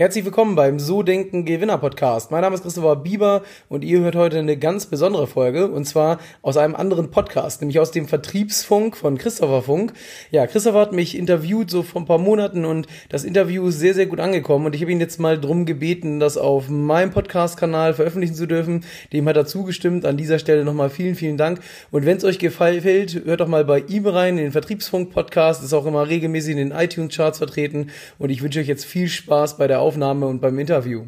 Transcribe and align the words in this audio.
Herzlich 0.00 0.24
willkommen 0.24 0.56
beim 0.56 0.78
So 0.78 1.02
Denken 1.02 1.44
Gewinner 1.44 1.76
Podcast. 1.76 2.30
Mein 2.30 2.40
Name 2.40 2.54
ist 2.54 2.62
Christopher 2.62 2.96
Bieber 2.96 3.42
und 3.68 3.84
ihr 3.84 4.00
hört 4.00 4.16
heute 4.16 4.38
eine 4.38 4.56
ganz 4.56 4.86
besondere 4.86 5.26
Folge 5.26 5.70
und 5.70 5.84
zwar 5.84 6.20
aus 6.40 6.56
einem 6.56 6.74
anderen 6.74 7.10
Podcast, 7.10 7.60
nämlich 7.60 7.80
aus 7.80 7.90
dem 7.90 8.08
Vertriebsfunk 8.08 8.96
von 8.96 9.18
Christopher 9.18 9.60
Funk. 9.60 9.92
Ja, 10.30 10.46
Christopher 10.46 10.80
hat 10.80 10.92
mich 10.94 11.18
interviewt 11.18 11.68
so 11.68 11.82
vor 11.82 12.00
ein 12.00 12.06
paar 12.06 12.16
Monaten 12.16 12.64
und 12.64 12.86
das 13.10 13.24
Interview 13.24 13.68
ist 13.68 13.78
sehr, 13.78 13.92
sehr 13.92 14.06
gut 14.06 14.20
angekommen 14.20 14.64
und 14.64 14.74
ich 14.74 14.80
habe 14.80 14.90
ihn 14.90 15.00
jetzt 15.00 15.20
mal 15.20 15.38
drum 15.38 15.66
gebeten, 15.66 16.18
das 16.18 16.38
auf 16.38 16.70
meinem 16.70 17.10
Podcast-Kanal 17.10 17.92
veröffentlichen 17.92 18.34
zu 18.34 18.46
dürfen. 18.46 18.84
Dem 19.12 19.28
hat 19.28 19.36
er 19.36 19.44
zugestimmt. 19.44 20.06
An 20.06 20.16
dieser 20.16 20.38
Stelle 20.38 20.64
nochmal 20.64 20.88
vielen, 20.88 21.14
vielen 21.14 21.36
Dank. 21.36 21.60
Und 21.90 22.06
wenn 22.06 22.16
es 22.16 22.24
euch 22.24 22.38
gefällt, 22.38 23.26
hört 23.26 23.42
doch 23.42 23.48
mal 23.48 23.66
bei 23.66 23.80
ihm 23.80 24.06
rein, 24.06 24.38
in 24.38 24.44
den 24.44 24.52
Vertriebsfunk 24.52 25.10
Podcast. 25.10 25.62
Ist 25.62 25.74
auch 25.74 25.84
immer 25.84 26.08
regelmäßig 26.08 26.52
in 26.52 26.70
den 26.70 26.70
iTunes-Charts 26.70 27.36
vertreten 27.36 27.90
und 28.18 28.30
ich 28.30 28.42
wünsche 28.42 28.60
euch 28.60 28.66
jetzt 28.66 28.86
viel 28.86 29.06
Spaß 29.06 29.58
bei 29.58 29.66
der 29.66 29.80
Aufnahme 29.80 29.89
und 29.96 30.40
beim 30.40 30.58
Interview. 30.58 31.06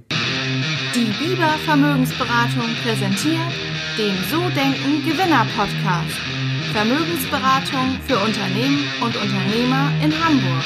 Die 0.95 1.13
Biber 1.19 1.55
Vermögensberatung 1.65 2.69
präsentiert 2.83 3.53
den 3.97 4.15
So 4.31 4.41
Denken 4.51 5.05
Gewinner 5.07 5.47
Podcast. 5.57 6.19
Vermögensberatung 6.73 7.99
für 8.07 8.17
Unternehmen 8.17 8.85
und 9.01 9.17
Unternehmer 9.17 9.91
in 10.03 10.13
Hamburg. 10.13 10.65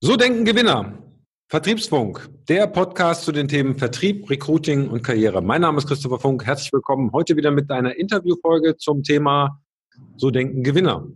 So 0.00 0.16
denken 0.16 0.44
Gewinner. 0.44 0.92
Vertriebsfunk, 1.48 2.28
der 2.48 2.66
Podcast 2.66 3.24
zu 3.24 3.30
den 3.30 3.46
Themen 3.46 3.78
Vertrieb, 3.78 4.28
Recruiting 4.28 4.88
und 4.88 5.02
Karriere. 5.04 5.40
Mein 5.40 5.60
Name 5.60 5.78
ist 5.78 5.86
Christopher 5.86 6.18
Funk. 6.18 6.44
Herzlich 6.44 6.72
willkommen 6.72 7.12
heute 7.12 7.36
wieder 7.36 7.52
mit 7.52 7.70
einer 7.70 7.94
Interviewfolge 7.96 8.76
zum 8.76 9.04
Thema 9.04 9.60
So 10.16 10.30
denken 10.30 10.64
Gewinner. 10.64 11.06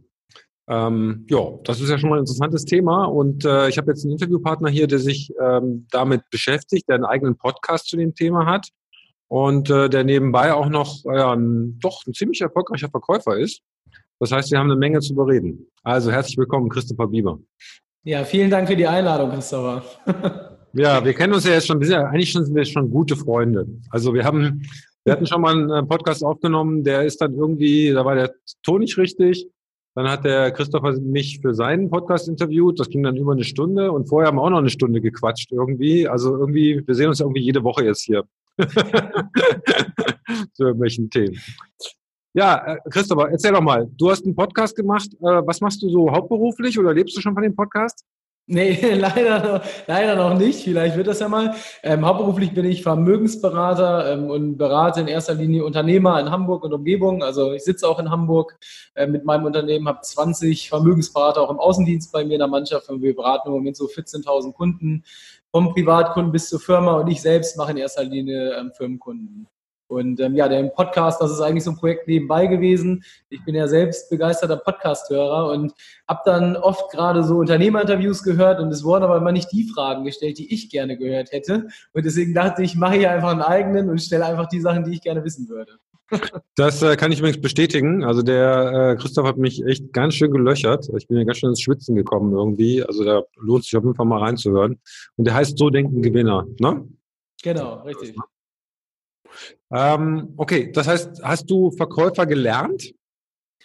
Ähm, 0.70 1.26
ja, 1.28 1.40
das 1.64 1.80
ist 1.80 1.90
ja 1.90 1.98
schon 1.98 2.10
mal 2.10 2.16
ein 2.16 2.20
interessantes 2.20 2.64
Thema 2.64 3.06
und 3.06 3.44
äh, 3.44 3.68
ich 3.68 3.76
habe 3.76 3.90
jetzt 3.90 4.04
einen 4.04 4.12
Interviewpartner 4.12 4.70
hier, 4.70 4.86
der 4.86 5.00
sich 5.00 5.32
ähm, 5.42 5.88
damit 5.90 6.22
beschäftigt, 6.30 6.88
der 6.88 6.94
einen 6.94 7.04
eigenen 7.04 7.36
Podcast 7.36 7.88
zu 7.88 7.96
dem 7.96 8.14
Thema 8.14 8.46
hat 8.46 8.68
und 9.26 9.68
äh, 9.68 9.90
der 9.90 10.04
nebenbei 10.04 10.54
auch 10.54 10.68
noch 10.68 11.04
äh, 11.06 11.20
ein, 11.20 11.80
doch 11.80 12.06
ein 12.06 12.14
ziemlich 12.14 12.40
erfolgreicher 12.40 12.88
Verkäufer 12.88 13.36
ist. 13.36 13.62
Das 14.20 14.30
heißt, 14.30 14.52
wir 14.52 14.60
haben 14.60 14.70
eine 14.70 14.78
Menge 14.78 15.00
zu 15.00 15.16
bereden. 15.16 15.66
Also 15.82 16.12
herzlich 16.12 16.38
willkommen, 16.38 16.68
Christopher 16.68 17.08
Bieber. 17.08 17.40
Ja, 18.04 18.22
vielen 18.22 18.48
Dank 18.48 18.68
für 18.68 18.76
die 18.76 18.86
Einladung, 18.86 19.30
Christopher. 19.30 19.82
ja, 20.72 21.04
wir 21.04 21.14
kennen 21.14 21.34
uns 21.34 21.46
ja 21.46 21.54
jetzt 21.54 21.66
schon, 21.66 21.80
wir 21.80 22.06
eigentlich 22.06 22.30
schon, 22.30 22.44
sind 22.44 22.54
wir 22.54 22.64
schon 22.64 22.92
gute 22.92 23.16
Freunde. 23.16 23.66
Also 23.90 24.14
wir 24.14 24.22
haben, 24.22 24.62
wir 25.02 25.14
hatten 25.14 25.26
schon 25.26 25.40
mal 25.40 25.52
einen 25.52 25.70
äh, 25.70 25.82
Podcast 25.82 26.22
aufgenommen, 26.22 26.84
der 26.84 27.02
ist 27.02 27.20
dann 27.20 27.34
irgendwie, 27.34 27.90
da 27.90 28.04
war 28.04 28.14
der 28.14 28.32
Ton 28.62 28.82
nicht 28.82 28.96
richtig. 28.96 29.48
Dann 29.94 30.08
hat 30.08 30.24
der 30.24 30.52
Christopher 30.52 30.92
mich 31.00 31.40
für 31.40 31.54
seinen 31.54 31.90
Podcast 31.90 32.28
interviewt. 32.28 32.78
Das 32.78 32.88
ging 32.88 33.02
dann 33.02 33.16
über 33.16 33.32
eine 33.32 33.44
Stunde 33.44 33.90
und 33.90 34.08
vorher 34.08 34.28
haben 34.28 34.36
wir 34.36 34.42
auch 34.42 34.50
noch 34.50 34.58
eine 34.58 34.70
Stunde 34.70 35.00
gequatscht 35.00 35.50
irgendwie. 35.50 36.06
Also 36.06 36.36
irgendwie, 36.36 36.82
wir 36.86 36.94
sehen 36.94 37.08
uns 37.08 37.20
irgendwie 37.20 37.42
jede 37.42 37.64
Woche 37.64 37.84
jetzt 37.84 38.02
hier. 38.02 38.24
Zu 40.52 40.64
irgendwelchen 40.64 41.10
Themen. 41.10 41.36
Ja, 42.32 42.74
äh, 42.74 42.78
Christopher, 42.90 43.30
erzähl 43.30 43.52
doch 43.52 43.60
mal. 43.60 43.90
Du 43.96 44.10
hast 44.10 44.24
einen 44.24 44.36
Podcast 44.36 44.76
gemacht. 44.76 45.08
Äh, 45.14 45.46
was 45.46 45.60
machst 45.60 45.82
du 45.82 45.88
so 45.88 46.10
hauptberuflich 46.10 46.78
oder 46.78 46.94
lebst 46.94 47.16
du 47.16 47.20
schon 47.20 47.34
von 47.34 47.42
dem 47.42 47.56
Podcast? 47.56 48.04
Nee, 48.46 48.80
leider, 48.94 49.62
leider 49.86 50.16
noch 50.16 50.36
nicht. 50.36 50.64
Vielleicht 50.64 50.96
wird 50.96 51.06
das 51.06 51.20
ja 51.20 51.28
mal. 51.28 51.54
Ähm, 51.84 52.04
hauptberuflich 52.04 52.52
bin 52.52 52.64
ich 52.64 52.82
Vermögensberater 52.82 54.12
ähm, 54.12 54.28
und 54.28 54.56
berate 54.56 55.00
in 55.00 55.06
erster 55.08 55.34
Linie 55.34 55.64
Unternehmer 55.64 56.18
in 56.18 56.30
Hamburg 56.30 56.64
und 56.64 56.72
Umgebung. 56.72 57.22
Also 57.22 57.52
ich 57.52 57.62
sitze 57.62 57.88
auch 57.88 58.00
in 58.00 58.10
Hamburg 58.10 58.58
äh, 58.96 59.06
mit 59.06 59.24
meinem 59.24 59.44
Unternehmen, 59.44 59.86
habe 59.86 60.00
20 60.02 60.68
Vermögensberater 60.68 61.40
auch 61.40 61.50
im 61.50 61.60
Außendienst 61.60 62.10
bei 62.10 62.24
mir 62.24 62.34
in 62.34 62.40
der 62.40 62.48
Mannschaft 62.48 62.88
und 62.88 63.02
wir 63.02 63.14
beraten 63.14 63.48
im 63.48 63.54
Moment 63.54 63.76
so 63.76 63.86
14.000 63.86 64.52
Kunden, 64.52 65.04
vom 65.52 65.72
Privatkunden 65.72 66.32
bis 66.32 66.48
zur 66.48 66.60
Firma 66.60 66.94
und 66.94 67.08
ich 67.08 67.22
selbst 67.22 67.56
mache 67.56 67.70
in 67.70 67.76
erster 67.76 68.04
Linie 68.04 68.56
ähm, 68.58 68.72
Firmenkunden. 68.76 69.46
Und 69.90 70.20
ähm, 70.20 70.36
ja, 70.36 70.48
der 70.48 70.62
Podcast, 70.68 71.20
das 71.20 71.32
ist 71.32 71.40
eigentlich 71.40 71.64
so 71.64 71.72
ein 71.72 71.76
Projekt 71.76 72.06
nebenbei 72.06 72.46
gewesen. 72.46 73.02
Ich 73.28 73.44
bin 73.44 73.56
ja 73.56 73.66
selbst 73.66 74.08
begeisterter 74.08 74.56
Podcast-Hörer 74.56 75.50
und 75.50 75.72
habe 76.06 76.20
dann 76.24 76.56
oft 76.56 76.92
gerade 76.92 77.24
so 77.24 77.38
Unternehmerinterviews 77.38 78.22
gehört 78.22 78.60
und 78.60 78.68
es 78.70 78.84
wurden 78.84 79.02
aber 79.02 79.16
immer 79.16 79.32
nicht 79.32 79.50
die 79.50 79.64
Fragen 79.64 80.04
gestellt, 80.04 80.38
die 80.38 80.54
ich 80.54 80.70
gerne 80.70 80.96
gehört 80.96 81.32
hätte. 81.32 81.66
Und 81.92 82.04
deswegen 82.06 82.34
dachte 82.34 82.62
ich, 82.62 82.76
mache 82.76 82.98
hier 82.98 83.10
einfach 83.10 83.32
einen 83.32 83.42
eigenen 83.42 83.90
und 83.90 84.00
stelle 84.00 84.26
einfach 84.26 84.46
die 84.46 84.60
Sachen, 84.60 84.84
die 84.84 84.92
ich 84.92 85.00
gerne 85.00 85.24
wissen 85.24 85.48
würde. 85.48 85.72
Das 86.56 86.82
äh, 86.82 86.96
kann 86.96 87.12
ich 87.12 87.20
übrigens 87.20 87.40
bestätigen. 87.40 88.04
Also 88.04 88.22
der 88.22 88.92
äh, 88.92 89.00
Christoph 89.00 89.26
hat 89.26 89.38
mich 89.38 89.64
echt 89.64 89.92
ganz 89.92 90.14
schön 90.14 90.30
gelöchert. 90.30 90.90
Ich 90.96 91.06
bin 91.08 91.16
ja 91.16 91.24
ganz 91.24 91.38
schön 91.38 91.50
ins 91.50 91.62
Schwitzen 91.62 91.96
gekommen 91.96 92.32
irgendwie. 92.32 92.82
Also 92.82 93.04
da 93.04 93.22
lohnt 93.36 93.64
sich 93.64 93.76
auf 93.76 93.84
jeden 93.84 93.94
Fall 93.94 94.06
mal 94.06 94.18
reinzuhören. 94.18 94.78
Und 95.16 95.24
der 95.24 95.34
heißt 95.34 95.56
So 95.56 95.70
denken 95.70 96.02
Gewinner, 96.02 96.46
ne? 96.58 96.86
Genau, 97.42 97.76
richtig. 97.82 98.14
Ähm, 99.72 100.34
okay, 100.36 100.72
das 100.72 100.88
heißt, 100.88 101.22
hast 101.22 101.50
du 101.50 101.70
Verkäufer 101.70 102.26
gelernt? 102.26 102.92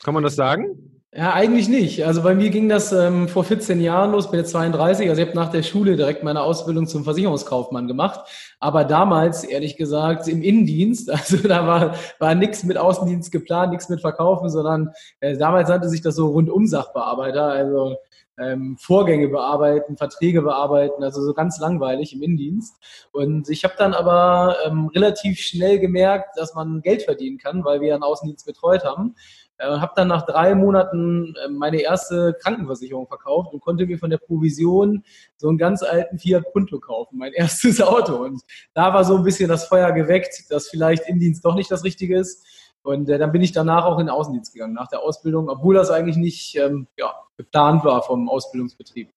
Kann 0.04 0.14
man 0.14 0.24
das 0.24 0.36
sagen? 0.36 0.96
Ja, 1.18 1.32
eigentlich 1.32 1.70
nicht. 1.70 2.06
Also 2.06 2.24
bei 2.24 2.36
mir 2.36 2.50
ging 2.50 2.68
das 2.68 2.92
ähm, 2.92 3.30
vor 3.30 3.46
14 3.46 3.80
Jahren 3.80 4.12
los, 4.12 4.30
bin 4.30 4.42
jetzt 4.42 4.52
32, 4.52 5.08
also 5.08 5.22
ich 5.22 5.28
habe 5.30 5.38
nach 5.38 5.50
der 5.50 5.64
Schule 5.64 5.96
direkt 5.96 6.24
meine 6.24 6.42
Ausbildung 6.42 6.88
zum 6.88 7.06
Versicherungskaufmann 7.06 7.88
gemacht. 7.88 8.20
Aber 8.60 8.84
damals, 8.84 9.46
ehrlich 9.46 9.78
gesagt, 9.78 10.28
im 10.28 10.42
Innendienst, 10.42 11.10
also 11.12 11.38
da 11.38 11.66
war, 11.66 11.96
war 12.20 12.36
nichts 12.36 12.66
mit 12.66 12.78
Außendienst 12.78 13.32
geplant, 13.32 13.72
nichts 13.72 13.88
mit 13.88 14.02
Verkaufen, 14.02 14.50
sondern 14.50 14.92
äh, 15.22 15.38
damals 15.38 15.70
nannte 15.70 15.88
sich 15.88 16.02
das 16.02 16.16
so 16.16 16.28
Rundum-Sachbearbeiter, 16.28 17.46
also 17.46 17.96
ähm, 18.38 18.78
Vorgänge 18.78 19.28
bearbeiten, 19.30 19.98
Verträge 19.98 20.42
bearbeiten, 20.42 21.04
also 21.04 21.22
so 21.22 21.34
ganz 21.34 21.60
langweilig 21.60 22.14
im 22.14 22.22
Innendienst. 22.22 22.76
Und 23.12 23.50
ich 23.50 23.64
habe 23.64 23.76
dann 23.78 23.94
aber 23.94 24.58
ähm, 24.66 24.88
relativ 24.94 25.40
schnell 25.40 25.80
gemerkt, 25.80 26.38
dass 26.38 26.54
man 26.54 26.82
Geld 26.82 27.04
verdienen 27.04 27.38
kann, 27.38 27.64
weil 27.64 27.82
wir 27.82 27.94
einen 27.94 28.04
Außendienst 28.04 28.46
betreut 28.46 28.84
haben. 28.84 29.16
Äh, 29.58 29.68
habe 29.68 29.94
dann 29.96 30.10
nach 30.10 30.26
drei 30.26 30.54
Monaten 30.54 31.34
äh, 31.46 31.48
meine 31.48 31.80
erste 31.80 32.36
Krankenversicherung 32.42 33.08
verkauft 33.08 33.54
und 33.54 33.62
konnte 33.62 33.86
mir 33.86 33.98
von 33.98 34.10
der 34.10 34.18
Provision 34.18 35.04
so 35.38 35.48
einen 35.48 35.58
ganz 35.58 35.82
alten 35.82 36.20
Fiat 36.20 36.52
Punto 36.52 36.80
kaufen, 36.80 37.18
mein 37.18 37.32
erstes 37.36 37.82
Auto. 37.82 38.18
Und 38.18 38.42
da 38.74 38.94
war 38.94 39.06
so 39.06 39.16
ein 39.16 39.24
bisschen 39.24 39.48
das 39.48 39.68
Feuer 39.68 39.94
geweckt, 39.94 40.46
dass 40.50 40.68
vielleicht 40.68 41.08
Innendienst 41.08 41.46
doch 41.46 41.56
nicht 41.56 41.72
das 41.72 41.86
Richtige 41.86 42.20
ist. 42.20 42.46
Und 42.86 43.10
äh, 43.10 43.18
dann 43.18 43.32
bin 43.32 43.42
ich 43.42 43.52
danach 43.52 43.86
auch 43.86 43.98
in 43.98 44.06
den 44.06 44.14
Außendienst 44.14 44.54
gegangen, 44.54 44.74
nach 44.74 44.88
der 44.88 45.02
Ausbildung, 45.02 45.50
obwohl 45.50 45.74
das 45.74 45.90
eigentlich 45.90 46.18
nicht 46.18 46.56
ähm, 46.56 46.86
ja, 46.98 47.16
geplant 47.36 47.84
war 47.84 48.04
vom 48.04 48.30
Ausbildungsbetrieb. 48.30 49.10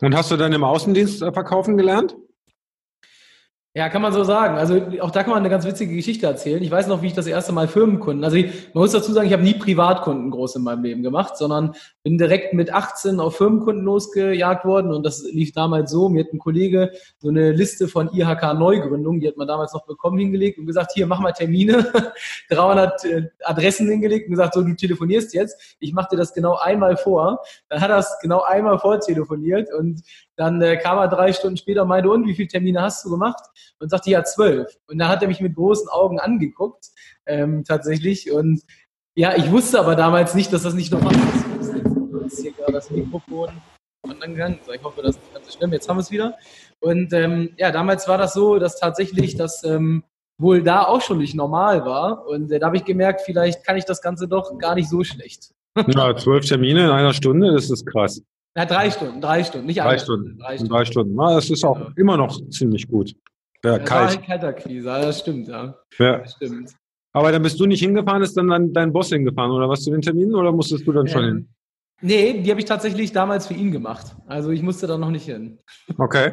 Und 0.00 0.16
hast 0.16 0.32
du 0.32 0.36
dann 0.36 0.52
im 0.52 0.64
Außendienst 0.64 1.22
äh, 1.22 1.32
verkaufen 1.32 1.76
gelernt? 1.76 2.16
Ja, 3.74 3.88
kann 3.88 4.02
man 4.02 4.12
so 4.12 4.22
sagen. 4.22 4.58
Also 4.58 4.82
auch 5.00 5.10
da 5.10 5.22
kann 5.22 5.30
man 5.30 5.38
eine 5.38 5.48
ganz 5.48 5.64
witzige 5.64 5.96
Geschichte 5.96 6.26
erzählen. 6.26 6.62
Ich 6.62 6.70
weiß 6.70 6.88
noch, 6.88 7.00
wie 7.00 7.06
ich 7.06 7.14
das 7.14 7.26
erste 7.26 7.52
Mal 7.52 7.68
Firmenkunden, 7.68 8.22
also 8.22 8.36
ich, 8.36 8.74
man 8.74 8.82
muss 8.82 8.92
dazu 8.92 9.14
sagen, 9.14 9.26
ich 9.26 9.32
habe 9.32 9.42
nie 9.42 9.54
Privatkunden 9.54 10.30
groß 10.30 10.56
in 10.56 10.62
meinem 10.62 10.82
Leben 10.82 11.02
gemacht, 11.02 11.38
sondern 11.38 11.74
bin 12.02 12.18
direkt 12.18 12.52
mit 12.52 12.70
18 12.70 13.18
auf 13.18 13.38
Firmenkunden 13.38 13.82
losgejagt 13.82 14.66
worden 14.66 14.92
und 14.92 15.06
das 15.06 15.22
lief 15.22 15.52
damals 15.52 15.90
so, 15.90 16.10
mir 16.10 16.24
hat 16.24 16.34
ein 16.34 16.38
Kollege 16.38 16.92
so 17.16 17.30
eine 17.30 17.52
Liste 17.52 17.88
von 17.88 18.12
IHK 18.12 18.52
Neugründung, 18.58 19.20
die 19.20 19.28
hat 19.28 19.38
man 19.38 19.48
damals 19.48 19.72
noch 19.72 19.86
bekommen, 19.86 20.18
hingelegt 20.18 20.58
und 20.58 20.66
gesagt, 20.66 20.92
hier, 20.92 21.06
mach 21.06 21.20
mal 21.20 21.32
Termine, 21.32 22.12
300 22.50 23.04
äh, 23.06 23.22
Adressen 23.42 23.88
hingelegt 23.88 24.26
und 24.26 24.32
gesagt, 24.32 24.52
so, 24.52 24.60
du 24.60 24.74
telefonierst 24.74 25.32
jetzt, 25.32 25.76
ich 25.80 25.94
mache 25.94 26.08
dir 26.10 26.18
das 26.18 26.34
genau 26.34 26.56
einmal 26.56 26.98
vor. 26.98 27.40
Dann 27.70 27.80
hat 27.80 27.88
er 27.88 28.00
es 28.00 28.18
genau 28.20 28.42
einmal 28.42 28.78
vortelefoniert 28.78 29.72
und 29.72 30.02
dann 30.36 30.60
äh, 30.62 30.76
kam 30.76 30.98
er 30.98 31.08
drei 31.08 31.32
Stunden 31.32 31.56
später 31.56 31.82
und 31.82 31.88
meinte, 31.88 32.10
und 32.10 32.26
wie 32.26 32.34
viele 32.34 32.48
Termine 32.48 32.82
hast 32.82 33.04
du 33.04 33.10
gemacht? 33.10 33.42
Und 33.78 33.90
sagte, 33.90 34.10
ja, 34.10 34.24
zwölf. 34.24 34.78
Und 34.88 34.98
dann 34.98 35.08
hat 35.08 35.22
er 35.22 35.28
mich 35.28 35.40
mit 35.40 35.54
großen 35.54 35.88
Augen 35.88 36.18
angeguckt, 36.18 36.86
ähm, 37.26 37.64
tatsächlich. 37.64 38.32
Und 38.32 38.62
ja, 39.14 39.36
ich 39.36 39.50
wusste 39.50 39.78
aber 39.78 39.94
damals 39.94 40.34
nicht, 40.34 40.52
dass 40.52 40.62
das 40.62 40.74
nicht 40.74 40.92
normal 40.92 41.14
ist. 41.14 41.44
Jetzt 42.22 42.32
ist 42.32 42.42
hier 42.42 42.52
gerade 42.52 42.72
das 42.72 42.90
Mikrofon 42.90 43.50
angegangen. 44.20 44.58
Ich 44.72 44.82
hoffe, 44.82 45.02
das 45.02 45.16
ist 45.16 45.34
ganz 45.34 45.46
so 45.46 45.58
schlimm. 45.58 45.72
Jetzt 45.72 45.88
haben 45.88 45.96
wir 45.96 46.02
es 46.02 46.10
wieder. 46.10 46.36
Und 46.80 47.12
ähm, 47.12 47.54
ja, 47.58 47.70
damals 47.70 48.08
war 48.08 48.18
das 48.18 48.32
so, 48.32 48.58
dass 48.58 48.78
tatsächlich 48.78 49.36
das 49.36 49.62
ähm, 49.64 50.02
wohl 50.38 50.62
da 50.62 50.84
auch 50.84 51.02
schon 51.02 51.18
nicht 51.18 51.34
normal 51.34 51.84
war. 51.84 52.26
Und 52.26 52.50
äh, 52.50 52.58
da 52.58 52.66
habe 52.66 52.76
ich 52.76 52.84
gemerkt, 52.84 53.22
vielleicht 53.24 53.64
kann 53.64 53.76
ich 53.76 53.84
das 53.84 54.00
Ganze 54.00 54.28
doch 54.28 54.58
gar 54.58 54.74
nicht 54.74 54.88
so 54.88 55.04
schlecht. 55.04 55.52
Ja, 55.86 56.16
zwölf 56.16 56.46
Termine 56.46 56.84
in 56.84 56.90
einer 56.90 57.14
Stunde, 57.14 57.52
das 57.52 57.70
ist 57.70 57.86
krass. 57.86 58.22
Ja, 58.54 58.66
drei 58.66 58.90
Stunden, 58.90 59.20
drei 59.20 59.44
Stunden, 59.44 59.66
nicht 59.66 59.80
drei 59.80 59.96
Stunden. 59.98 60.38
Drei 60.38 60.56
Stunden. 60.56 60.72
Drei 60.72 60.84
Stunden. 60.84 61.14
Na, 61.14 61.34
das 61.34 61.48
ist 61.48 61.64
auch 61.64 61.78
genau. 61.78 61.90
immer 61.96 62.16
noch 62.18 62.38
ziemlich 62.50 62.86
gut. 62.86 63.14
Ja, 63.64 63.72
ja 63.72 63.78
kalt. 63.78 64.18
Ein 64.18 64.24
kalter 64.24 64.52
Quise, 64.52 64.84
das 64.84 65.20
stimmt, 65.20 65.48
ja. 65.48 65.74
ja. 65.98 66.18
Das 66.18 66.32
stimmt. 66.32 66.72
Aber 67.14 67.32
dann 67.32 67.42
bist 67.42 67.58
du 67.60 67.66
nicht 67.66 67.80
hingefahren, 67.80 68.22
ist 68.22 68.36
dann 68.36 68.48
dein, 68.48 68.72
dein 68.72 68.92
Boss 68.92 69.08
hingefahren 69.08 69.52
oder 69.52 69.68
was 69.68 69.82
zu 69.82 69.90
den 69.90 70.02
Terminen 70.02 70.34
oder 70.34 70.52
musstest 70.52 70.86
du 70.86 70.92
dann 70.92 71.08
schon 71.08 71.24
ähm, 71.24 71.30
hin? 71.30 71.48
Nee, 72.02 72.42
die 72.42 72.50
habe 72.50 72.60
ich 72.60 72.66
tatsächlich 72.66 73.12
damals 73.12 73.46
für 73.46 73.54
ihn 73.54 73.70
gemacht. 73.70 74.16
Also 74.26 74.50
ich 74.50 74.62
musste 74.62 74.86
da 74.86 74.98
noch 74.98 75.10
nicht 75.10 75.26
hin. 75.26 75.58
Okay. 75.98 76.32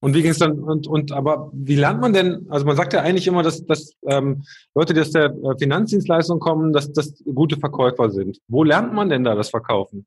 Und 0.00 0.14
wie 0.14 0.22
ging 0.22 0.30
es 0.30 0.38
dann? 0.38 0.60
Und, 0.60 0.86
und 0.86 1.10
aber 1.10 1.50
wie 1.52 1.74
lernt 1.74 2.00
man 2.00 2.12
denn? 2.12 2.46
Also 2.50 2.64
man 2.64 2.76
sagt 2.76 2.92
ja 2.92 3.00
eigentlich 3.00 3.26
immer, 3.26 3.42
dass, 3.42 3.66
dass 3.66 3.94
ähm, 4.06 4.44
Leute, 4.74 4.94
die 4.94 5.00
aus 5.00 5.10
der 5.10 5.24
äh, 5.24 5.58
Finanzdienstleistung 5.58 6.38
kommen, 6.38 6.72
dass 6.72 6.92
das 6.92 7.20
gute 7.34 7.56
Verkäufer 7.56 8.10
sind. 8.10 8.38
Wo 8.46 8.62
lernt 8.62 8.94
man 8.94 9.08
denn 9.08 9.24
da 9.24 9.34
das 9.34 9.50
Verkaufen? 9.50 10.06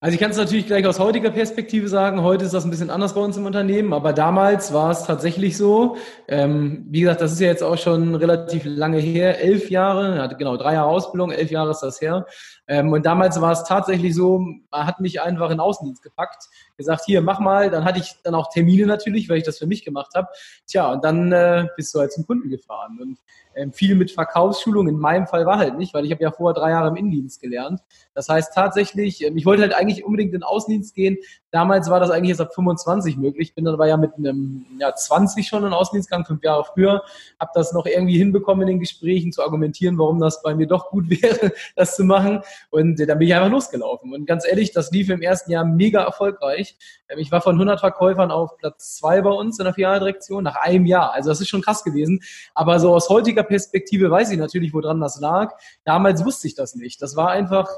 Also 0.00 0.14
ich 0.14 0.20
kann 0.20 0.30
es 0.30 0.36
natürlich 0.36 0.66
gleich 0.66 0.86
aus 0.86 1.00
heutiger 1.00 1.30
Perspektive 1.30 1.88
sagen, 1.88 2.22
heute 2.22 2.44
ist 2.44 2.54
das 2.54 2.64
ein 2.64 2.70
bisschen 2.70 2.88
anders 2.88 3.14
bei 3.14 3.20
uns 3.20 3.36
im 3.36 3.46
Unternehmen, 3.46 3.92
aber 3.92 4.12
damals 4.12 4.72
war 4.72 4.92
es 4.92 5.02
tatsächlich 5.02 5.56
so. 5.56 5.96
Ähm, 6.28 6.86
wie 6.88 7.00
gesagt, 7.00 7.20
das 7.20 7.32
ist 7.32 7.40
ja 7.40 7.48
jetzt 7.48 7.64
auch 7.64 7.76
schon 7.76 8.14
relativ 8.14 8.62
lange 8.64 8.98
her, 8.98 9.40
elf 9.40 9.70
Jahre, 9.70 10.32
genau 10.38 10.56
drei 10.56 10.74
Jahre 10.74 10.88
Ausbildung, 10.88 11.32
elf 11.32 11.50
Jahre 11.50 11.72
ist 11.72 11.80
das 11.80 12.00
her. 12.00 12.26
Ähm, 12.68 12.92
und 12.92 13.06
damals 13.06 13.40
war 13.40 13.52
es 13.52 13.64
tatsächlich 13.64 14.14
so, 14.14 14.38
man 14.38 14.86
hat 14.86 15.00
mich 15.00 15.22
einfach 15.22 15.50
in 15.50 15.58
Außendienst 15.58 16.02
gepackt, 16.02 16.48
gesagt, 16.76 17.02
hier, 17.06 17.22
mach 17.22 17.40
mal. 17.40 17.70
Dann 17.70 17.84
hatte 17.84 17.98
ich 17.98 18.16
dann 18.22 18.34
auch 18.34 18.50
Termine 18.50 18.86
natürlich, 18.86 19.28
weil 19.28 19.38
ich 19.38 19.44
das 19.44 19.58
für 19.58 19.66
mich 19.66 19.84
gemacht 19.84 20.12
habe. 20.14 20.28
Tja, 20.66 20.92
und 20.92 21.04
dann 21.04 21.32
äh, 21.32 21.66
bist 21.76 21.94
du 21.94 21.98
halt 21.98 22.12
zum 22.12 22.26
Kunden 22.26 22.50
gefahren. 22.50 22.98
Und 23.00 23.18
ähm, 23.58 23.72
viel 23.72 23.96
mit 23.96 24.12
Verkaufsschulung 24.12 24.88
in 24.88 24.98
meinem 24.98 25.26
Fall 25.26 25.44
war 25.44 25.58
halt 25.58 25.76
nicht, 25.78 25.92
weil 25.92 26.04
ich 26.04 26.12
habe 26.12 26.22
ja 26.22 26.30
vorher 26.30 26.54
drei 26.54 26.70
Jahre 26.70 26.88
im 26.88 26.96
Innendienst 26.96 27.40
gelernt. 27.40 27.80
Das 28.14 28.28
heißt 28.28 28.54
tatsächlich, 28.54 29.24
ähm, 29.24 29.36
ich 29.36 29.46
wollte 29.46 29.62
halt 29.62 29.74
eigentlich 29.74 30.04
unbedingt 30.04 30.32
in 30.32 30.40
den 30.40 30.44
Außendienst 30.44 30.94
gehen. 30.94 31.18
Damals 31.50 31.90
war 31.90 31.98
das 31.98 32.10
eigentlich 32.10 32.30
erst 32.30 32.40
ab 32.40 32.54
25 32.54 33.16
möglich. 33.16 33.54
Bin 33.54 33.64
dann 33.64 33.74
aber 33.74 33.88
ja 33.88 33.96
mit 33.96 34.14
einem 34.16 34.64
ja, 34.78 34.94
20 34.94 35.46
schon 35.46 35.60
in 35.60 35.70
den 35.70 35.72
Außendienst 35.72 36.08
gegangen, 36.08 36.26
fünf 36.26 36.44
Jahre 36.44 36.64
früher. 36.64 37.02
Habe 37.40 37.50
das 37.54 37.72
noch 37.72 37.86
irgendwie 37.86 38.18
hinbekommen 38.18 38.62
in 38.62 38.74
den 38.74 38.80
Gesprächen 38.80 39.32
zu 39.32 39.42
argumentieren, 39.42 39.98
warum 39.98 40.20
das 40.20 40.42
bei 40.42 40.54
mir 40.54 40.68
doch 40.68 40.90
gut 40.90 41.10
wäre, 41.22 41.52
das 41.74 41.96
zu 41.96 42.04
machen. 42.04 42.42
Und 42.70 43.00
äh, 43.00 43.06
dann 43.06 43.18
bin 43.18 43.28
ich 43.28 43.34
einfach 43.34 43.50
losgelaufen. 43.50 44.12
Und 44.12 44.26
ganz 44.26 44.46
ehrlich, 44.46 44.72
das 44.72 44.90
lief 44.90 45.08
im 45.10 45.22
ersten 45.22 45.50
Jahr 45.50 45.64
mega 45.64 46.02
erfolgreich. 46.02 46.76
Ähm, 47.08 47.18
ich 47.18 47.32
war 47.32 47.40
von 47.40 47.54
100 47.54 47.80
Verkäufern 47.80 48.30
auf 48.30 48.56
Platz 48.58 48.96
zwei 48.96 49.20
bei 49.20 49.30
uns 49.30 49.58
in 49.58 49.64
der 49.64 49.74
Filialdirektion 49.74 50.44
nach 50.44 50.56
einem 50.56 50.86
Jahr. 50.86 51.12
Also 51.12 51.30
das 51.30 51.40
ist 51.40 51.48
schon 51.48 51.62
krass 51.62 51.84
gewesen. 51.84 52.20
Aber 52.54 52.80
so 52.80 52.94
aus 52.94 53.08
heutiger 53.08 53.42
Perspektive 53.42 54.10
weiß 54.10 54.30
ich 54.30 54.38
natürlich, 54.38 54.72
woran 54.72 55.00
das 55.00 55.20
lag. 55.20 55.54
Damals 55.84 56.24
wusste 56.24 56.46
ich 56.46 56.54
das 56.54 56.74
nicht. 56.74 57.02
Das 57.02 57.16
war 57.16 57.30
einfach, 57.30 57.68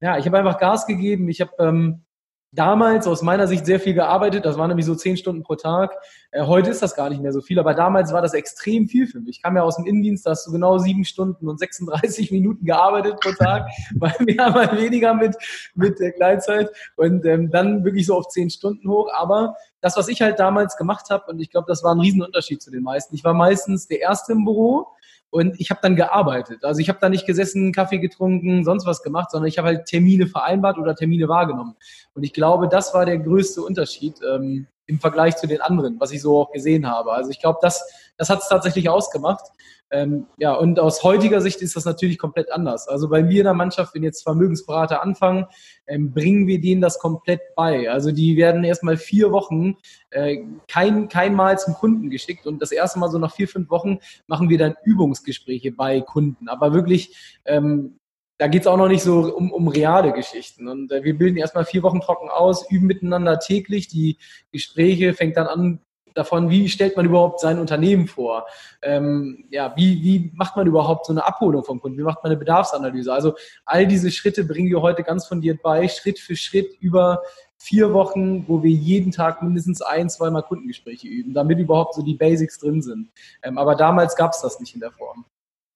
ja, 0.00 0.18
ich 0.18 0.26
habe 0.26 0.38
einfach 0.38 0.58
Gas 0.58 0.86
gegeben. 0.86 1.28
Ich 1.28 1.40
habe 1.40 1.52
ähm, 1.58 2.04
damals 2.52 3.06
aus 3.06 3.22
meiner 3.22 3.46
Sicht 3.46 3.64
sehr 3.64 3.78
viel 3.78 3.94
gearbeitet. 3.94 4.44
Das 4.44 4.58
waren 4.58 4.68
nämlich 4.68 4.86
so 4.86 4.94
zehn 4.94 5.16
Stunden 5.16 5.42
pro 5.42 5.54
Tag. 5.54 5.94
Äh, 6.32 6.44
heute 6.44 6.70
ist 6.70 6.82
das 6.82 6.94
gar 6.94 7.08
nicht 7.08 7.22
mehr 7.22 7.32
so 7.32 7.40
viel, 7.40 7.58
aber 7.58 7.74
damals 7.74 8.12
war 8.12 8.22
das 8.22 8.34
extrem 8.34 8.88
viel 8.88 9.06
für 9.06 9.20
mich. 9.20 9.36
Ich 9.36 9.42
kam 9.42 9.56
ja 9.56 9.62
aus 9.62 9.76
dem 9.76 9.86
Innendienst, 9.86 10.26
da 10.26 10.30
hast 10.30 10.46
du 10.46 10.52
genau 10.52 10.78
sieben 10.78 11.04
Stunden 11.04 11.48
und 11.48 11.58
36 11.58 12.30
Minuten 12.32 12.64
gearbeitet 12.64 13.20
pro 13.20 13.30
Tag, 13.32 13.68
mal 13.94 14.14
mehr, 14.20 14.50
mal 14.50 14.76
weniger 14.76 15.14
mit, 15.14 15.36
mit 15.74 16.00
der 16.00 16.12
Gleitzeit 16.12 16.70
und 16.96 17.24
ähm, 17.24 17.50
dann 17.50 17.84
wirklich 17.84 18.06
so 18.06 18.16
auf 18.16 18.28
zehn 18.28 18.50
Stunden 18.50 18.88
hoch. 18.88 19.08
Aber 19.14 19.54
das, 19.80 19.96
was 19.96 20.08
ich 20.08 20.20
halt 20.20 20.40
damals 20.40 20.76
gemacht 20.76 21.10
habe, 21.10 21.30
und 21.30 21.40
ich 21.40 21.50
glaube, 21.50 21.66
das 21.68 21.84
war 21.84 21.94
ein 21.94 22.00
Riesenunterschied 22.00 22.60
zu 22.60 22.70
den 22.70 22.82
meisten. 22.82 23.14
Ich 23.14 23.24
war 23.24 23.34
meistens 23.34 23.86
der 23.86 24.00
Erste 24.00 24.32
im 24.32 24.44
Büro 24.44 24.88
und 25.30 25.60
ich 25.60 25.70
habe 25.70 25.80
dann 25.82 25.96
gearbeitet. 25.96 26.64
Also 26.64 26.80
ich 26.80 26.88
habe 26.88 26.98
da 27.00 27.08
nicht 27.08 27.26
gesessen, 27.26 27.72
Kaffee 27.72 27.98
getrunken, 27.98 28.64
sonst 28.64 28.84
was 28.84 29.02
gemacht, 29.02 29.30
sondern 29.30 29.48
ich 29.48 29.58
habe 29.58 29.68
halt 29.68 29.86
Termine 29.86 30.26
vereinbart 30.26 30.78
oder 30.78 30.94
Termine 30.94 31.28
wahrgenommen. 31.28 31.76
Und 32.14 32.24
ich 32.24 32.32
glaube, 32.32 32.68
das 32.68 32.92
war 32.94 33.06
der 33.06 33.18
größte 33.18 33.62
Unterschied 33.62 34.16
ähm, 34.28 34.66
im 34.90 35.00
Vergleich 35.00 35.36
zu 35.36 35.46
den 35.46 35.60
anderen, 35.60 35.98
was 36.00 36.12
ich 36.12 36.20
so 36.20 36.42
auch 36.42 36.52
gesehen 36.52 36.86
habe. 36.86 37.12
Also 37.12 37.30
ich 37.30 37.40
glaube, 37.40 37.60
das, 37.62 38.12
das 38.18 38.28
hat 38.28 38.40
es 38.40 38.48
tatsächlich 38.48 38.90
ausgemacht. 38.90 39.46
Ähm, 39.92 40.26
ja, 40.36 40.54
und 40.54 40.78
aus 40.78 41.02
heutiger 41.02 41.40
Sicht 41.40 41.62
ist 41.62 41.74
das 41.74 41.84
natürlich 41.84 42.18
komplett 42.18 42.52
anders. 42.52 42.86
Also 42.86 43.08
bei 43.08 43.22
mir 43.22 43.38
in 43.40 43.44
der 43.44 43.54
Mannschaft, 43.54 43.94
wenn 43.94 44.04
jetzt 44.04 44.22
Vermögensberater 44.22 45.02
anfangen, 45.02 45.46
ähm, 45.86 46.12
bringen 46.12 46.46
wir 46.46 46.60
denen 46.60 46.80
das 46.80 46.98
komplett 46.98 47.40
bei. 47.56 47.90
Also 47.90 48.12
die 48.12 48.36
werden 48.36 48.62
erstmal 48.62 48.96
vier 48.96 49.32
Wochen 49.32 49.76
äh, 50.10 50.44
kein, 50.68 51.08
kein 51.08 51.34
Mal 51.34 51.58
zum 51.58 51.74
Kunden 51.74 52.08
geschickt 52.08 52.46
und 52.46 52.62
das 52.62 52.70
erste 52.70 53.00
Mal 53.00 53.10
so 53.10 53.18
nach 53.18 53.34
vier, 53.34 53.48
fünf 53.48 53.68
Wochen 53.70 53.98
machen 54.28 54.48
wir 54.48 54.58
dann 54.58 54.76
Übungsgespräche 54.84 55.72
bei 55.72 56.00
Kunden. 56.00 56.48
Aber 56.48 56.72
wirklich, 56.72 57.40
ähm, 57.44 57.99
da 58.40 58.46
geht's 58.46 58.66
auch 58.66 58.78
noch 58.78 58.88
nicht 58.88 59.02
so 59.02 59.36
um, 59.36 59.52
um 59.52 59.68
reale 59.68 60.14
Geschichten. 60.14 60.66
Und 60.66 60.90
äh, 60.90 61.04
wir 61.04 61.16
bilden 61.16 61.36
erstmal 61.36 61.66
vier 61.66 61.82
Wochen 61.82 62.00
trocken 62.00 62.30
aus, 62.30 62.70
üben 62.70 62.86
miteinander 62.86 63.38
täglich. 63.38 63.86
Die 63.86 64.16
Gespräche 64.50 65.12
fängt 65.12 65.36
dann 65.36 65.46
an 65.46 65.80
davon, 66.14 66.48
wie 66.48 66.70
stellt 66.70 66.96
man 66.96 67.04
überhaupt 67.04 67.40
sein 67.40 67.58
Unternehmen 67.58 68.06
vor? 68.06 68.46
Ähm, 68.80 69.44
ja, 69.50 69.74
wie, 69.76 70.02
wie 70.02 70.32
macht 70.34 70.56
man 70.56 70.66
überhaupt 70.66 71.04
so 71.04 71.12
eine 71.12 71.26
Abholung 71.26 71.64
vom 71.64 71.82
Kunden? 71.82 71.98
Wie 71.98 72.02
macht 72.02 72.22
man 72.22 72.32
eine 72.32 72.38
Bedarfsanalyse? 72.38 73.12
Also 73.12 73.34
all 73.66 73.86
diese 73.86 74.10
Schritte 74.10 74.44
bringen 74.44 74.70
wir 74.70 74.80
heute 74.80 75.02
ganz 75.02 75.26
fundiert 75.26 75.60
bei, 75.62 75.86
Schritt 75.88 76.18
für 76.18 76.34
Schritt 76.34 76.80
über 76.80 77.20
vier 77.58 77.92
Wochen, 77.92 78.48
wo 78.48 78.62
wir 78.62 78.70
jeden 78.70 79.12
Tag 79.12 79.42
mindestens 79.42 79.82
ein, 79.82 80.08
zweimal 80.08 80.44
Kundengespräche 80.44 81.08
üben, 81.08 81.34
damit 81.34 81.58
überhaupt 81.58 81.92
so 81.92 82.02
die 82.02 82.14
Basics 82.14 82.58
drin 82.58 82.80
sind. 82.80 83.10
Ähm, 83.42 83.58
aber 83.58 83.74
damals 83.74 84.16
gab 84.16 84.32
es 84.32 84.40
das 84.40 84.60
nicht 84.60 84.72
in 84.72 84.80
der 84.80 84.92
Form. 84.92 85.26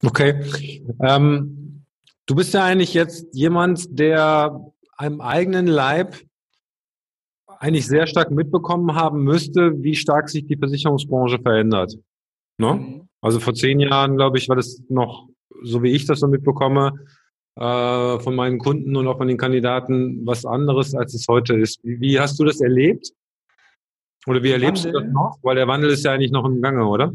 Okay. 0.03 0.83
Ähm, 1.03 1.64
du 2.27 2.35
bist 2.35 2.55
ja 2.55 2.65
eigentlich 2.65 2.95
jetzt 2.95 3.27
jemand, 3.35 3.99
der 3.99 4.73
einem 4.97 5.21
eigenen 5.21 5.67
Leib 5.67 6.17
eigentlich 7.59 7.87
sehr 7.87 8.07
stark 8.07 8.31
mitbekommen 8.31 8.95
haben 8.95 9.25
müsste, 9.25 9.83
wie 9.83 9.95
stark 9.95 10.29
sich 10.29 10.47
die 10.47 10.57
Versicherungsbranche 10.57 11.39
verändert. 11.41 11.95
Ne? 12.59 12.75
Mhm. 12.75 13.09
Also 13.21 13.41
vor 13.41 13.55
zehn 13.55 13.81
Jahren, 13.81 14.17
glaube 14.17 14.39
ich, 14.39 14.49
war 14.49 14.57
das 14.57 14.83
noch, 14.89 15.29
so 15.63 15.83
wie 15.83 15.93
ich 15.93 16.07
das 16.07 16.21
so 16.21 16.29
mitbekomme, 16.29 16.93
äh, 17.57 18.19
von 18.19 18.35
meinen 18.35 18.59
Kunden 18.59 18.97
und 18.97 19.07
auch 19.07 19.17
von 19.17 19.29
den 19.29 19.39
Kandidaten 19.39 20.27
was 20.27 20.45
anderes, 20.45 20.95
als 20.95 21.15
es 21.15 21.27
heute 21.29 21.55
ist. 21.55 21.83
Wie, 21.85 22.01
wie 22.01 22.21
hast 22.21 22.39
du 22.39 22.45
das 22.45 22.61
erlebt? 22.61 23.13
Oder 24.27 24.43
wie 24.43 24.51
erlebst 24.51 24.85
Wandel. 24.85 25.01
du 25.01 25.07
das 25.07 25.15
noch? 25.15 25.39
Weil 25.43 25.57
der 25.57 25.69
Wandel 25.69 25.91
ist 25.91 26.05
ja 26.05 26.13
eigentlich 26.13 26.33
noch 26.33 26.45
im 26.45 26.61
Gange, 26.61 26.87
oder? 26.87 27.13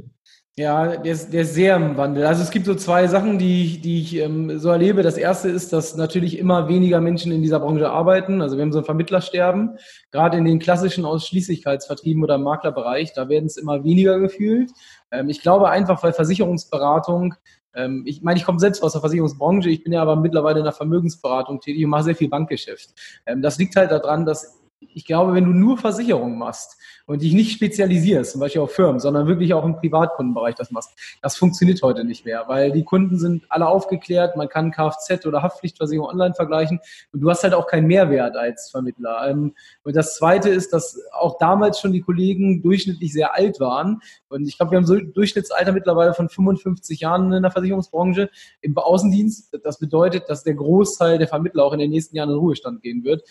Ja, 0.59 0.97
der 0.97 1.13
ist, 1.13 1.31
der 1.31 1.43
ist 1.43 1.53
sehr 1.53 1.77
im 1.77 1.95
Wandel. 1.95 2.25
Also 2.25 2.43
es 2.43 2.51
gibt 2.51 2.65
so 2.65 2.75
zwei 2.75 3.07
Sachen, 3.07 3.39
die, 3.39 3.79
die 3.79 4.01
ich 4.01 4.17
ähm, 4.17 4.59
so 4.59 4.67
erlebe. 4.67 5.03
Das 5.03 5.15
erste 5.15 5.47
ist, 5.47 5.71
dass 5.71 5.95
natürlich 5.95 6.37
immer 6.37 6.67
weniger 6.67 6.99
Menschen 6.99 7.31
in 7.31 7.41
dieser 7.41 7.61
Branche 7.61 7.89
arbeiten. 7.89 8.41
Also 8.41 8.57
wir 8.57 8.63
haben 8.63 8.73
so 8.73 8.79
ein 8.79 8.83
Vermittlersterben. 8.83 9.77
Gerade 10.11 10.37
in 10.37 10.43
den 10.43 10.59
klassischen 10.59 11.05
Ausschließlichkeitsvertrieben 11.05 12.21
oder 12.25 12.35
im 12.35 12.43
Maklerbereich, 12.43 13.13
da 13.13 13.29
werden 13.29 13.45
es 13.45 13.55
immer 13.55 13.85
weniger 13.85 14.19
gefühlt. 14.19 14.71
Ähm, 15.11 15.29
ich 15.29 15.41
glaube 15.41 15.69
einfach, 15.69 16.03
weil 16.03 16.11
Versicherungsberatung 16.11 17.35
ähm, 17.73 18.03
ich 18.05 18.21
meine, 18.21 18.37
ich 18.37 18.45
komme 18.45 18.59
selbst 18.59 18.83
aus 18.83 18.91
der 18.91 19.01
Versicherungsbranche, 19.01 19.69
ich 19.69 19.85
bin 19.85 19.93
ja 19.93 20.01
aber 20.01 20.17
mittlerweile 20.17 20.57
in 20.57 20.65
der 20.65 20.73
Vermögensberatung 20.73 21.61
tätig 21.61 21.85
und 21.85 21.91
mache 21.91 22.03
sehr 22.03 22.15
viel 22.15 22.27
Bankgeschäft. 22.27 22.89
Ähm, 23.25 23.41
das 23.41 23.57
liegt 23.59 23.77
halt 23.77 23.91
daran, 23.91 24.25
dass 24.25 24.59
ich 24.79 25.05
glaube, 25.05 25.33
wenn 25.33 25.45
du 25.45 25.51
nur 25.51 25.77
Versicherungen 25.77 26.37
machst 26.37 26.78
und 27.09 27.23
dich 27.23 27.33
nicht 27.33 27.51
spezialisierst, 27.51 28.33
zum 28.33 28.39
Beispiel 28.39 28.61
auf 28.61 28.71
Firmen, 28.71 28.99
sondern 28.99 29.25
wirklich 29.25 29.55
auch 29.55 29.65
im 29.65 29.75
Privatkundenbereich 29.75 30.53
das 30.53 30.69
machst, 30.69 30.91
das 31.23 31.37
funktioniert 31.37 31.81
heute 31.81 32.03
nicht 32.03 32.23
mehr, 32.23 32.43
weil 32.47 32.71
die 32.71 32.83
Kunden 32.83 33.17
sind 33.17 33.45
alle 33.49 33.67
aufgeklärt, 33.67 34.37
man 34.37 34.47
kann 34.47 34.69
Kfz 34.69 35.25
oder 35.25 35.41
Haftpflichtversicherung 35.41 36.07
online 36.07 36.35
vergleichen 36.35 36.79
und 37.11 37.21
du 37.21 37.29
hast 37.31 37.43
halt 37.43 37.55
auch 37.55 37.65
keinen 37.65 37.87
Mehrwert 37.87 38.37
als 38.37 38.69
Vermittler. 38.69 39.27
Ähm, 39.27 39.55
und 39.83 39.95
das 39.95 40.17
Zweite 40.17 40.49
ist, 40.49 40.71
dass 40.71 41.01
auch 41.11 41.39
damals 41.39 41.79
schon 41.79 41.93
die 41.93 42.01
Kollegen 42.01 42.61
durchschnittlich 42.61 43.11
sehr 43.11 43.33
alt 43.33 43.59
waren 43.59 44.01
und 44.27 44.47
ich 44.47 44.57
glaube, 44.57 44.73
wir 44.73 44.77
haben 44.77 44.85
so 44.85 44.95
Durchschnittsalter 44.95 45.71
mittlerweile 45.71 46.13
von 46.13 46.29
55 46.29 46.99
Jahren 46.99 47.33
in 47.33 47.41
der 47.41 47.51
Versicherungsbranche 47.51 48.29
im 48.61 48.77
Außendienst. 48.77 49.57
Das 49.63 49.79
bedeutet, 49.79 50.29
dass 50.29 50.43
der 50.43 50.53
Großteil 50.53 51.17
der 51.17 51.27
Vermittler 51.27 51.63
auch 51.65 51.73
in 51.73 51.79
den 51.79 51.89
nächsten 51.89 52.15
Jahren 52.15 52.29
in 52.29 52.35
Ruhestand 52.35 52.83
gehen 52.83 53.03
wird. 53.03 53.23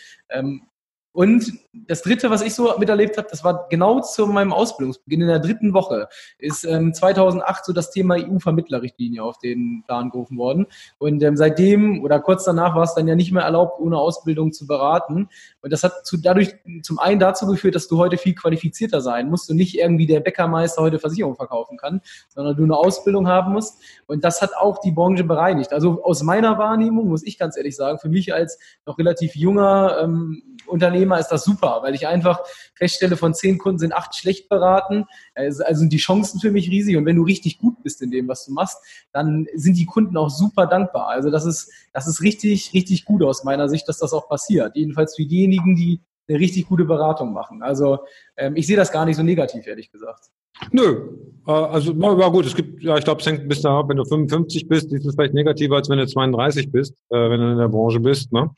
Und 1.13 1.53
das 1.73 2.03
Dritte, 2.03 2.31
was 2.31 2.43
ich 2.43 2.55
so 2.55 2.73
miterlebt 2.79 3.17
habe, 3.17 3.29
das 3.31 3.43
war 3.43 3.67
genau 3.71 4.01
zu 4.01 4.27
meinem 4.27 4.53
Ausbildungsbeginn 4.53 5.23
in 5.23 5.29
der 5.29 5.39
dritten 5.39 5.73
Woche, 5.73 6.09
ist 6.39 6.65
ähm, 6.65 6.93
2008 6.95 7.65
so 7.65 7.73
das 7.73 7.91
Thema 7.91 8.17
EU-Vermittlerrichtlinie 8.17 9.23
auf 9.23 9.39
den 9.39 9.83
Plan 9.87 10.11
gerufen 10.11 10.39
worden. 10.39 10.67
Und 10.99 11.23
ähm, 11.23 11.37
seitdem 11.37 12.03
oder 12.05 12.21
kurz 12.21 12.45
danach 12.45 12.77
war 12.77 12.83
es 12.83 12.95
dann 12.95 13.09
ja 13.09 13.15
nicht 13.15 13.33
mehr 13.33 13.43
erlaubt, 13.43 13.81
ohne 13.81 13.99
Ausbildung 13.99 14.53
zu 14.53 14.67
beraten. 14.67 15.29
Und 15.63 15.73
das 15.73 15.83
hat 15.83 16.07
zu, 16.07 16.19
dadurch 16.19 16.55
zum 16.83 16.99
einen 16.99 17.19
dazu 17.19 17.47
geführt, 17.47 17.75
dass 17.75 17.89
du 17.89 17.99
heute 17.99 18.19
viel 18.19 18.35
qualifizierter 18.35 19.01
sein 19.01 19.31
musst 19.31 19.51
und 19.51 19.57
nicht 19.57 19.79
irgendwie 19.79 20.07
der 20.07 20.21
Bäckermeister 20.21 20.83
heute 20.83 20.99
Versicherung 20.99 21.37
verkaufen 21.37 21.79
kann, 21.79 22.01
sondern 22.29 22.57
du 22.57 22.65
eine 22.65 22.77
Ausbildung 22.77 23.29
haben 23.29 23.53
musst. 23.53 23.81
Und 24.07 24.25
das 24.25 24.43
hat 24.43 24.57
auch 24.57 24.79
die 24.79 24.93
Branche 24.93 25.25
bereinigt. 25.25 25.73
Also 25.73 26.05
aus 26.05 26.23
meiner 26.23 26.59
Wahrnehmung 26.59 27.09
muss 27.09 27.25
ich 27.25 27.39
ganz 27.39 27.57
ehrlich 27.57 27.77
sagen, 27.77 27.99
für 27.99 28.09
mich 28.09 28.35
als 28.35 28.59
noch 28.87 28.99
relativ 28.99 29.35
junger 29.35 29.99
ähm, 30.03 30.43
Unternehmer 30.67 30.98
ist 30.99 31.29
das 31.29 31.45
super, 31.45 31.81
weil 31.83 31.95
ich 31.95 32.07
einfach 32.07 32.41
feststelle, 32.75 33.17
von 33.17 33.35
zehn 33.35 33.59
Kunden 33.59 33.79
sind 33.79 33.93
acht 33.93 34.15
schlecht 34.15 34.49
beraten. 34.49 35.05
Also, 35.35 35.65
also 35.65 35.81
sind 35.81 35.93
die 35.93 35.99
Chancen 35.99 36.41
für 36.41 36.51
mich 36.51 36.71
riesig. 36.71 36.97
Und 36.97 37.07
wenn 37.07 37.17
du 37.17 37.23
richtig 37.23 37.59
gut 37.59 37.83
bist 37.83 38.03
in 38.03 38.11
dem, 38.11 38.29
was 38.29 38.47
du 38.47 38.53
machst, 38.53 38.79
dann 39.13 39.47
sind 39.55 39.77
die 39.77 39.87
Kunden 39.87 40.17
auch 40.17 40.31
super 40.31 40.67
dankbar. 40.67 41.09
Also 41.09 41.31
das 41.31 41.45
ist, 41.45 41.71
das 41.93 42.07
ist 42.07 42.23
richtig, 42.23 42.73
richtig 42.75 43.05
gut 43.05 43.23
aus 43.23 43.45
meiner 43.45 43.69
Sicht, 43.69 43.89
dass 43.89 43.99
das 43.99 44.13
auch 44.13 44.29
passiert. 44.29 44.77
Jedenfalls 44.77 45.17
für 45.17 45.25
diejenigen, 45.25 45.77
die 45.77 46.01
eine 46.29 46.39
richtig 46.39 46.67
gute 46.67 46.85
Beratung 46.85 47.33
machen. 47.33 47.63
Also 47.63 48.01
ähm, 48.37 48.57
ich 48.57 48.67
sehe 48.67 48.77
das 48.77 48.93
gar 48.93 49.05
nicht 49.05 49.17
so 49.17 49.23
negativ, 49.23 49.67
ehrlich 49.67 49.91
gesagt. 49.91 50.31
Nö, 50.73 51.09
äh, 51.47 51.51
also 51.51 51.93
na, 51.97 52.29
gut, 52.29 52.47
es 52.47 52.55
gibt, 52.55 52.83
ja, 52.83 52.97
ich 52.97 53.05
glaube, 53.05 53.21
es 53.21 53.27
hängt 53.27 53.49
bis 53.49 53.63
da 53.63 53.79
ab, 53.79 53.89
wenn 53.89 53.97
du 53.97 54.05
55 54.05 54.69
bist, 54.69 54.93
ist 54.93 55.07
es 55.07 55.15
vielleicht 55.15 55.35
negativer, 55.35 55.77
als 55.77 55.89
wenn 55.89 55.99
du 55.99 56.07
32 56.07 56.71
bist, 56.71 56.95
äh, 57.11 57.31
wenn 57.31 57.41
du 57.41 57.53
in 57.53 57.59
der 57.59 57.69
Branche 57.69 58.01
bist. 58.01 58.33
Ne? 58.33 58.51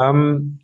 Ähm, 0.00 0.58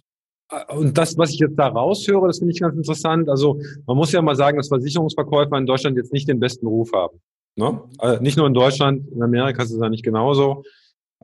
und 0.69 0.99
das, 0.99 1.17
was 1.17 1.31
ich 1.31 1.39
jetzt 1.39 1.59
da 1.59 1.69
raushöre, 1.69 2.27
das 2.27 2.39
finde 2.39 2.53
ich 2.53 2.61
ganz 2.61 2.77
interessant. 2.77 3.29
Also 3.29 3.61
man 3.87 3.97
muss 3.97 4.13
ja 4.13 4.23
mal 4.23 4.37
sagen, 4.37 4.57
dass 4.57 4.69
Versicherungsverkäufer 4.69 5.57
in 5.57 5.67
Deutschland 5.67 5.97
jetzt 5.97 6.13
nicht 6.13 6.29
den 6.29 6.41
besten 6.41 6.67
Ruf 6.67 6.93
haben. 6.93 7.21
Ne? 7.57 7.81
Also 7.99 8.23
nicht 8.23 8.37
nur 8.37 8.47
in 8.47 8.55
Deutschland, 8.55 9.07
in 9.13 9.23
Amerika 9.23 9.63
ist 9.63 9.73
es 9.73 9.81
ja 9.81 9.89
nicht 9.89 10.05
genauso. 10.05 10.65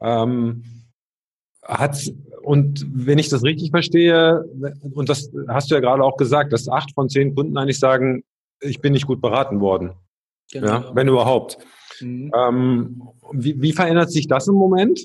Ähm, 0.00 0.64
hat's, 1.62 2.12
und 2.42 2.86
wenn 2.92 3.18
ich 3.18 3.28
das 3.28 3.42
richtig 3.42 3.70
verstehe, 3.70 4.44
und 4.94 5.08
das 5.08 5.30
hast 5.48 5.70
du 5.70 5.74
ja 5.74 5.80
gerade 5.80 6.02
auch 6.02 6.16
gesagt, 6.16 6.52
dass 6.52 6.68
acht 6.68 6.94
von 6.94 7.08
zehn 7.08 7.34
Kunden 7.34 7.56
eigentlich 7.58 7.78
sagen, 7.78 8.24
ich 8.60 8.80
bin 8.80 8.92
nicht 8.92 9.06
gut 9.06 9.20
beraten 9.20 9.60
worden. 9.60 9.92
Genau. 10.52 10.66
Ja, 10.66 10.90
wenn 10.94 11.08
überhaupt. 11.08 11.58
Mhm. 12.00 12.32
Ähm, 12.34 13.02
wie, 13.32 13.60
wie 13.60 13.72
verändert 13.72 14.10
sich 14.10 14.26
das 14.26 14.48
im 14.48 14.54
Moment? 14.54 15.00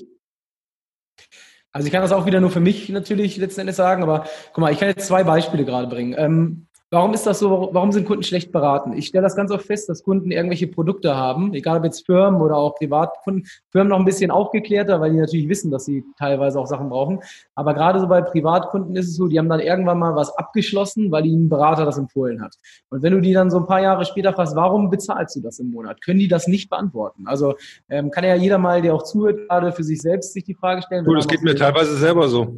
Also 1.74 1.86
ich 1.86 1.92
kann 1.92 2.02
das 2.02 2.12
auch 2.12 2.24
wieder 2.24 2.40
nur 2.40 2.50
für 2.50 2.60
mich 2.60 2.88
natürlich 2.88 3.36
letzten 3.36 3.62
Endes 3.62 3.74
sagen, 3.74 4.04
aber 4.04 4.26
guck 4.52 4.58
mal, 4.58 4.72
ich 4.72 4.78
kann 4.78 4.88
jetzt 4.88 5.08
zwei 5.08 5.24
Beispiele 5.24 5.64
gerade 5.64 5.88
bringen. 5.88 6.14
Ähm, 6.16 6.66
Warum 6.94 7.12
ist 7.12 7.26
das 7.26 7.40
so? 7.40 7.70
Warum 7.72 7.90
sind 7.90 8.06
Kunden 8.06 8.22
schlecht 8.22 8.52
beraten? 8.52 8.92
Ich 8.92 9.08
stelle 9.08 9.24
das 9.24 9.34
ganz 9.34 9.50
oft 9.50 9.66
fest, 9.66 9.88
dass 9.88 10.04
Kunden 10.04 10.30
irgendwelche 10.30 10.68
Produkte 10.68 11.16
haben, 11.16 11.52
egal 11.52 11.78
ob 11.78 11.84
jetzt 11.84 12.06
Firmen 12.06 12.40
oder 12.40 12.56
auch 12.56 12.76
Privatkunden. 12.76 13.48
Firmen 13.70 13.90
noch 13.90 13.98
ein 13.98 14.04
bisschen 14.04 14.30
aufgeklärter, 14.30 15.00
weil 15.00 15.10
die 15.10 15.18
natürlich 15.18 15.48
wissen, 15.48 15.72
dass 15.72 15.86
sie 15.86 16.04
teilweise 16.16 16.60
auch 16.60 16.68
Sachen 16.68 16.90
brauchen. 16.90 17.18
Aber 17.56 17.74
gerade 17.74 17.98
so 17.98 18.06
bei 18.06 18.22
Privatkunden 18.22 18.94
ist 18.94 19.08
es 19.08 19.16
so, 19.16 19.26
die 19.26 19.40
haben 19.40 19.48
dann 19.48 19.58
irgendwann 19.58 19.98
mal 19.98 20.14
was 20.14 20.38
abgeschlossen, 20.38 21.10
weil 21.10 21.26
ihnen 21.26 21.46
ein 21.46 21.48
Berater 21.48 21.84
das 21.84 21.98
empfohlen 21.98 22.40
hat. 22.40 22.54
Und 22.90 23.02
wenn 23.02 23.12
du 23.12 23.20
die 23.20 23.32
dann 23.32 23.50
so 23.50 23.58
ein 23.58 23.66
paar 23.66 23.82
Jahre 23.82 24.04
später 24.04 24.32
fragst, 24.32 24.54
warum 24.54 24.88
bezahlst 24.88 25.34
du 25.34 25.40
das 25.40 25.58
im 25.58 25.72
Monat, 25.72 26.00
können 26.00 26.20
die 26.20 26.28
das 26.28 26.46
nicht 26.46 26.70
beantworten. 26.70 27.26
Also 27.26 27.54
ähm, 27.88 28.12
kann 28.12 28.22
ja 28.22 28.36
jeder 28.36 28.58
mal, 28.58 28.82
der 28.82 28.94
auch 28.94 29.02
zuhört, 29.02 29.48
gerade 29.48 29.72
für 29.72 29.82
sich 29.82 30.00
selbst 30.00 30.32
sich 30.32 30.44
die 30.44 30.54
Frage 30.54 30.82
stellen. 30.82 31.04
Cool, 31.08 31.16
das 31.16 31.26
geht 31.26 31.42
mir 31.42 31.56
teilweise 31.56 31.96
selber 31.96 32.28
so. 32.28 32.56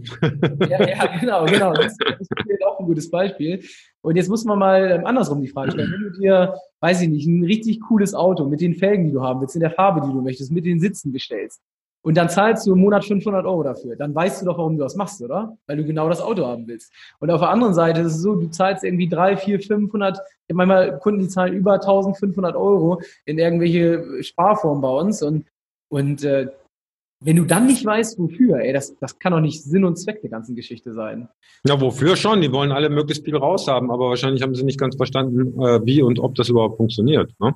Ja, 0.68 0.86
ja 0.86 1.18
genau, 1.18 1.46
genau. 1.46 1.72
Das, 1.72 1.96
das 1.96 2.20
ist 2.20 2.66
auch 2.66 2.80
ein 2.80 2.86
gutes 2.86 3.10
Beispiel. 3.10 3.62
Und 4.06 4.14
jetzt 4.14 4.28
muss 4.28 4.44
man 4.44 4.60
mal 4.60 4.88
ähm, 4.88 5.04
andersrum 5.04 5.42
die 5.42 5.48
Frage 5.48 5.72
stellen. 5.72 5.90
Wenn 5.90 6.12
du 6.12 6.16
dir, 6.16 6.54
weiß 6.78 7.02
ich 7.02 7.08
nicht, 7.08 7.26
ein 7.26 7.42
richtig 7.42 7.80
cooles 7.80 8.14
Auto 8.14 8.44
mit 8.44 8.60
den 8.60 8.76
Felgen, 8.76 9.06
die 9.06 9.12
du 9.12 9.20
haben 9.20 9.40
willst, 9.40 9.56
in 9.56 9.62
der 9.62 9.72
Farbe, 9.72 10.00
die 10.06 10.12
du 10.12 10.22
möchtest, 10.22 10.52
mit 10.52 10.64
den 10.64 10.78
Sitzen 10.78 11.10
bestellst, 11.10 11.60
und 12.02 12.16
dann 12.16 12.28
zahlst 12.28 12.64
du 12.64 12.74
im 12.74 12.78
Monat 12.78 13.04
500 13.04 13.44
Euro 13.44 13.64
dafür, 13.64 13.96
dann 13.96 14.14
weißt 14.14 14.40
du 14.40 14.46
doch, 14.46 14.58
warum 14.58 14.76
du 14.76 14.84
das 14.84 14.94
machst, 14.94 15.20
oder? 15.22 15.58
Weil 15.66 15.78
du 15.78 15.84
genau 15.84 16.08
das 16.08 16.20
Auto 16.20 16.46
haben 16.46 16.68
willst. 16.68 16.92
Und 17.18 17.32
auf 17.32 17.40
der 17.40 17.50
anderen 17.50 17.74
Seite 17.74 18.02
ist 18.02 18.14
es 18.14 18.22
so, 18.22 18.36
du 18.36 18.46
zahlst 18.46 18.84
irgendwie 18.84 19.08
drei, 19.08 19.36
vier, 19.36 19.58
500, 19.58 20.16
ich 20.16 20.22
habe 20.50 20.54
manchmal 20.54 21.00
Kunden, 21.00 21.22
die 21.22 21.28
zahlen 21.28 21.54
über 21.54 21.72
1500 21.72 22.54
Euro 22.54 23.02
in 23.24 23.40
irgendwelche 23.40 24.22
Sparformen 24.22 24.82
bei 24.82 25.00
uns 25.00 25.20
und, 25.20 25.46
und 25.88 26.22
äh, 26.22 26.46
wenn 27.20 27.36
du 27.36 27.44
dann 27.44 27.66
nicht 27.66 27.84
weißt, 27.84 28.18
wofür, 28.18 28.58
ey, 28.58 28.72
das, 28.72 28.96
das 28.98 29.18
kann 29.18 29.32
doch 29.32 29.40
nicht 29.40 29.62
Sinn 29.62 29.84
und 29.84 29.96
Zweck 29.96 30.20
der 30.20 30.30
ganzen 30.30 30.54
Geschichte 30.54 30.92
sein. 30.92 31.28
Ja, 31.66 31.80
wofür 31.80 32.16
schon? 32.16 32.40
Die 32.40 32.52
wollen 32.52 32.72
alle 32.72 32.90
möglichst 32.90 33.24
viel 33.24 33.36
raushaben, 33.36 33.90
aber 33.90 34.10
wahrscheinlich 34.10 34.42
haben 34.42 34.54
sie 34.54 34.64
nicht 34.64 34.78
ganz 34.78 34.96
verstanden, 34.96 35.60
äh, 35.60 35.84
wie 35.84 36.02
und 36.02 36.18
ob 36.18 36.34
das 36.34 36.48
überhaupt 36.48 36.76
funktioniert. 36.76 37.32
Ne? 37.40 37.54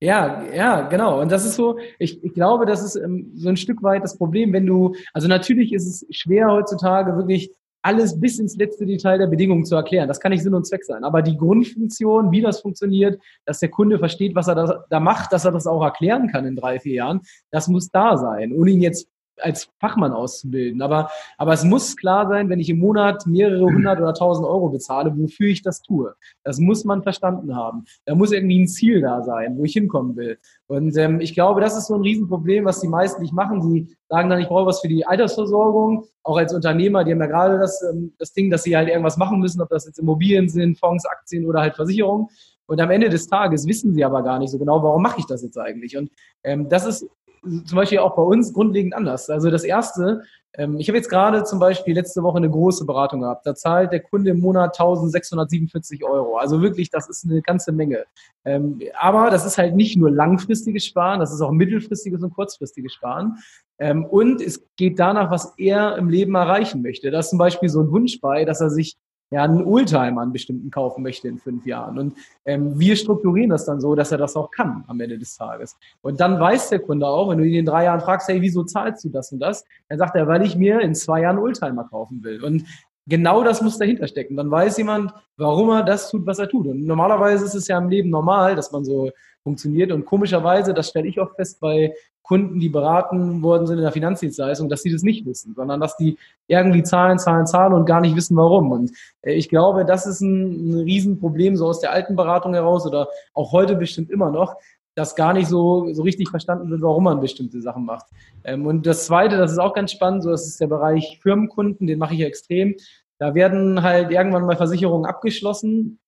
Ja, 0.00 0.44
ja, 0.54 0.82
genau. 0.82 1.20
Und 1.20 1.32
das 1.32 1.44
ist 1.44 1.56
so, 1.56 1.78
ich, 1.98 2.22
ich 2.22 2.32
glaube, 2.32 2.66
das 2.66 2.82
ist 2.82 2.96
ähm, 2.96 3.32
so 3.34 3.48
ein 3.48 3.56
Stück 3.56 3.82
weit 3.82 4.04
das 4.04 4.16
Problem, 4.16 4.52
wenn 4.52 4.64
du, 4.64 4.94
also 5.12 5.28
natürlich 5.28 5.72
ist 5.72 5.86
es 5.86 6.06
schwer 6.16 6.48
heutzutage 6.48 7.16
wirklich 7.16 7.50
alles 7.88 8.20
bis 8.20 8.38
ins 8.38 8.54
letzte 8.56 8.84
Detail 8.84 9.16
der 9.16 9.28
Bedingungen 9.28 9.64
zu 9.64 9.74
erklären. 9.74 10.08
Das 10.08 10.20
kann 10.20 10.30
nicht 10.30 10.42
Sinn 10.42 10.52
und 10.52 10.66
Zweck 10.66 10.84
sein. 10.84 11.04
Aber 11.04 11.22
die 11.22 11.38
Grundfunktion, 11.38 12.30
wie 12.30 12.42
das 12.42 12.60
funktioniert, 12.60 13.18
dass 13.46 13.60
der 13.60 13.70
Kunde 13.70 13.98
versteht, 13.98 14.34
was 14.34 14.46
er 14.46 14.56
da, 14.56 14.84
da 14.90 15.00
macht, 15.00 15.32
dass 15.32 15.46
er 15.46 15.52
das 15.52 15.66
auch 15.66 15.82
erklären 15.82 16.28
kann 16.28 16.44
in 16.44 16.54
drei, 16.54 16.78
vier 16.80 16.96
Jahren, 16.96 17.22
das 17.50 17.66
muss 17.66 17.88
da 17.88 18.18
sein. 18.18 18.52
Ohne 18.52 18.72
ihn 18.72 18.82
jetzt 18.82 19.08
als 19.40 19.70
Fachmann 19.80 20.12
auszubilden. 20.12 20.82
Aber, 20.82 21.10
aber 21.36 21.52
es 21.52 21.64
muss 21.64 21.96
klar 21.96 22.28
sein, 22.28 22.48
wenn 22.48 22.60
ich 22.60 22.68
im 22.68 22.78
Monat 22.78 23.26
mehrere 23.26 23.64
hundert 23.64 24.00
oder 24.00 24.14
tausend 24.14 24.46
Euro 24.46 24.68
bezahle, 24.68 25.12
wofür 25.16 25.48
ich 25.48 25.62
das 25.62 25.82
tue. 25.82 26.14
Das 26.44 26.58
muss 26.58 26.84
man 26.84 27.02
verstanden 27.02 27.54
haben. 27.54 27.84
Da 28.04 28.14
muss 28.14 28.32
irgendwie 28.32 28.62
ein 28.62 28.68
Ziel 28.68 29.00
da 29.00 29.22
sein, 29.22 29.56
wo 29.56 29.64
ich 29.64 29.72
hinkommen 29.72 30.16
will. 30.16 30.38
Und 30.66 30.96
ähm, 30.96 31.20
ich 31.20 31.34
glaube, 31.34 31.60
das 31.60 31.76
ist 31.76 31.86
so 31.86 31.94
ein 31.94 32.02
Riesenproblem, 32.02 32.64
was 32.64 32.80
die 32.80 32.88
meisten 32.88 33.22
nicht 33.22 33.32
machen. 33.32 33.60
Die 33.60 33.96
sagen 34.08 34.28
dann, 34.30 34.40
ich 34.40 34.48
brauche 34.48 34.66
was 34.66 34.80
für 34.80 34.88
die 34.88 35.06
Altersversorgung. 35.06 36.04
Auch 36.22 36.36
als 36.36 36.54
Unternehmer, 36.54 37.04
die 37.04 37.12
haben 37.12 37.20
ja 37.20 37.26
gerade 37.26 37.58
das, 37.58 37.82
ähm, 37.82 38.12
das 38.18 38.32
Ding, 38.32 38.50
dass 38.50 38.62
sie 38.62 38.76
halt 38.76 38.88
irgendwas 38.88 39.16
machen 39.16 39.40
müssen, 39.40 39.60
ob 39.62 39.68
das 39.70 39.86
jetzt 39.86 39.98
Immobilien 39.98 40.48
sind, 40.48 40.78
Fonds, 40.78 41.06
Aktien 41.06 41.46
oder 41.46 41.60
halt 41.60 41.74
Versicherungen. 41.74 42.28
Und 42.66 42.80
am 42.82 42.90
Ende 42.90 43.08
des 43.08 43.26
Tages 43.26 43.66
wissen 43.66 43.94
sie 43.94 44.04
aber 44.04 44.22
gar 44.22 44.38
nicht 44.38 44.50
so 44.50 44.58
genau, 44.58 44.82
warum 44.82 45.02
mache 45.02 45.20
ich 45.20 45.26
das 45.26 45.42
jetzt 45.42 45.56
eigentlich. 45.56 45.96
Und 45.96 46.10
ähm, 46.44 46.68
das 46.68 46.84
ist 46.84 47.08
zum 47.42 47.76
Beispiel 47.76 47.98
auch 47.98 48.14
bei 48.14 48.22
uns 48.22 48.52
grundlegend 48.52 48.94
anders. 48.94 49.30
Also 49.30 49.50
das 49.50 49.64
erste, 49.64 50.22
ähm, 50.54 50.78
ich 50.78 50.88
habe 50.88 50.96
jetzt 50.96 51.08
gerade 51.08 51.44
zum 51.44 51.58
Beispiel 51.58 51.94
letzte 51.94 52.22
Woche 52.22 52.38
eine 52.38 52.50
große 52.50 52.84
Beratung 52.84 53.20
gehabt. 53.20 53.46
Da 53.46 53.54
zahlt 53.54 53.92
der 53.92 54.00
Kunde 54.00 54.30
im 54.30 54.40
Monat 54.40 54.78
1647 54.78 56.04
Euro. 56.04 56.36
Also 56.36 56.62
wirklich, 56.62 56.90
das 56.90 57.08
ist 57.08 57.24
eine 57.24 57.42
ganze 57.42 57.72
Menge. 57.72 58.04
Ähm, 58.44 58.80
aber 58.98 59.30
das 59.30 59.46
ist 59.46 59.58
halt 59.58 59.74
nicht 59.76 59.96
nur 59.96 60.10
langfristiges 60.10 60.84
Sparen, 60.84 61.20
das 61.20 61.32
ist 61.32 61.40
auch 61.40 61.52
mittelfristiges 61.52 62.22
und 62.22 62.34
kurzfristiges 62.34 62.92
Sparen. 62.92 63.38
Ähm, 63.78 64.04
und 64.04 64.40
es 64.40 64.64
geht 64.76 64.98
danach, 64.98 65.30
was 65.30 65.54
er 65.58 65.96
im 65.96 66.08
Leben 66.08 66.34
erreichen 66.34 66.82
möchte. 66.82 67.10
Das 67.10 67.26
ist 67.26 67.30
zum 67.30 67.38
Beispiel 67.38 67.68
so 67.68 67.80
ein 67.80 67.90
Wunsch 67.90 68.20
bei, 68.20 68.44
dass 68.44 68.60
er 68.60 68.70
sich 68.70 68.96
ja, 69.30 69.44
einen 69.44 69.64
Oldtimer 69.64 70.22
einen 70.22 70.32
bestimmten 70.32 70.70
kaufen 70.70 71.02
möchte 71.02 71.28
in 71.28 71.38
fünf 71.38 71.66
Jahren. 71.66 71.98
Und 71.98 72.14
ähm, 72.44 72.78
wir 72.78 72.96
strukturieren 72.96 73.50
das 73.50 73.66
dann 73.66 73.80
so, 73.80 73.94
dass 73.94 74.12
er 74.12 74.18
das 74.18 74.36
auch 74.36 74.50
kann 74.50 74.84
am 74.86 75.00
Ende 75.00 75.18
des 75.18 75.36
Tages. 75.36 75.76
Und 76.00 76.20
dann 76.20 76.40
weiß 76.40 76.70
der 76.70 76.78
Kunde 76.80 77.06
auch, 77.06 77.30
wenn 77.30 77.38
du 77.38 77.44
ihn 77.44 77.60
in 77.60 77.66
drei 77.66 77.84
Jahren 77.84 78.00
fragst, 78.00 78.28
hey, 78.28 78.40
wieso 78.40 78.64
zahlst 78.64 79.04
du 79.04 79.10
das 79.10 79.32
und 79.32 79.40
das? 79.40 79.64
Dann 79.88 79.98
sagt 79.98 80.16
er, 80.16 80.26
weil 80.26 80.44
ich 80.44 80.56
mir 80.56 80.80
in 80.80 80.94
zwei 80.94 81.22
Jahren 81.22 81.38
Oldtimer 81.38 81.84
kaufen 81.84 82.22
will. 82.24 82.42
Und 82.42 82.64
genau 83.06 83.42
das 83.42 83.60
muss 83.62 83.78
dahinter 83.78 84.08
stecken. 84.08 84.36
Dann 84.36 84.50
weiß 84.50 84.78
jemand, 84.78 85.12
warum 85.36 85.70
er 85.70 85.82
das 85.82 86.10
tut, 86.10 86.26
was 86.26 86.38
er 86.38 86.48
tut. 86.48 86.66
Und 86.66 86.84
normalerweise 86.84 87.44
ist 87.44 87.54
es 87.54 87.68
ja 87.68 87.78
im 87.78 87.88
Leben 87.88 88.10
normal, 88.10 88.56
dass 88.56 88.72
man 88.72 88.84
so 88.84 89.10
funktioniert. 89.48 89.92
Und 89.92 90.04
komischerweise, 90.04 90.74
das 90.74 90.90
stelle 90.90 91.08
ich 91.08 91.18
auch 91.20 91.34
fest 91.34 91.58
bei 91.60 91.94
Kunden, 92.22 92.60
die 92.60 92.68
beraten 92.68 93.42
worden 93.42 93.66
sind 93.66 93.78
in 93.78 93.84
der 93.84 93.92
Finanzdienstleistung, 93.92 94.68
dass 94.68 94.82
sie 94.82 94.92
das 94.92 95.02
nicht 95.02 95.24
wissen, 95.24 95.54
sondern 95.54 95.80
dass 95.80 95.96
die 95.96 96.18
irgendwie 96.46 96.82
zahlen, 96.82 97.18
zahlen, 97.18 97.46
zahlen 97.46 97.72
und 97.72 97.86
gar 97.86 98.02
nicht 98.02 98.14
wissen, 98.14 98.36
warum. 98.36 98.70
Und 98.70 98.90
äh, 99.22 99.32
ich 99.32 99.48
glaube, 99.48 99.86
das 99.86 100.06
ist 100.06 100.20
ein, 100.20 100.68
ein 100.68 100.80
Riesenproblem 100.80 101.56
so 101.56 101.66
aus 101.66 101.80
der 101.80 101.92
alten 101.92 102.16
Beratung 102.16 102.52
heraus 102.52 102.86
oder 102.86 103.08
auch 103.32 103.52
heute 103.52 103.76
bestimmt 103.76 104.10
immer 104.10 104.30
noch, 104.30 104.56
dass 104.94 105.16
gar 105.16 105.32
nicht 105.32 105.48
so, 105.48 105.90
so 105.94 106.02
richtig 106.02 106.28
verstanden 106.28 106.68
wird, 106.70 106.82
warum 106.82 107.04
man 107.04 107.20
bestimmte 107.20 107.62
Sachen 107.62 107.86
macht. 107.86 108.04
Ähm, 108.44 108.66
und 108.66 108.86
das 108.86 109.06
Zweite, 109.06 109.38
das 109.38 109.52
ist 109.52 109.58
auch 109.58 109.72
ganz 109.72 109.92
spannend, 109.92 110.22
so 110.22 110.30
das 110.30 110.46
ist 110.46 110.60
der 110.60 110.66
Bereich 110.66 111.18
Firmenkunden, 111.22 111.86
den 111.86 111.98
mache 111.98 112.12
ich 112.12 112.20
ja 112.20 112.26
extrem. 112.26 112.74
Da 113.18 113.34
werden 113.34 113.82
halt 113.82 114.10
irgendwann 114.10 114.44
mal 114.44 114.56
Versicherungen 114.56 115.06
abgeschlossen 115.06 115.98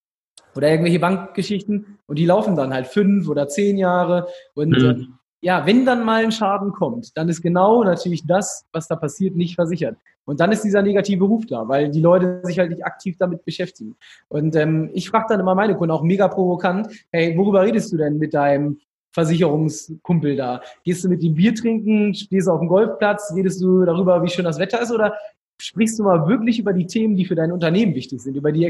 oder 0.55 0.69
irgendwelche 0.69 0.99
Bankgeschichten 0.99 1.97
und 2.07 2.19
die 2.19 2.25
laufen 2.25 2.55
dann 2.55 2.73
halt 2.73 2.87
fünf 2.87 3.27
oder 3.27 3.47
zehn 3.47 3.77
Jahre 3.77 4.27
und 4.53 4.69
mhm. 4.69 4.85
äh, 4.85 5.05
ja, 5.41 5.65
wenn 5.65 5.85
dann 5.85 6.05
mal 6.05 6.23
ein 6.23 6.31
Schaden 6.31 6.71
kommt, 6.71 7.17
dann 7.17 7.27
ist 7.27 7.41
genau 7.41 7.83
natürlich 7.83 8.25
das, 8.27 8.65
was 8.71 8.87
da 8.87 8.95
passiert, 8.95 9.35
nicht 9.35 9.55
versichert. 9.55 9.97
Und 10.23 10.39
dann 10.39 10.51
ist 10.51 10.63
dieser 10.63 10.83
negative 10.83 11.23
Ruf 11.23 11.45
da, 11.47 11.67
weil 11.67 11.89
die 11.89 11.99
Leute 11.99 12.41
sich 12.43 12.59
halt 12.59 12.69
nicht 12.69 12.85
aktiv 12.85 13.17
damit 13.17 13.43
beschäftigen. 13.43 13.95
Und 14.29 14.55
ähm, 14.55 14.91
ich 14.93 15.09
frage 15.09 15.25
dann 15.29 15.39
immer 15.39 15.55
meine 15.55 15.75
Kunden 15.75 15.91
auch 15.91 16.03
mega 16.03 16.27
provokant, 16.27 16.87
hey, 17.11 17.35
worüber 17.35 17.63
redest 17.63 17.91
du 17.91 17.97
denn 17.97 18.19
mit 18.19 18.35
deinem 18.35 18.77
Versicherungskumpel 19.13 20.35
da? 20.35 20.61
Gehst 20.83 21.03
du 21.03 21.09
mit 21.09 21.23
ihm 21.23 21.33
Bier 21.33 21.55
trinken, 21.55 22.13
stehst 22.13 22.47
du 22.47 22.51
auf 22.51 22.59
dem 22.59 22.67
Golfplatz, 22.67 23.33
redest 23.35 23.61
du 23.61 23.83
darüber, 23.83 24.23
wie 24.23 24.29
schön 24.29 24.45
das 24.45 24.59
Wetter 24.59 24.79
ist 24.79 24.91
oder 24.91 25.15
sprichst 25.59 25.99
du 25.99 26.03
mal 26.03 26.27
wirklich 26.27 26.59
über 26.59 26.73
die 26.73 26.87
Themen, 26.87 27.15
die 27.15 27.25
für 27.25 27.35
dein 27.35 27.51
Unternehmen 27.51 27.93
wichtig 27.93 28.21
sind, 28.21 28.35
über 28.35 28.51
die 28.51 28.65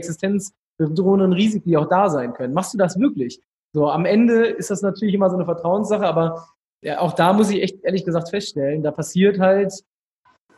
existenzdrohenden 0.81 1.33
Risiken, 1.33 1.69
die 1.69 1.77
auch 1.77 1.89
da 1.89 2.09
sein 2.09 2.33
können? 2.33 2.53
Machst 2.53 2.73
du 2.73 2.77
das 2.77 2.99
wirklich? 2.99 3.41
So, 3.73 3.89
am 3.89 4.05
Ende 4.05 4.45
ist 4.45 4.71
das 4.71 4.81
natürlich 4.81 5.13
immer 5.13 5.29
so 5.29 5.35
eine 5.35 5.45
Vertrauenssache, 5.45 6.05
aber 6.05 6.47
ja, 6.81 6.99
auch 6.99 7.13
da 7.13 7.33
muss 7.33 7.49
ich 7.51 7.61
echt 7.61 7.83
ehrlich 7.83 8.05
gesagt 8.05 8.29
feststellen, 8.29 8.83
da 8.83 8.91
passiert 8.91 9.39
halt 9.39 9.73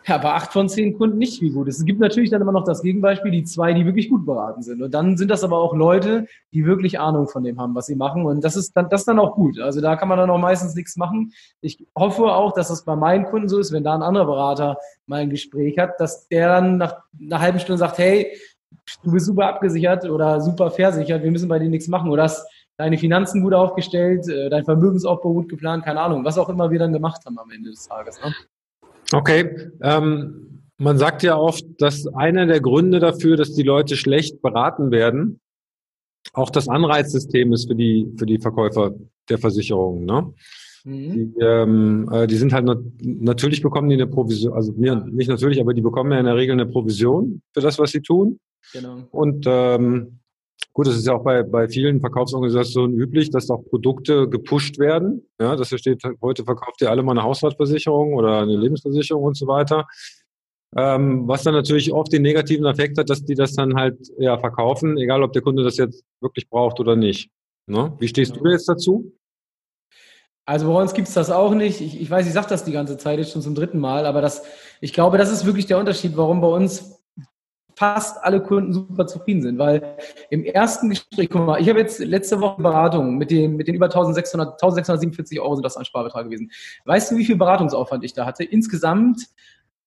ja, 0.05 0.17
bei 0.17 0.33
acht 0.33 0.51
von 0.51 0.67
zehn 0.67 0.97
Kunden 0.97 1.17
nicht 1.17 1.41
wie 1.41 1.51
gut. 1.51 1.67
Es 1.69 1.85
gibt 1.85 1.99
natürlich 1.99 2.29
dann 2.29 2.41
immer 2.41 2.51
noch 2.51 2.65
das 2.65 2.81
Gegenbeispiel, 2.81 3.31
die 3.31 3.45
zwei, 3.45 3.73
die 3.73 3.85
wirklich 3.85 4.09
gut 4.09 4.25
beraten 4.25 4.61
sind. 4.61 4.81
Und 4.81 4.93
dann 4.93 5.15
sind 5.15 5.31
das 5.31 5.45
aber 5.45 5.57
auch 5.59 5.73
Leute, 5.73 6.27
die 6.53 6.65
wirklich 6.65 6.99
Ahnung 6.99 7.27
von 7.29 7.43
dem 7.43 7.59
haben, 7.59 7.73
was 7.73 7.85
sie 7.85 7.95
machen. 7.95 8.25
Und 8.25 8.43
das 8.43 8.57
ist 8.57 8.73
dann, 8.75 8.89
das 8.89 9.01
ist 9.01 9.07
dann 9.07 9.19
auch 9.19 9.35
gut. 9.35 9.59
Also 9.59 9.79
da 9.79 9.95
kann 9.95 10.09
man 10.09 10.17
dann 10.17 10.29
auch 10.29 10.39
meistens 10.39 10.75
nichts 10.75 10.97
machen. 10.97 11.31
Ich 11.61 11.85
hoffe 11.97 12.25
auch, 12.25 12.53
dass 12.53 12.67
das 12.67 12.83
bei 12.83 12.97
meinen 12.97 13.25
Kunden 13.25 13.47
so 13.47 13.59
ist, 13.59 13.71
wenn 13.71 13.85
da 13.85 13.95
ein 13.95 14.01
anderer 14.01 14.25
Berater 14.25 14.77
mal 15.05 15.21
ein 15.21 15.29
Gespräch 15.29 15.77
hat, 15.77 15.99
dass 15.99 16.27
der 16.27 16.49
dann 16.49 16.77
nach 16.77 17.03
einer 17.19 17.39
halben 17.39 17.59
Stunde 17.59 17.77
sagt, 17.77 17.97
hey, 17.97 18.37
du 19.03 19.11
bist 19.11 19.25
super 19.25 19.47
abgesichert 19.47 20.05
oder 20.09 20.41
super 20.41 20.71
versichert, 20.71 21.23
wir 21.23 21.31
müssen 21.31 21.49
bei 21.49 21.59
dir 21.59 21.69
nichts 21.69 21.87
machen. 21.87 22.09
Oder 22.09 22.23
das 22.23 22.45
deine 22.77 22.97
Finanzen 22.97 23.41
gut 23.43 23.53
aufgestellt, 23.53 24.27
äh, 24.27 24.49
dein 24.49 24.65
Vermögensaufbau 24.65 25.33
gut 25.33 25.49
geplant, 25.49 25.85
keine 25.85 26.01
Ahnung, 26.01 26.25
was 26.25 26.37
auch 26.37 26.49
immer 26.49 26.71
wir 26.71 26.79
dann 26.79 26.93
gemacht 26.93 27.21
haben 27.25 27.37
am 27.37 27.51
Ende 27.51 27.69
des 27.69 27.87
Tages. 27.87 28.19
Ne? 28.23 28.33
Okay. 29.11 29.71
Ähm, 29.81 30.63
man 30.77 30.97
sagt 30.97 31.23
ja 31.23 31.37
oft, 31.37 31.63
dass 31.77 32.07
einer 32.07 32.45
der 32.45 32.59
Gründe 32.59 32.99
dafür, 32.99 33.37
dass 33.37 33.53
die 33.53 33.63
Leute 33.63 33.95
schlecht 33.95 34.41
beraten 34.41 34.91
werden, 34.91 35.39
auch 36.33 36.49
das 36.49 36.67
Anreizsystem 36.67 37.53
ist 37.53 37.67
für 37.67 37.75
die, 37.75 38.11
für 38.17 38.25
die 38.25 38.39
Verkäufer 38.39 38.93
der 39.29 39.37
Versicherungen. 39.37 40.05
Ne? 40.05 40.33
Mhm. 40.83 41.11
Die, 41.13 41.39
ähm, 41.41 42.09
äh, 42.11 42.27
die 42.27 42.35
sind 42.35 42.53
halt 42.53 42.65
nat 42.65 42.79
natürlich 43.01 43.61
bekommen 43.61 43.89
die 43.89 43.95
eine 43.95 44.07
Provision, 44.07 44.53
also 44.53 44.73
nicht 44.73 45.29
natürlich, 45.29 45.61
aber 45.61 45.73
die 45.73 45.81
bekommen 45.81 46.11
ja 46.11 46.19
in 46.19 46.25
der 46.25 46.35
Regel 46.35 46.53
eine 46.53 46.65
Provision 46.65 47.41
für 47.53 47.61
das, 47.61 47.77
was 47.77 47.91
sie 47.91 48.01
tun. 48.01 48.39
Genau. 48.71 49.07
Und 49.11 49.45
ähm, 49.47 50.19
Gut, 50.75 50.87
das 50.87 50.95
ist 50.95 51.05
ja 51.05 51.13
auch 51.13 51.23
bei, 51.23 51.43
bei 51.43 51.67
vielen 51.67 51.99
Verkaufsorganisationen 51.99 52.97
üblich, 52.97 53.29
dass 53.29 53.49
auch 53.51 53.63
Produkte 53.63 54.27
gepusht 54.27 54.79
werden. 54.79 55.21
Ja, 55.39 55.55
dass 55.55 55.69
hier 55.69 55.77
steht, 55.77 56.01
heute 56.19 56.43
verkauft 56.43 56.81
ihr 56.81 56.89
alle 56.89 57.03
mal 57.03 57.11
eine 57.11 57.23
Hausratversicherung 57.23 58.15
oder 58.15 58.39
eine 58.39 58.57
Lebensversicherung 58.57 59.23
und 59.23 59.37
so 59.37 59.45
weiter. 59.45 59.85
Ähm, 60.75 61.27
was 61.27 61.43
dann 61.43 61.53
natürlich 61.53 61.93
oft 61.93 62.11
den 62.11 62.23
negativen 62.23 62.65
Effekt 62.65 62.97
hat, 62.97 63.07
dass 63.07 63.23
die 63.23 63.35
das 63.35 63.53
dann 63.53 63.75
halt 63.75 63.99
ja, 64.17 64.39
verkaufen, 64.39 64.97
egal 64.97 65.21
ob 65.21 65.31
der 65.33 65.43
Kunde 65.43 65.63
das 65.63 65.77
jetzt 65.77 66.03
wirklich 66.19 66.49
braucht 66.49 66.79
oder 66.79 66.95
nicht. 66.95 67.29
Ne? 67.67 67.95
Wie 67.99 68.07
stehst 68.07 68.35
du 68.35 68.47
jetzt 68.47 68.67
dazu? 68.67 69.13
Also 70.45 70.67
bei 70.73 70.81
uns 70.81 70.95
gibt's 70.95 71.13
das 71.13 71.29
auch 71.29 71.53
nicht. 71.53 71.81
Ich, 71.81 72.01
ich 72.01 72.09
weiß, 72.09 72.25
ich 72.25 72.33
sage 72.33 72.47
das 72.49 72.65
die 72.65 72.71
ganze 72.71 72.97
Zeit 72.97 73.19
jetzt 73.19 73.31
schon 73.31 73.43
zum 73.43 73.53
dritten 73.53 73.77
Mal, 73.77 74.07
aber 74.07 74.21
das, 74.21 74.43
ich 74.81 74.91
glaube, 74.91 75.19
das 75.19 75.31
ist 75.31 75.45
wirklich 75.45 75.67
der 75.67 75.77
Unterschied, 75.77 76.17
warum 76.17 76.41
bei 76.41 76.47
uns 76.47 76.92
fast 77.75 78.23
alle 78.23 78.41
Kunden 78.41 78.73
super 78.73 79.07
zufrieden 79.07 79.41
sind, 79.41 79.57
weil 79.57 79.97
im 80.29 80.43
ersten 80.43 80.89
Gespräch, 80.89 81.29
guck 81.29 81.45
mal, 81.45 81.61
ich 81.61 81.69
habe 81.69 81.79
jetzt 81.79 81.99
letzte 81.99 82.39
Woche 82.41 82.61
Beratung 82.61 83.17
mit 83.17 83.31
den, 83.31 83.55
mit 83.55 83.67
den 83.67 83.75
über 83.75 83.85
1600, 83.85 84.53
1647 84.53 85.39
Euro 85.39 85.55
sind 85.55 85.65
das 85.65 85.77
ein 85.77 85.85
Sparbetrag 85.85 86.25
gewesen. 86.25 86.51
Weißt 86.85 87.11
du, 87.11 87.17
wie 87.17 87.25
viel 87.25 87.35
Beratungsaufwand 87.35 88.03
ich 88.03 88.13
da 88.13 88.25
hatte? 88.25 88.43
Insgesamt 88.43 89.27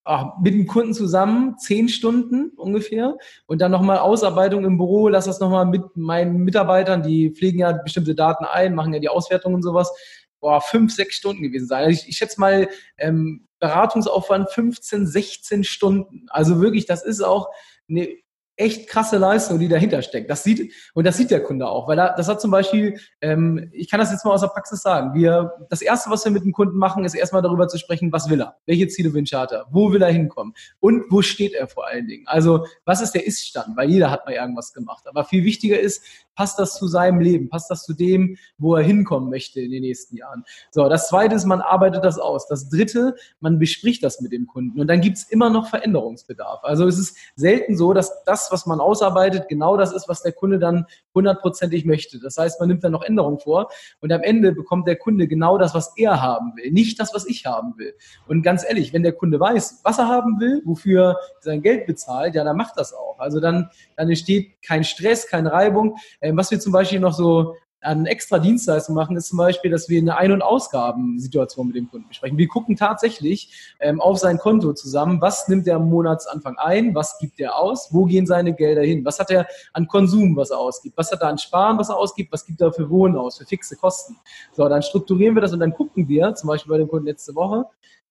ach, 0.05 0.39
mit 0.41 0.55
dem 0.55 0.67
Kunden 0.67 0.95
zusammen 0.95 1.59
zehn 1.59 1.89
Stunden 1.89 2.51
ungefähr 2.57 3.17
und 3.47 3.61
dann 3.61 3.73
nochmal 3.73 3.99
Ausarbeitung 3.99 4.65
im 4.65 4.79
Büro, 4.79 5.09
lass 5.09 5.27
das 5.27 5.41
nochmal 5.41 5.67
mit 5.67 5.83
meinen 5.97 6.39
Mitarbeitern, 6.39 7.03
die 7.03 7.31
pflegen 7.31 7.59
ja 7.59 7.73
bestimmte 7.73 8.15
Daten 8.15 8.45
ein, 8.45 8.75
machen 8.75 8.95
ja 8.95 9.01
die 9.01 9.09
Auswertung 9.09 9.55
und 9.55 9.63
sowas, 9.63 9.93
boah, 10.41 10.61
fünf, 10.61 10.95
sechs 10.95 11.17
Stunden 11.17 11.43
gewesen 11.43 11.67
sein. 11.67 11.85
Also 11.85 11.91
ich, 11.91 12.09
ich 12.09 12.17
schätze 12.17 12.41
mal, 12.41 12.69
ähm, 12.99 13.47
Beratungsaufwand 13.59 14.51
15, 14.51 15.07
16 15.07 15.65
Stunden. 15.65 16.27
Also 16.29 16.61
wirklich, 16.61 16.87
das 16.87 17.05
ist 17.05 17.23
auch 17.23 17.49
eine 17.89 18.17
echt 18.57 18.89
krasse 18.89 19.19
Leistung, 19.19 19.59
die 19.59 19.69
dahinter 19.69 20.03
steckt. 20.03 20.31
Das 20.31 20.43
sieht, 20.43 20.73
und 20.95 21.07
das 21.07 21.17
sieht 21.17 21.31
der 21.31 21.43
Kunde 21.43 21.69
auch, 21.69 21.89
weil 21.89 21.99
er, 21.99 22.15
das 22.17 22.29
hat 22.29 22.41
zum 22.41 22.51
Beispiel, 22.51 22.99
ähm, 23.21 23.71
ich 23.73 23.91
kann 23.91 24.01
das 24.01 24.11
jetzt 24.11 24.25
mal 24.25 24.33
aus 24.33 24.41
der 24.41 24.49
Praxis 24.49 24.81
sagen, 24.83 25.15
wir, 25.15 25.53
das 25.69 25.83
erste, 25.83 26.11
was 26.11 26.25
wir 26.25 26.33
mit 26.33 26.45
dem 26.45 26.53
Kunden 26.53 26.79
machen, 26.79 27.05
ist 27.05 27.15
erstmal 27.15 27.43
darüber 27.43 27.69
zu 27.69 27.79
sprechen, 27.79 28.13
was 28.13 28.31
will 28.31 28.41
er? 28.41 28.57
Welche 28.67 28.89
Ziele 28.89 29.13
wünscht 29.13 29.35
er? 29.35 29.67
Wo 29.71 29.93
will 29.93 30.03
er 30.03 30.11
hinkommen? 30.11 30.55
Und 30.81 31.05
wo 31.11 31.23
steht 31.23 31.53
er 31.55 31.69
vor 31.69 31.87
allen 31.87 32.07
Dingen? 32.07 32.27
Also, 32.27 32.67
was 32.85 33.03
ist 33.03 33.13
der 33.13 33.27
Ist-Stand? 33.27 33.77
Weil 33.77 33.91
jeder 33.91 34.11
hat 34.11 34.25
mal 34.25 34.35
irgendwas 34.35 34.73
gemacht. 34.73 35.05
Aber 35.07 35.25
viel 35.25 35.45
wichtiger 35.45 35.79
ist, 35.79 36.03
passt 36.35 36.59
das 36.59 36.75
zu 36.75 36.87
seinem 36.87 37.21
Leben? 37.21 37.49
Passt 37.49 37.71
das 37.71 37.85
zu 37.85 37.95
dem, 37.95 38.37
wo 38.59 38.75
er 38.77 38.83
hinkommen 38.83 39.31
möchte 39.31 39.61
in 39.61 39.71
den 39.71 39.83
nächsten 39.83 40.17
Jahren? 40.17 40.45
So, 40.71 40.89
das 40.89 41.09
zweite 41.09 41.35
ist, 41.35 41.45
man 41.45 41.61
arbeitet 41.61 42.05
das 42.05 42.19
aus. 42.19 42.47
Das 42.47 42.69
dritte, 42.69 43.17
man 43.41 43.59
bespricht 43.59 44.05
das 44.05 44.21
mit 44.21 44.33
dem 44.33 44.47
Kunden. 44.47 44.81
Und 44.81 44.87
dann 44.87 45.01
gibt's 45.01 45.25
immer 45.25 45.51
noch 45.51 45.69
Veränderungsbedarf. 45.69 46.61
Also 46.63 46.87
es 46.87 46.99
ist 46.99 47.17
selten 47.35 47.77
so, 47.77 47.93
dass 47.93 48.25
das, 48.25 48.46
was 48.51 48.67
man 48.67 48.81
ausarbeitet, 48.81 49.49
genau 49.49 49.77
das 49.77 49.93
ist, 49.93 50.09
was 50.09 50.23
der 50.23 50.33
Kunde 50.33 50.59
dann 50.59 50.87
hundertprozentig 51.15 51.85
möchte. 51.85 52.19
Das 52.21 52.37
heißt, 52.37 52.61
man 52.61 52.69
nimmt 52.69 52.85
dann 52.85 52.93
noch 52.93 53.03
Änderungen 53.03 53.39
vor 53.39 53.69
und 54.01 54.13
am 54.13 54.23
Ende 54.23 54.53
bekommt 54.53 54.87
der 54.87 54.97
Kunde 54.97 55.29
genau 55.29 55.59
das, 55.59 55.75
was 55.75 55.93
er 55.97 56.23
haben 56.23 56.53
will, 56.57 56.71
nicht 56.71 57.01
das, 57.01 57.15
was 57.15 57.27
ich 57.27 57.47
haben 57.47 57.75
will. 57.77 57.95
Und 58.27 58.43
ganz 58.43 58.65
ehrlich, 58.67 58.93
wenn 58.93 59.03
der 59.03 59.13
Kunde 59.13 59.41
weiß, 59.41 59.81
was 59.85 59.99
er 59.99 60.09
haben 60.09 60.41
will, 60.41 60.63
wofür 60.65 61.17
sein 61.41 61.63
Geld 61.63 61.87
bezahlt, 61.87 62.35
ja, 62.35 62.45
dann 62.45 62.57
macht 62.57 62.79
das 62.79 62.93
auch. 62.93 63.19
Also 63.19 63.41
dann, 63.41 63.71
dann 63.97 64.09
entsteht 64.09 64.63
kein 64.63 64.85
Stress, 64.85 65.27
keine 65.27 65.53
Reibung. 65.53 65.97
Ähm, 66.21 66.37
was 66.37 66.51
wir 66.51 66.61
zum 66.61 66.73
Beispiel 66.73 67.01
noch 67.01 67.13
so 67.13 67.55
an 67.81 68.07
extra 68.07 68.39
Dienstleistungen 68.39 68.97
machen, 68.97 69.17
ist 69.17 69.29
zum 69.29 69.39
Beispiel, 69.39 69.71
dass 69.71 69.89
wir 69.89 70.01
eine 70.01 70.17
Ein- 70.17 70.33
und 70.33 70.43
Ausgabensituation 70.43 71.69
mit 71.69 71.77
dem 71.77 71.89
Kunden 71.91 72.09
besprechen. 72.09 72.39
Wir 72.39 72.49
gucken 72.49 72.77
tatsächlich 72.77 73.75
ähm, 73.81 74.01
auf 74.01 74.19
sein 74.19 74.39
Konto 74.39 74.73
zusammen, 74.73 75.21
was 75.21 75.49
nimmt 75.49 75.67
er 75.67 75.77
am 75.77 75.89
Monatsanfang 75.89 76.57
ein, 76.59 76.95
was 76.95 77.19
gibt 77.19 77.39
er 77.39 77.57
aus, 77.57 77.89
wo 77.93 78.05
gehen 78.05 78.27
seine 78.27 78.55
Gelder 78.55 78.83
hin, 78.83 79.05
was 79.05 79.19
hat 79.19 79.31
er 79.31 79.47
an 79.73 79.87
Konsum, 79.87 80.37
was 80.37 80.51
er 80.51 80.59
ausgibt, 80.59 80.97
was 80.97 81.13
hat 81.13 81.21
er 81.21 81.29
an 81.29 81.39
Sparen, 81.39 81.79
was 81.79 81.89
er 81.89 81.97
ausgibt, 81.97 82.33
was 82.33 82.45
gibt 82.45 82.61
er 82.61 82.73
für 82.73 82.91
Wohnen 82.91 83.17
aus, 83.17 83.39
für 83.39 83.45
fixe 83.45 83.77
Kosten. 83.77 84.17
So, 84.53 84.69
dann 84.69 84.83
strukturieren 84.83 85.35
wir 85.35 85.43
das 85.43 85.53
und 85.53 85.61
dann 85.61 85.73
gucken 85.73 86.09
wir, 86.09 86.35
zum 86.35 86.49
Beispiel 86.49 86.71
bei 86.71 86.79
dem 86.79 86.89
Kunden 86.89 87.07
letzte 87.07 87.35
Woche, 87.35 87.67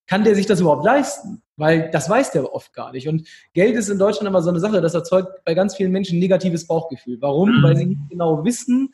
kann 0.07 0.23
der 0.23 0.35
sich 0.35 0.45
das 0.45 0.59
überhaupt 0.59 0.85
leisten? 0.85 1.41
Weil 1.57 1.89
das 1.89 2.09
weiß 2.09 2.31
der 2.31 2.53
oft 2.53 2.73
gar 2.73 2.91
nicht. 2.91 3.07
Und 3.07 3.27
Geld 3.53 3.75
ist 3.75 3.89
in 3.89 3.97
Deutschland 3.97 4.27
immer 4.27 4.41
so 4.41 4.49
eine 4.49 4.59
Sache, 4.59 4.81
das 4.81 4.93
erzeugt 4.93 5.43
bei 5.45 5.53
ganz 5.53 5.75
vielen 5.75 5.91
Menschen 5.91 6.19
negatives 6.19 6.67
Bauchgefühl. 6.67 7.17
Warum? 7.21 7.63
Weil 7.63 7.75
sie 7.75 7.85
nicht 7.85 8.09
genau 8.09 8.43
wissen, 8.43 8.93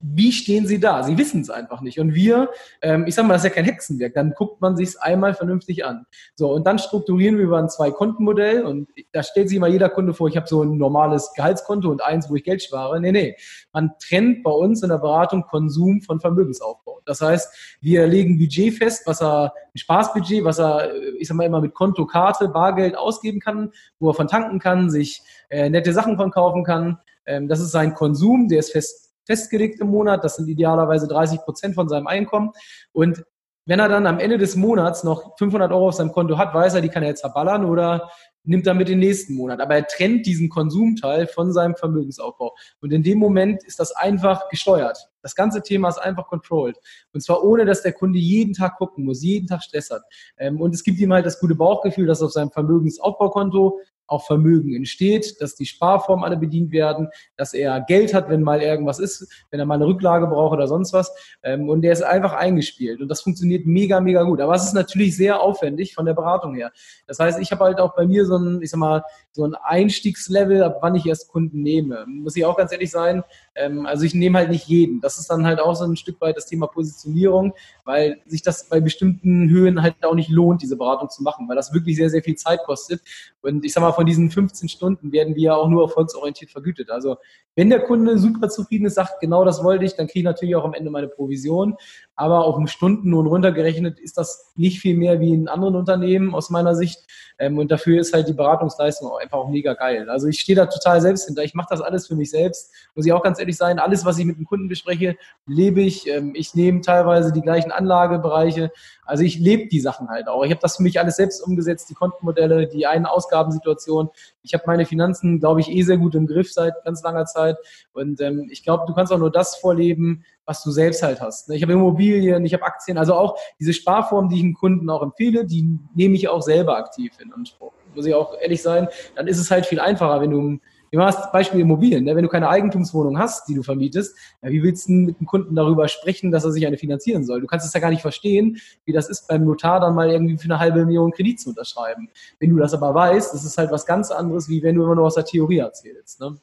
wie 0.00 0.30
stehen 0.30 0.66
sie 0.66 0.78
da? 0.78 1.02
Sie 1.02 1.18
wissen 1.18 1.40
es 1.40 1.50
einfach 1.50 1.80
nicht. 1.80 1.98
Und 1.98 2.14
wir, 2.14 2.50
ähm, 2.82 3.04
ich 3.06 3.14
sag 3.14 3.26
mal, 3.26 3.32
das 3.32 3.42
ist 3.42 3.50
ja 3.50 3.54
kein 3.54 3.64
Hexenwerk, 3.64 4.14
dann 4.14 4.32
guckt 4.32 4.60
man 4.60 4.76
sich 4.76 5.00
einmal 5.00 5.34
vernünftig 5.34 5.84
an. 5.84 6.06
So, 6.36 6.52
und 6.52 6.66
dann 6.66 6.78
strukturieren 6.78 7.36
wir 7.36 7.44
über 7.44 7.58
ein 7.58 7.68
Zwei-Konten-Modell 7.68 8.64
und 8.64 8.88
da 9.12 9.22
stellt 9.24 9.48
sich 9.48 9.58
mal 9.58 9.70
jeder 9.70 9.88
Kunde 9.88 10.14
vor, 10.14 10.28
ich 10.28 10.36
habe 10.36 10.46
so 10.46 10.62
ein 10.62 10.78
normales 10.78 11.32
Gehaltskonto 11.34 11.90
und 11.90 12.02
eins, 12.02 12.30
wo 12.30 12.36
ich 12.36 12.44
Geld 12.44 12.62
spare. 12.62 13.00
Nee, 13.00 13.10
nee. 13.10 13.36
Man 13.72 13.90
trennt 13.98 14.44
bei 14.44 14.52
uns 14.52 14.82
in 14.82 14.90
der 14.90 14.98
Beratung 14.98 15.42
Konsum 15.42 16.00
von 16.02 16.20
Vermögensaufbau. 16.20 17.00
Das 17.04 17.20
heißt, 17.20 17.78
wir 17.80 18.06
legen 18.06 18.38
Budget 18.38 18.74
fest, 18.74 19.02
was 19.06 19.20
er, 19.20 19.52
ein 19.74 19.78
Spaßbudget, 19.78 20.44
was 20.44 20.60
er, 20.60 20.92
ich 21.18 21.26
sag 21.26 21.36
mal 21.36 21.44
immer 21.44 21.60
mit 21.60 21.74
Konto, 21.74 22.06
Karte, 22.06 22.48
Bargeld 22.48 22.96
ausgeben 22.96 23.40
kann, 23.40 23.72
wo 23.98 24.10
er 24.10 24.14
von 24.14 24.28
tanken 24.28 24.60
kann, 24.60 24.90
sich 24.90 25.22
äh, 25.48 25.68
nette 25.68 25.92
Sachen 25.92 26.16
von 26.16 26.30
kaufen 26.30 26.62
kann. 26.62 26.98
Ähm, 27.26 27.48
das 27.48 27.60
ist 27.60 27.72
sein 27.72 27.94
Konsum, 27.94 28.48
der 28.48 28.60
ist 28.60 28.72
fest 28.72 29.07
festgelegt 29.28 29.78
im 29.80 29.88
Monat. 29.88 30.24
Das 30.24 30.36
sind 30.36 30.48
idealerweise 30.48 31.06
30 31.06 31.40
Prozent 31.40 31.74
von 31.74 31.88
seinem 31.88 32.06
Einkommen. 32.06 32.50
Und 32.92 33.24
wenn 33.66 33.80
er 33.80 33.90
dann 33.90 34.06
am 34.06 34.18
Ende 34.18 34.38
des 34.38 34.56
Monats 34.56 35.04
noch 35.04 35.36
500 35.36 35.70
Euro 35.70 35.88
auf 35.88 35.94
seinem 35.94 36.10
Konto 36.10 36.38
hat, 36.38 36.54
weiß 36.54 36.74
er, 36.74 36.80
die 36.80 36.88
kann 36.88 37.02
er 37.02 37.10
jetzt 37.10 37.20
zerballern 37.20 37.66
oder 37.66 38.10
nimmt 38.44 38.66
er 38.66 38.72
mit 38.72 38.88
den 38.88 38.98
nächsten 38.98 39.34
Monat. 39.34 39.60
Aber 39.60 39.74
er 39.74 39.86
trennt 39.86 40.24
diesen 40.24 40.48
Konsumteil 40.48 41.26
von 41.26 41.52
seinem 41.52 41.76
Vermögensaufbau. 41.76 42.56
Und 42.80 42.94
in 42.94 43.02
dem 43.02 43.18
Moment 43.18 43.62
ist 43.64 43.78
das 43.78 43.92
einfach 43.92 44.48
gesteuert. 44.48 45.10
Das 45.20 45.34
ganze 45.34 45.60
Thema 45.60 45.90
ist 45.90 45.98
einfach 45.98 46.28
controlled. 46.28 46.78
Und 47.12 47.20
zwar 47.20 47.44
ohne, 47.44 47.66
dass 47.66 47.82
der 47.82 47.92
Kunde 47.92 48.18
jeden 48.18 48.54
Tag 48.54 48.78
gucken 48.78 49.04
muss, 49.04 49.22
jeden 49.22 49.46
Tag 49.46 49.62
Stress 49.62 49.90
hat. 49.90 50.02
Ähm, 50.38 50.62
und 50.62 50.74
es 50.74 50.82
gibt 50.82 50.98
ihm 50.98 51.12
halt 51.12 51.26
das 51.26 51.38
gute 51.38 51.54
Bauchgefühl, 51.54 52.06
dass 52.06 52.22
auf 52.22 52.32
seinem 52.32 52.50
Vermögensaufbaukonto 52.50 53.80
auch 54.08 54.26
Vermögen 54.26 54.74
entsteht, 54.74 55.40
dass 55.40 55.54
die 55.54 55.66
Sparformen 55.66 56.24
alle 56.24 56.36
bedient 56.36 56.72
werden, 56.72 57.08
dass 57.36 57.54
er 57.54 57.80
Geld 57.82 58.14
hat, 58.14 58.28
wenn 58.28 58.42
mal 58.42 58.60
irgendwas 58.60 58.98
ist, 58.98 59.30
wenn 59.50 59.60
er 59.60 59.66
mal 59.66 59.74
eine 59.74 59.86
Rücklage 59.86 60.26
braucht 60.26 60.54
oder 60.54 60.66
sonst 60.66 60.92
was. 60.92 61.14
Ähm, 61.42 61.68
und 61.68 61.82
der 61.82 61.92
ist 61.92 62.02
einfach 62.02 62.32
eingespielt. 62.32 63.00
Und 63.00 63.08
das 63.08 63.20
funktioniert 63.20 63.66
mega, 63.66 64.00
mega 64.00 64.22
gut. 64.22 64.40
Aber 64.40 64.54
es 64.54 64.64
ist 64.64 64.74
natürlich 64.74 65.16
sehr 65.16 65.40
aufwendig 65.40 65.94
von 65.94 66.06
der 66.06 66.14
Beratung 66.14 66.54
her. 66.54 66.72
Das 67.06 67.18
heißt, 67.18 67.38
ich 67.40 67.52
habe 67.52 67.64
halt 67.64 67.78
auch 67.78 67.94
bei 67.94 68.06
mir 68.06 68.26
so 68.26 68.36
ein, 68.36 68.60
ich 68.62 68.70
sag 68.70 68.78
mal, 68.78 69.04
so 69.32 69.44
ein 69.44 69.54
Einstiegslevel, 69.54 70.62
ab 70.62 70.78
wann 70.80 70.94
ich 70.94 71.06
erst 71.06 71.28
Kunden 71.28 71.62
nehme. 71.62 72.04
Muss 72.06 72.36
ich 72.36 72.44
auch 72.44 72.56
ganz 72.56 72.72
ehrlich 72.72 72.90
sein. 72.90 73.22
Ähm, 73.58 73.86
also 73.86 74.04
ich 74.04 74.14
nehme 74.14 74.38
halt 74.38 74.50
nicht 74.50 74.66
jeden. 74.68 75.00
Das 75.00 75.18
ist 75.18 75.28
dann 75.30 75.44
halt 75.44 75.60
auch 75.60 75.74
so 75.74 75.84
ein 75.84 75.96
Stück 75.96 76.20
weit 76.20 76.36
das 76.36 76.46
Thema 76.46 76.66
Positionierung, 76.66 77.52
weil 77.84 78.20
sich 78.26 78.42
das 78.42 78.68
bei 78.68 78.80
bestimmten 78.80 79.48
Höhen 79.50 79.82
halt 79.82 79.96
auch 80.02 80.14
nicht 80.14 80.30
lohnt, 80.30 80.62
diese 80.62 80.76
Beratung 80.76 81.10
zu 81.10 81.22
machen, 81.22 81.48
weil 81.48 81.56
das 81.56 81.72
wirklich 81.72 81.96
sehr, 81.96 82.10
sehr 82.10 82.22
viel 82.22 82.36
Zeit 82.36 82.60
kostet. 82.64 83.02
Und 83.40 83.64
ich 83.64 83.72
sag 83.72 83.80
mal, 83.80 83.92
von 83.92 84.06
diesen 84.06 84.30
15 84.30 84.68
Stunden 84.68 85.12
werden 85.12 85.34
wir 85.34 85.56
auch 85.56 85.68
nur 85.68 85.82
erfolgsorientiert 85.82 86.50
vergütet. 86.50 86.90
Also 86.90 87.16
wenn 87.56 87.70
der 87.70 87.80
Kunde 87.80 88.18
super 88.18 88.48
zufrieden 88.48 88.86
ist, 88.86 88.94
sagt, 88.94 89.20
genau 89.20 89.44
das 89.44 89.64
wollte 89.64 89.84
ich, 89.84 89.96
dann 89.96 90.06
kriege 90.06 90.20
ich 90.20 90.24
natürlich 90.24 90.54
auch 90.54 90.64
am 90.64 90.74
Ende 90.74 90.90
meine 90.90 91.08
Provision. 91.08 91.76
Aber 92.18 92.44
auf 92.46 92.56
einen 92.56 92.66
Stundenlohn 92.66 93.28
runtergerechnet 93.28 94.00
ist 94.00 94.18
das 94.18 94.52
nicht 94.56 94.80
viel 94.80 94.96
mehr 94.96 95.20
wie 95.20 95.32
in 95.32 95.46
anderen 95.46 95.76
Unternehmen 95.76 96.34
aus 96.34 96.50
meiner 96.50 96.74
Sicht. 96.74 96.98
Ähm, 97.38 97.58
und 97.58 97.70
dafür 97.70 98.00
ist 98.00 98.12
halt 98.12 98.26
die 98.26 98.32
Beratungsleistung 98.32 99.08
auch 99.08 99.20
einfach 99.20 99.38
auch 99.38 99.48
mega 99.48 99.74
geil. 99.74 100.10
Also 100.10 100.26
ich 100.26 100.40
stehe 100.40 100.56
da 100.56 100.66
total 100.66 101.00
selbst 101.00 101.26
hinter. 101.26 101.44
Ich 101.44 101.54
mache 101.54 101.68
das 101.70 101.80
alles 101.80 102.08
für 102.08 102.16
mich 102.16 102.32
selbst. 102.32 102.72
Muss 102.96 103.06
ich 103.06 103.12
auch 103.12 103.22
ganz 103.22 103.38
ehrlich 103.38 103.56
sein. 103.56 103.78
Alles, 103.78 104.04
was 104.04 104.18
ich 104.18 104.24
mit 104.24 104.36
dem 104.36 104.46
Kunden 104.46 104.66
bespreche, 104.66 105.16
lebe 105.46 105.80
ich. 105.80 106.08
Ähm, 106.08 106.32
ich 106.34 106.56
nehme 106.56 106.80
teilweise 106.80 107.32
die 107.32 107.40
gleichen 107.40 107.70
Anlagebereiche. 107.70 108.72
Also 109.08 109.24
ich 109.24 109.38
lebe 109.38 109.68
die 109.68 109.80
Sachen 109.80 110.08
halt 110.08 110.28
auch. 110.28 110.44
Ich 110.44 110.50
habe 110.50 110.60
das 110.60 110.76
für 110.76 110.82
mich 110.82 111.00
alles 111.00 111.16
selbst 111.16 111.40
umgesetzt, 111.40 111.88
die 111.88 111.94
Kontenmodelle, 111.94 112.66
die 112.66 112.86
einen 112.86 113.06
Ausgabensituation. 113.06 114.10
Ich 114.42 114.52
habe 114.52 114.64
meine 114.66 114.84
Finanzen, 114.84 115.40
glaube 115.40 115.60
ich, 115.60 115.70
eh 115.70 115.80
sehr 115.82 115.96
gut 115.96 116.14
im 116.14 116.26
Griff 116.26 116.52
seit 116.52 116.74
ganz 116.84 117.02
langer 117.02 117.24
Zeit. 117.24 117.56
Und 117.94 118.20
ähm, 118.20 118.48
ich 118.50 118.62
glaube, 118.62 118.84
du 118.86 118.92
kannst 118.92 119.10
auch 119.10 119.18
nur 119.18 119.32
das 119.32 119.56
vorleben, 119.56 120.24
was 120.44 120.62
du 120.62 120.70
selbst 120.70 121.02
halt 121.02 121.22
hast. 121.22 121.48
Ne? 121.48 121.56
Ich 121.56 121.62
habe 121.62 121.72
Immobilien, 121.72 122.44
ich 122.44 122.52
habe 122.52 122.64
Aktien, 122.64 122.98
also 122.98 123.14
auch 123.14 123.38
diese 123.58 123.72
Sparform, 123.72 124.28
die 124.28 124.36
ich 124.36 124.42
den 124.42 124.52
Kunden 124.52 124.90
auch 124.90 125.02
empfehle, 125.02 125.46
die 125.46 125.78
nehme 125.94 126.14
ich 126.14 126.28
auch 126.28 126.42
selber 126.42 126.76
aktiv 126.76 127.14
in 127.18 127.32
Anspruch. 127.32 127.72
Muss 127.94 128.04
ich 128.04 128.14
auch 128.14 128.34
ehrlich 128.38 128.60
sein, 128.60 128.88
dann 129.16 129.26
ist 129.26 129.38
es 129.38 129.50
halt 129.50 129.64
viel 129.64 129.80
einfacher, 129.80 130.20
wenn 130.20 130.30
du 130.30 130.58
Du 130.90 131.00
hast 131.00 131.32
Beispiel 131.32 131.60
Immobilien. 131.60 132.04
Ne? 132.04 132.16
Wenn 132.16 132.22
du 132.22 132.28
keine 132.28 132.48
Eigentumswohnung 132.48 133.18
hast, 133.18 133.48
die 133.48 133.54
du 133.54 133.62
vermietest, 133.62 134.16
ja, 134.42 134.50
wie 134.50 134.62
willst 134.62 134.88
du 134.88 134.92
mit 134.92 135.20
dem 135.20 135.26
Kunden 135.26 135.54
darüber 135.54 135.88
sprechen, 135.88 136.30
dass 136.30 136.44
er 136.44 136.52
sich 136.52 136.66
eine 136.66 136.78
finanzieren 136.78 137.24
soll? 137.24 137.40
Du 137.40 137.46
kannst 137.46 137.66
es 137.66 137.72
ja 137.72 137.80
gar 137.80 137.90
nicht 137.90 138.02
verstehen, 138.02 138.58
wie 138.84 138.92
das 138.92 139.08
ist, 139.08 139.28
beim 139.28 139.44
Notar 139.44 139.80
dann 139.80 139.94
mal 139.94 140.10
irgendwie 140.10 140.38
für 140.38 140.44
eine 140.44 140.58
halbe 140.58 140.84
Million 140.84 141.12
Kredit 141.12 141.40
zu 141.40 141.50
unterschreiben. 141.50 142.08
Wenn 142.40 142.50
du 142.50 142.56
das 142.56 142.74
aber 142.74 142.94
weißt, 142.94 143.34
das 143.34 143.44
ist 143.44 143.58
halt 143.58 143.70
was 143.70 143.86
ganz 143.86 144.10
anderes, 144.10 144.48
wie 144.48 144.62
wenn 144.62 144.76
du 144.76 144.84
immer 144.84 144.94
nur 144.94 145.06
aus 145.06 145.14
der 145.14 145.24
Theorie 145.24 145.58
erzählst. 145.58 146.20
Ne? 146.20 146.38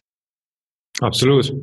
Absolut. 1.01 1.53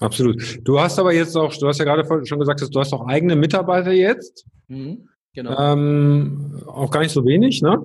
Absolut. 0.00 0.60
Du 0.62 0.78
hast 0.78 0.98
aber 0.98 1.12
jetzt 1.12 1.36
auch, 1.36 1.52
du 1.56 1.66
hast 1.66 1.78
ja 1.78 1.84
gerade 1.84 2.24
schon 2.24 2.38
gesagt, 2.38 2.62
du 2.72 2.80
hast 2.80 2.92
auch 2.92 3.06
eigene 3.06 3.34
Mitarbeiter 3.34 3.90
jetzt. 3.90 4.46
Mhm, 4.68 5.08
genau. 5.34 5.58
Ähm, 5.58 6.62
auch 6.66 6.90
gar 6.90 7.00
nicht 7.00 7.10
so 7.10 7.24
wenig, 7.24 7.62
ne? 7.62 7.82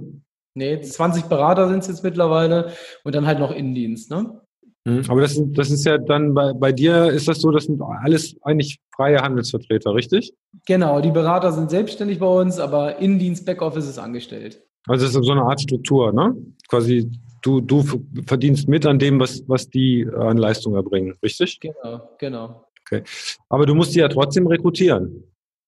Nee, 0.55 0.81
20 0.81 1.25
Berater 1.25 1.67
sind 1.67 1.79
es 1.79 1.87
jetzt 1.87 2.03
mittlerweile 2.03 2.73
und 3.03 3.15
dann 3.15 3.25
halt 3.25 3.39
noch 3.39 3.51
Innendienst, 3.51 4.11
ne? 4.11 4.41
Mhm, 4.85 5.03
aber 5.07 5.21
das, 5.21 5.41
das 5.41 5.71
ist 5.71 5.85
ja 5.85 5.97
dann 5.97 6.33
bei, 6.33 6.53
bei 6.53 6.71
dir 6.71 7.07
ist 7.07 7.27
das 7.27 7.39
so, 7.39 7.51
das 7.51 7.65
sind 7.65 7.81
alles 7.81 8.35
eigentlich 8.41 8.79
freie 8.95 9.21
Handelsvertreter, 9.21 9.95
richtig? 9.95 10.33
Genau, 10.65 10.99
die 10.99 11.11
Berater 11.11 11.53
sind 11.53 11.69
selbstständig 11.69 12.19
bei 12.19 12.27
uns, 12.27 12.59
aber 12.59 12.97
Innendienst, 12.99 13.45
Backoffice 13.45 13.87
ist 13.87 13.97
angestellt. 13.97 14.61
Also 14.87 15.05
es 15.05 15.15
ist 15.15 15.23
so 15.23 15.31
eine 15.31 15.43
Art 15.43 15.61
Struktur, 15.61 16.11
ne? 16.11 16.35
Quasi 16.67 17.09
du, 17.43 17.61
du 17.61 17.83
verdienst 18.25 18.67
mit 18.67 18.85
an 18.85 18.99
dem, 18.99 19.19
was, 19.19 19.43
was 19.47 19.69
die 19.69 20.07
an 20.17 20.37
Leistung 20.37 20.75
erbringen, 20.75 21.15
richtig? 21.23 21.59
Genau, 21.59 22.09
genau. 22.17 22.65
Okay. 22.81 23.03
Aber 23.49 23.65
du 23.65 23.75
musst 23.75 23.95
die 23.95 23.99
ja 23.99 24.07
trotzdem 24.09 24.47
rekrutieren. 24.47 25.23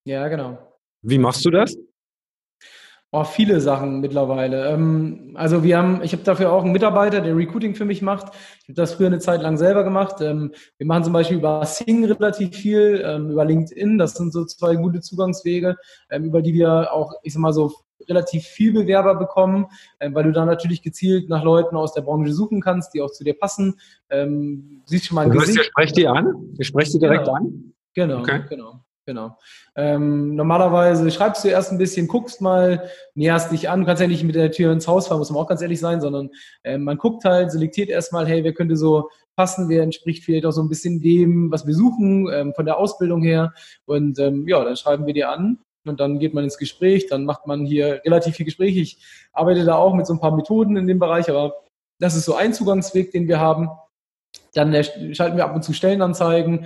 Ja, 0.05 0.27
genau. 0.27 0.57
Wie 1.01 1.17
machst 1.17 1.45
du 1.45 1.51
das? 1.51 1.77
Oh, 3.11 3.23
viele 3.23 3.61
Sachen 3.61 4.01
mittlerweile. 4.01 4.67
Ähm, 4.67 5.31
also 5.35 5.63
wir 5.63 5.77
haben, 5.77 6.01
ich 6.03 6.11
habe 6.11 6.23
dafür 6.23 6.51
auch 6.51 6.63
einen 6.63 6.73
Mitarbeiter, 6.73 7.21
der 7.21 7.37
Recruiting 7.37 7.73
für 7.73 7.85
mich 7.85 8.01
macht. 8.01 8.33
Ich 8.63 8.69
habe 8.69 8.73
das 8.73 8.95
früher 8.95 9.07
eine 9.07 9.19
Zeit 9.19 9.41
lang 9.41 9.57
selber 9.57 9.85
gemacht. 9.85 10.17
Ähm, 10.19 10.51
wir 10.77 10.85
machen 10.85 11.05
zum 11.05 11.13
Beispiel 11.13 11.37
über 11.37 11.65
Sing 11.65 12.03
relativ 12.03 12.55
viel, 12.55 13.01
ähm, 13.05 13.29
über 13.29 13.45
LinkedIn. 13.45 13.97
Das 13.97 14.15
sind 14.15 14.33
so 14.33 14.43
zwei 14.43 14.75
gute 14.75 14.99
Zugangswege, 14.99 15.77
über 16.11 16.41
die 16.41 16.53
wir 16.53 16.91
auch, 16.91 17.13
ich 17.23 17.33
sag 17.33 17.39
mal 17.39 17.53
so, 17.53 17.71
relativ 18.09 18.43
viel 18.43 18.73
Bewerber 18.73 19.15
bekommen, 19.15 19.67
weil 19.99 20.25
du 20.25 20.31
da 20.31 20.45
natürlich 20.45 20.83
gezielt 20.83 21.29
nach 21.29 21.43
Leuten 21.43 21.75
aus 21.75 21.93
der 21.93 22.01
Branche 22.01 22.33
suchen 22.33 22.61
kannst, 22.61 22.93
die 22.93 23.01
auch 23.01 23.09
zu 23.09 23.23
dir 23.23 23.33
passen. 23.33 23.79
siehst 24.85 25.05
schon 25.05 25.15
mal 25.15 25.21
ein 25.23 25.31
du 25.31 25.39
Gesicht. 25.39 25.57
Ihr 25.57 25.63
sprecht 25.63 25.97
die 25.97 26.07
an? 26.07 26.53
Ihr 26.57 26.65
sprecht 26.65 26.93
die 26.93 26.99
direkt 26.99 27.25
genau. 27.25 27.37
an? 27.37 27.73
Genau, 27.95 28.19
okay. 28.19 28.41
genau. 28.49 28.84
Genau. 29.07 29.37
Ähm, 29.75 30.35
normalerweise 30.35 31.11
schreibst 31.11 31.43
du 31.43 31.49
erst 31.49 31.71
ein 31.71 31.77
bisschen, 31.77 32.07
guckst 32.07 32.41
mal, 32.41 32.89
näherst 33.13 33.51
dich 33.51 33.69
an. 33.69 33.81
Du 33.81 33.85
kannst 33.85 34.01
ja 34.01 34.07
nicht 34.07 34.23
mit 34.23 34.33
der 34.33 34.51
Tür 34.51 34.71
ins 34.71 34.87
Haus 34.87 35.07
fahren, 35.07 35.19
muss 35.19 35.29
man 35.29 35.39
auch 35.39 35.47
ganz 35.47 35.61
ehrlich 35.61 35.79
sein, 35.79 36.01
sondern 36.01 36.31
äh, 36.63 36.79
man 36.79 36.97
guckt 36.97 37.23
halt, 37.23 37.51
selektiert 37.51 37.89
erstmal, 37.89 38.25
hey, 38.25 38.43
wer 38.43 38.53
könnte 38.53 38.75
so 38.75 39.09
passen, 39.35 39.69
wer 39.69 39.83
entspricht 39.83 40.23
vielleicht 40.23 40.45
auch 40.47 40.51
so 40.51 40.61
ein 40.61 40.69
bisschen 40.69 41.01
dem, 41.01 41.51
was 41.51 41.67
wir 41.67 41.75
suchen, 41.75 42.27
ähm, 42.33 42.53
von 42.55 42.65
der 42.65 42.79
Ausbildung 42.79 43.21
her. 43.21 43.53
Und 43.85 44.17
ähm, 44.17 44.47
ja, 44.47 44.63
dann 44.63 44.75
schreiben 44.75 45.05
wir 45.05 45.13
dir 45.13 45.29
an 45.29 45.59
und 45.85 45.99
dann 45.99 46.17
geht 46.17 46.33
man 46.33 46.43
ins 46.43 46.57
Gespräch, 46.57 47.05
dann 47.05 47.25
macht 47.25 47.45
man 47.45 47.63
hier 47.63 48.01
relativ 48.05 48.35
viel 48.35 48.45
Gespräch. 48.45 48.75
Ich 48.75 49.05
arbeite 49.33 49.65
da 49.65 49.75
auch 49.75 49.93
mit 49.93 50.07
so 50.07 50.13
ein 50.13 50.19
paar 50.19 50.35
Methoden 50.35 50.77
in 50.77 50.87
dem 50.87 50.97
Bereich, 50.97 51.29
aber 51.29 51.53
das 51.99 52.15
ist 52.15 52.25
so 52.25 52.33
ein 52.33 52.53
Zugangsweg, 52.53 53.11
den 53.11 53.27
wir 53.27 53.39
haben. 53.39 53.69
Dann 54.55 54.73
äh, 54.73 55.13
schalten 55.13 55.37
wir 55.37 55.45
ab 55.45 55.53
und 55.55 55.63
zu 55.63 55.73
Stellenanzeigen 55.73 56.65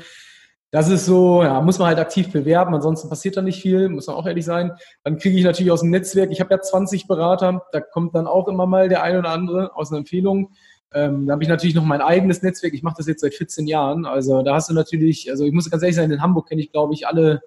das 0.72 0.90
ist 0.90 1.06
so, 1.06 1.42
ja, 1.44 1.62
muss 1.62 1.80
man 1.80 1.88
halt 1.88 2.00
aktiv 2.00 2.32
bewerben, 2.32 2.76
ansonsten 2.76 3.10
passiert 3.10 3.38
da 3.38 3.42
nicht 3.42 3.62
viel, 3.62 3.90
muss 3.90 4.08
man 4.08 4.16
auch 4.16 4.28
ehrlich 4.28 4.46
sein. 4.46 4.72
Dann 5.04 5.18
kriege 5.18 5.38
ich 5.38 5.44
natürlich 5.44 5.72
aus 5.72 5.82
dem 5.82 5.90
Netzwerk, 5.90 6.32
ich 6.32 6.42
habe 6.42 6.54
ja 6.54 6.62
20 6.62 7.08
Berater, 7.08 7.64
da 7.72 7.82
kommt 7.82 8.14
dann 8.16 8.28
auch 8.28 8.48
immer 8.48 8.68
mal 8.68 8.88
der 8.88 9.02
eine 9.02 9.20
oder 9.20 9.30
andere 9.30 9.76
aus 9.76 9.92
einer 9.92 10.00
Empfehlung. 10.00 10.52
Ähm, 10.94 11.26
da 11.26 11.34
habe 11.34 11.44
ich 11.44 11.50
natürlich 11.50 11.76
noch 11.76 11.86
mein 11.86 12.02
eigenes 12.02 12.44
Netzwerk, 12.44 12.74
ich 12.74 12.84
mache 12.84 12.96
das 12.98 13.08
jetzt 13.08 13.22
seit 13.22 13.34
14 13.34 13.68
Jahren, 13.68 14.06
also 14.06 14.42
da 14.42 14.56
hast 14.56 14.70
du 14.70 14.74
natürlich, 14.74 15.30
also 15.30 15.46
ich 15.46 15.54
muss 15.54 15.70
ganz 15.70 15.84
ehrlich 15.84 15.96
sein, 15.96 16.12
in 16.12 16.22
Hamburg 16.22 16.50
kenne 16.50 16.62
ich, 16.62 16.72
glaube 16.72 16.94
ich, 16.94 17.08
alle 17.08 17.42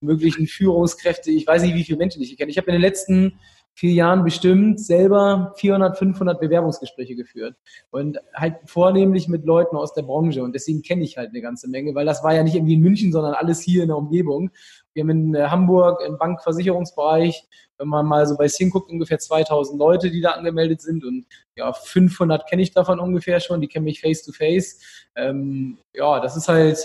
möglichen 0.00 0.46
Führungskräfte, 0.46 1.30
ich 1.30 1.46
weiß 1.46 1.62
nicht, 1.62 1.74
wie 1.74 1.84
viele 1.84 1.98
Menschen 1.98 2.22
ich 2.22 2.36
kenne. 2.36 2.50
Ich 2.50 2.58
habe 2.58 2.68
in 2.68 2.72
den 2.72 2.80
letzten 2.82 3.38
vier 3.74 3.92
Jahren 3.92 4.24
bestimmt 4.24 4.80
selber 4.80 5.54
400, 5.56 5.96
500 5.96 6.40
Bewerbungsgespräche 6.40 7.16
geführt 7.16 7.56
und 7.90 8.18
halt 8.34 8.56
vornehmlich 8.66 9.28
mit 9.28 9.44
Leuten 9.44 9.76
aus 9.76 9.94
der 9.94 10.02
Branche 10.02 10.42
und 10.42 10.54
deswegen 10.54 10.82
kenne 10.82 11.02
ich 11.02 11.16
halt 11.16 11.30
eine 11.30 11.40
ganze 11.40 11.68
Menge, 11.68 11.94
weil 11.94 12.06
das 12.06 12.22
war 12.22 12.34
ja 12.34 12.42
nicht 12.42 12.54
irgendwie 12.54 12.74
in 12.74 12.80
München, 12.80 13.12
sondern 13.12 13.34
alles 13.34 13.60
hier 13.60 13.82
in 13.82 13.88
der 13.88 13.96
Umgebung. 13.96 14.50
Wir 14.92 15.02
haben 15.02 15.10
in 15.10 15.34
äh, 15.34 15.48
Hamburg 15.48 16.02
im 16.06 16.18
Bankversicherungsbereich, 16.18 17.44
wenn 17.78 17.88
man 17.88 18.06
mal 18.06 18.26
so 18.26 18.36
bei 18.36 18.48
Sing 18.48 18.70
guckt, 18.70 18.90
ungefähr 18.90 19.18
2000 19.18 19.78
Leute, 19.78 20.10
die 20.10 20.20
da 20.20 20.32
angemeldet 20.32 20.82
sind 20.82 21.04
und 21.04 21.26
ja, 21.56 21.72
500 21.72 22.46
kenne 22.48 22.62
ich 22.62 22.72
davon 22.72 23.00
ungefähr 23.00 23.40
schon, 23.40 23.60
die 23.60 23.68
kennen 23.68 23.86
mich 23.86 24.00
face 24.00 24.22
to 24.22 24.32
face. 24.32 24.80
Ähm, 25.16 25.78
ja, 25.94 26.20
das 26.20 26.36
ist 26.36 26.48
halt, 26.48 26.78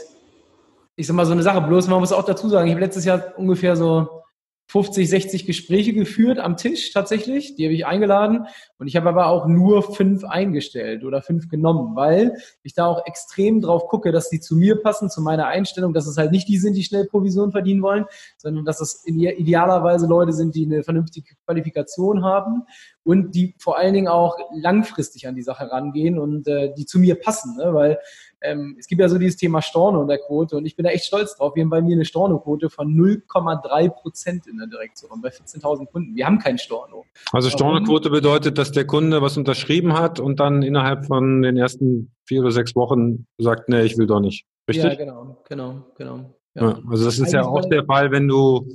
ich 0.95 1.07
sag 1.07 1.15
mal, 1.15 1.25
so 1.25 1.33
eine 1.33 1.43
Sache. 1.43 1.61
Bloß 1.61 1.87
man 1.87 1.99
muss 1.99 2.13
auch 2.13 2.23
dazu 2.23 2.47
sagen, 2.47 2.67
ich 2.67 2.73
habe 2.73 2.85
letztes 2.85 3.03
Jahr 3.03 3.33
ungefähr 3.37 3.75
so 3.75 4.23
50, 4.67 5.07
60 5.09 5.45
Gespräche 5.45 5.93
geführt 5.93 6.39
am 6.39 6.57
Tisch 6.57 6.91
tatsächlich. 6.91 7.55
Die 7.55 7.65
habe 7.65 7.73
ich 7.73 7.85
eingeladen 7.85 8.47
und 8.79 8.87
ich 8.87 8.95
habe 8.95 9.09
aber 9.09 9.27
auch 9.27 9.47
nur 9.47 9.83
fünf 9.83 10.23
eingestellt 10.23 11.03
oder 11.03 11.21
fünf 11.21 11.49
genommen, 11.49 11.95
weil 11.95 12.35
ich 12.63 12.73
da 12.73 12.87
auch 12.87 13.05
extrem 13.05 13.61
drauf 13.61 13.87
gucke, 13.87 14.11
dass 14.11 14.29
die 14.29 14.39
zu 14.39 14.55
mir 14.55 14.81
passen, 14.81 15.09
zu 15.09 15.21
meiner 15.21 15.47
Einstellung, 15.47 15.93
dass 15.93 16.07
es 16.07 16.17
halt 16.17 16.31
nicht 16.31 16.47
die 16.47 16.57
sind, 16.57 16.75
die 16.75 16.83
schnell 16.83 17.05
Provision 17.05 17.51
verdienen 17.51 17.83
wollen, 17.83 18.05
sondern 18.37 18.65
dass 18.65 18.81
es 18.81 19.05
idealerweise 19.05 20.07
Leute 20.07 20.33
sind, 20.33 20.55
die 20.55 20.65
eine 20.65 20.83
vernünftige 20.83 21.35
Qualifikation 21.45 22.23
haben 22.23 22.63
und 23.03 23.35
die 23.35 23.55
vor 23.59 23.77
allen 23.77 23.93
Dingen 23.93 24.07
auch 24.07 24.35
langfristig 24.51 25.27
an 25.27 25.35
die 25.35 25.43
Sache 25.43 25.71
rangehen 25.71 26.17
und 26.17 26.47
äh, 26.47 26.73
die 26.75 26.87
zu 26.87 26.99
mir 26.99 27.15
passen, 27.15 27.55
ne? 27.57 27.73
weil 27.73 27.99
ähm, 28.45 28.75
es 28.79 28.87
gibt 28.87 29.01
ja 29.01 29.09
so 29.09 29.17
dieses 29.17 29.37
Thema 29.37 29.61
Storno 29.61 30.01
in 30.01 30.07
der 30.07 30.19
Quote 30.19 30.57
und 30.57 30.65
ich 30.65 30.75
bin 30.75 30.85
da 30.85 30.91
echt 30.91 31.05
stolz 31.05 31.35
drauf. 31.35 31.55
Wir 31.55 31.63
haben 31.63 31.69
bei 31.69 31.81
mir 31.81 31.95
eine 31.95 32.05
Storno-Quote 32.05 32.69
von 32.69 32.93
0,3 32.93 33.89
Prozent 33.89 34.47
in 34.47 34.57
der 34.57 34.67
Direktion 34.67 35.21
bei 35.21 35.29
14.000 35.29 35.91
Kunden. 35.91 36.15
Wir 36.15 36.25
haben 36.25 36.39
kein 36.39 36.57
Storno. 36.57 37.05
Also 37.31 37.49
Storno-Quote 37.49 38.09
bedeutet, 38.09 38.57
dass 38.57 38.71
der 38.71 38.85
Kunde 38.85 39.21
was 39.21 39.37
unterschrieben 39.37 39.93
hat 39.93 40.19
und 40.19 40.39
dann 40.39 40.61
innerhalb 40.61 41.05
von 41.05 41.41
den 41.41 41.57
ersten 41.57 42.11
vier 42.25 42.41
oder 42.41 42.51
sechs 42.51 42.75
Wochen 42.75 43.25
sagt, 43.37 43.69
nee, 43.69 43.81
ich 43.81 43.97
will 43.97 44.07
doch 44.07 44.19
nicht. 44.19 44.45
Richtig? 44.67 44.85
Ja, 44.85 44.95
genau, 44.95 45.37
genau, 45.47 45.85
genau. 45.97 46.35
Ja. 46.55 46.61
Ja, 46.61 46.79
also 46.89 47.05
das 47.05 47.15
ist 47.15 47.21
Eigentlich 47.21 47.33
ja 47.33 47.45
auch 47.45 47.65
der 47.65 47.85
Fall, 47.85 48.11
wenn 48.11 48.27
du 48.27 48.67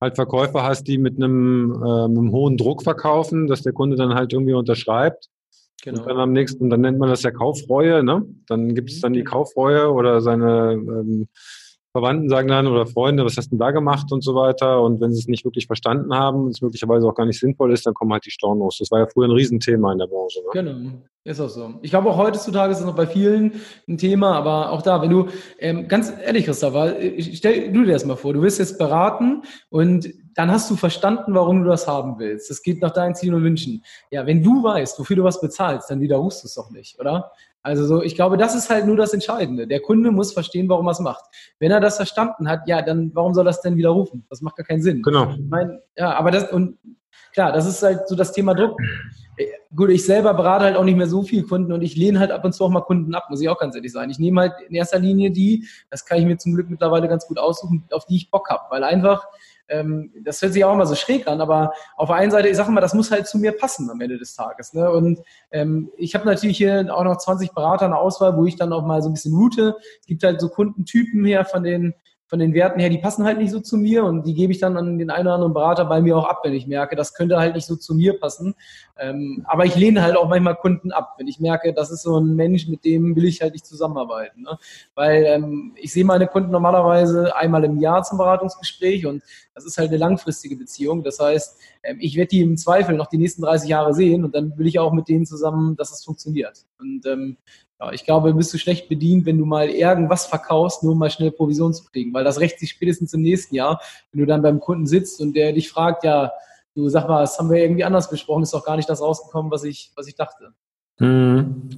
halt 0.00 0.14
Verkäufer 0.14 0.62
hast, 0.62 0.84
die 0.84 0.98
mit 0.98 1.16
einem, 1.16 1.72
äh, 1.72 2.08
mit 2.08 2.18
einem 2.18 2.32
hohen 2.32 2.56
Druck 2.56 2.82
verkaufen, 2.82 3.46
dass 3.46 3.62
der 3.62 3.72
Kunde 3.72 3.96
dann 3.96 4.14
halt 4.14 4.32
irgendwie 4.32 4.54
unterschreibt 4.54 5.28
Genau. 5.86 6.00
Und 6.00 6.08
dann 6.08 6.18
am 6.18 6.32
nächsten, 6.32 6.68
dann 6.68 6.80
nennt 6.80 6.98
man 6.98 7.08
das 7.08 7.22
ja 7.22 7.30
Kaufreue, 7.30 8.02
ne? 8.02 8.26
Dann 8.48 8.74
gibt 8.74 8.90
es 8.90 9.00
dann 9.00 9.12
die 9.12 9.20
mhm. 9.20 9.26
Kaufreue 9.26 9.92
oder 9.92 10.20
seine 10.20 10.72
ähm, 10.72 11.28
Verwandten 11.92 12.28
sagen 12.28 12.48
dann 12.48 12.66
oder 12.66 12.86
Freunde, 12.86 13.24
was 13.24 13.36
hast 13.36 13.46
du 13.46 13.50
denn 13.50 13.60
da 13.60 13.70
gemacht 13.70 14.10
und 14.10 14.24
so 14.24 14.34
weiter. 14.34 14.82
Und 14.82 15.00
wenn 15.00 15.12
sie 15.12 15.20
es 15.20 15.28
nicht 15.28 15.44
wirklich 15.44 15.66
verstanden 15.66 16.12
haben 16.12 16.46
und 16.46 16.50
es 16.50 16.60
möglicherweise 16.60 17.06
auch 17.06 17.14
gar 17.14 17.24
nicht 17.24 17.38
sinnvoll 17.38 17.72
ist, 17.72 17.86
dann 17.86 17.94
kommen 17.94 18.12
halt 18.12 18.26
die 18.26 18.32
Stornos. 18.32 18.78
Das 18.78 18.90
war 18.90 18.98
ja 18.98 19.06
früher 19.06 19.28
ein 19.28 19.30
Riesenthema 19.30 19.92
in 19.92 19.98
der 19.98 20.08
Branche. 20.08 20.40
Ne? 20.40 20.46
Genau. 20.52 20.90
Ist 21.22 21.40
auch 21.40 21.48
so. 21.48 21.74
Ich 21.82 21.90
glaube, 21.90 22.10
auch 22.10 22.18
heutzutage 22.18 22.72
ist 22.72 22.80
es 22.80 22.84
noch 22.84 22.96
bei 22.96 23.06
vielen 23.06 23.52
ein 23.88 23.96
Thema, 23.96 24.32
aber 24.32 24.72
auch 24.72 24.82
da, 24.82 25.00
wenn 25.00 25.10
du, 25.10 25.28
ähm, 25.60 25.86
ganz 25.86 26.12
ehrlich, 26.20 26.46
Christopher, 26.46 26.96
stell 27.32 27.72
du 27.72 27.84
dir 27.84 27.92
das 27.92 28.04
mal 28.04 28.16
vor, 28.16 28.32
du 28.32 28.42
wirst 28.42 28.58
jetzt 28.58 28.76
beraten 28.76 29.42
und 29.70 30.08
dann 30.36 30.50
hast 30.50 30.70
du 30.70 30.76
verstanden, 30.76 31.34
warum 31.34 31.64
du 31.64 31.70
das 31.70 31.88
haben 31.88 32.18
willst. 32.18 32.50
Das 32.50 32.62
geht 32.62 32.82
nach 32.82 32.92
deinen 32.92 33.14
Zielen 33.14 33.34
und 33.34 33.42
Wünschen. 33.42 33.82
Ja, 34.10 34.26
wenn 34.26 34.42
du 34.42 34.62
weißt, 34.62 34.98
wofür 34.98 35.16
du 35.16 35.24
was 35.24 35.40
bezahlst, 35.40 35.90
dann 35.90 36.00
widerrufst 36.00 36.44
du 36.44 36.46
es 36.46 36.54
doch 36.54 36.70
nicht, 36.70 37.00
oder? 37.00 37.32
Also 37.62 37.84
so, 37.84 38.02
ich 38.02 38.14
glaube, 38.14 38.36
das 38.36 38.54
ist 38.54 38.70
halt 38.70 38.86
nur 38.86 38.96
das 38.96 39.12
Entscheidende. 39.12 39.66
Der 39.66 39.80
Kunde 39.80 40.12
muss 40.12 40.32
verstehen, 40.32 40.68
warum 40.68 40.86
er 40.86 40.92
es 40.92 41.00
macht. 41.00 41.24
Wenn 41.58 41.72
er 41.72 41.80
das 41.80 41.96
verstanden 41.96 42.48
hat, 42.48 42.68
ja, 42.68 42.82
dann 42.82 43.10
warum 43.14 43.34
soll 43.34 43.44
das 43.44 43.60
denn 43.62 43.76
widerrufen? 43.76 44.24
Das 44.30 44.40
macht 44.42 44.56
gar 44.56 44.66
keinen 44.66 44.82
Sinn. 44.82 45.02
Genau. 45.02 45.30
Ich 45.30 45.40
mein, 45.48 45.80
ja, 45.96 46.14
aber 46.14 46.30
das, 46.30 46.52
und 46.52 46.78
klar, 47.32 47.50
das 47.50 47.66
ist 47.66 47.82
halt 47.82 48.06
so 48.06 48.14
das 48.14 48.30
Thema 48.32 48.54
Druck. 48.54 48.78
Gut, 49.74 49.90
ich 49.90 50.04
selber 50.04 50.32
berate 50.34 50.64
halt 50.64 50.76
auch 50.76 50.84
nicht 50.84 50.96
mehr 50.96 51.08
so 51.08 51.22
viele 51.22 51.42
Kunden 51.42 51.72
und 51.72 51.82
ich 51.82 51.96
lehne 51.96 52.20
halt 52.20 52.30
ab 52.30 52.44
und 52.44 52.54
zu 52.54 52.64
auch 52.64 52.70
mal 52.70 52.82
Kunden 52.82 53.14
ab, 53.14 53.24
muss 53.30 53.40
ich 53.40 53.48
auch 53.48 53.58
ganz 53.58 53.74
ehrlich 53.74 53.92
sein. 53.92 54.10
Ich 54.10 54.18
nehme 54.18 54.42
halt 54.42 54.52
in 54.68 54.74
erster 54.74 54.98
Linie 54.98 55.30
die, 55.30 55.66
das 55.90 56.04
kann 56.04 56.18
ich 56.18 56.24
mir 56.24 56.36
zum 56.38 56.54
Glück 56.54 56.70
mittlerweile 56.70 57.08
ganz 57.08 57.26
gut 57.26 57.38
aussuchen, 57.38 57.84
auf 57.90 58.06
die 58.06 58.16
ich 58.16 58.30
Bock 58.30 58.48
habe, 58.48 58.62
weil 58.70 58.84
einfach 58.84 59.26
ähm, 59.68 60.12
das 60.22 60.42
hört 60.42 60.52
sich 60.52 60.64
auch 60.64 60.74
immer 60.74 60.86
so 60.86 60.94
schräg 60.94 61.26
an, 61.26 61.40
aber 61.40 61.72
auf 61.96 62.08
der 62.08 62.16
einen 62.16 62.30
Seite, 62.30 62.48
ich 62.48 62.56
sage 62.56 62.70
mal, 62.70 62.80
das 62.80 62.94
muss 62.94 63.10
halt 63.10 63.26
zu 63.26 63.38
mir 63.38 63.52
passen 63.52 63.90
am 63.90 64.00
Ende 64.00 64.18
des 64.18 64.34
Tages. 64.34 64.72
Ne? 64.72 64.90
Und 64.90 65.20
ähm, 65.50 65.90
ich 65.96 66.14
habe 66.14 66.26
natürlich 66.26 66.56
hier 66.56 66.94
auch 66.94 67.04
noch 67.04 67.16
20 67.16 67.52
Berater 67.52 67.86
in 67.86 67.92
der 67.92 68.00
Auswahl, 68.00 68.36
wo 68.36 68.44
ich 68.44 68.56
dann 68.56 68.72
auch 68.72 68.84
mal 68.84 69.02
so 69.02 69.08
ein 69.08 69.14
bisschen 69.14 69.34
route. 69.34 69.76
Es 70.00 70.06
gibt 70.06 70.22
halt 70.22 70.40
so 70.40 70.48
Kundentypen 70.48 71.24
her 71.24 71.44
von 71.44 71.62
den 71.62 71.94
von 72.28 72.40
den 72.40 72.54
Werten 72.54 72.80
her, 72.80 72.90
die 72.90 72.98
passen 72.98 73.24
halt 73.24 73.38
nicht 73.38 73.52
so 73.52 73.60
zu 73.60 73.76
mir 73.76 74.04
und 74.04 74.26
die 74.26 74.34
gebe 74.34 74.52
ich 74.52 74.58
dann 74.58 74.76
an 74.76 74.98
den 74.98 75.10
einen 75.10 75.26
oder 75.26 75.34
anderen 75.34 75.54
Berater 75.54 75.84
bei 75.84 76.00
mir 76.00 76.16
auch 76.16 76.28
ab, 76.28 76.40
wenn 76.42 76.54
ich 76.54 76.66
merke, 76.66 76.96
das 76.96 77.14
könnte 77.14 77.38
halt 77.38 77.54
nicht 77.54 77.66
so 77.66 77.76
zu 77.76 77.94
mir 77.94 78.18
passen. 78.18 78.54
Ähm, 78.98 79.44
aber 79.46 79.64
ich 79.64 79.76
lehne 79.76 80.02
halt 80.02 80.16
auch 80.16 80.28
manchmal 80.28 80.56
Kunden 80.56 80.90
ab, 80.90 81.14
wenn 81.18 81.28
ich 81.28 81.38
merke, 81.38 81.72
das 81.72 81.90
ist 81.90 82.02
so 82.02 82.18
ein 82.18 82.34
Mensch, 82.34 82.66
mit 82.66 82.84
dem 82.84 83.14
will 83.14 83.26
ich 83.26 83.42
halt 83.42 83.52
nicht 83.52 83.66
zusammenarbeiten. 83.66 84.42
Ne? 84.42 84.58
Weil 84.94 85.24
ähm, 85.24 85.72
ich 85.76 85.92
sehe 85.92 86.04
meine 86.04 86.26
Kunden 86.26 86.50
normalerweise 86.50 87.36
einmal 87.36 87.62
im 87.62 87.78
Jahr 87.78 88.02
zum 88.02 88.18
Beratungsgespräch 88.18 89.06
und 89.06 89.22
das 89.54 89.64
ist 89.64 89.78
halt 89.78 89.90
eine 89.90 89.98
langfristige 89.98 90.56
Beziehung. 90.56 91.04
Das 91.04 91.20
heißt, 91.20 91.60
ähm, 91.84 91.98
ich 92.00 92.16
werde 92.16 92.28
die 92.28 92.40
im 92.40 92.56
Zweifel 92.56 92.96
noch 92.96 93.06
die 93.06 93.18
nächsten 93.18 93.42
30 93.42 93.68
Jahre 93.68 93.94
sehen 93.94 94.24
und 94.24 94.34
dann 94.34 94.58
will 94.58 94.66
ich 94.66 94.80
auch 94.80 94.92
mit 94.92 95.08
denen 95.08 95.26
zusammen, 95.26 95.76
dass 95.76 95.92
es 95.92 96.04
funktioniert. 96.04 96.64
Und 96.78 97.06
ähm, 97.06 97.36
ja, 97.80 97.92
ich 97.92 98.04
glaube, 98.04 98.32
bist 98.34 98.52
du 98.54 98.58
schlecht 98.58 98.88
bedient, 98.88 99.26
wenn 99.26 99.38
du 99.38 99.44
mal 99.44 99.68
irgendwas 99.68 100.26
verkaufst, 100.26 100.82
nur 100.82 100.92
um 100.92 100.98
mal 100.98 101.10
schnell 101.10 101.30
Provision 101.30 101.74
zu 101.74 101.84
kriegen, 101.84 102.12
weil 102.14 102.24
das 102.24 102.40
rächt 102.40 102.58
sich 102.58 102.70
spätestens 102.70 103.12
im 103.12 103.22
nächsten 103.22 103.54
Jahr, 103.54 103.80
wenn 104.12 104.20
du 104.20 104.26
dann 104.26 104.42
beim 104.42 104.60
Kunden 104.60 104.86
sitzt 104.86 105.20
und 105.20 105.34
der 105.34 105.52
dich 105.52 105.70
fragt, 105.70 106.04
ja, 106.04 106.32
du 106.74 106.88
sag 106.88 107.08
mal, 107.08 107.20
das 107.20 107.38
haben 107.38 107.50
wir 107.50 107.58
irgendwie 107.62 107.84
anders 107.84 108.08
besprochen, 108.10 108.42
ist 108.42 108.54
doch 108.54 108.64
gar 108.64 108.76
nicht 108.76 108.88
das 108.88 109.00
rausgekommen, 109.00 109.50
was 109.50 109.64
ich, 109.64 109.92
was 109.94 110.06
ich 110.06 110.14
dachte. 110.14 110.52
Mhm. 110.98 111.70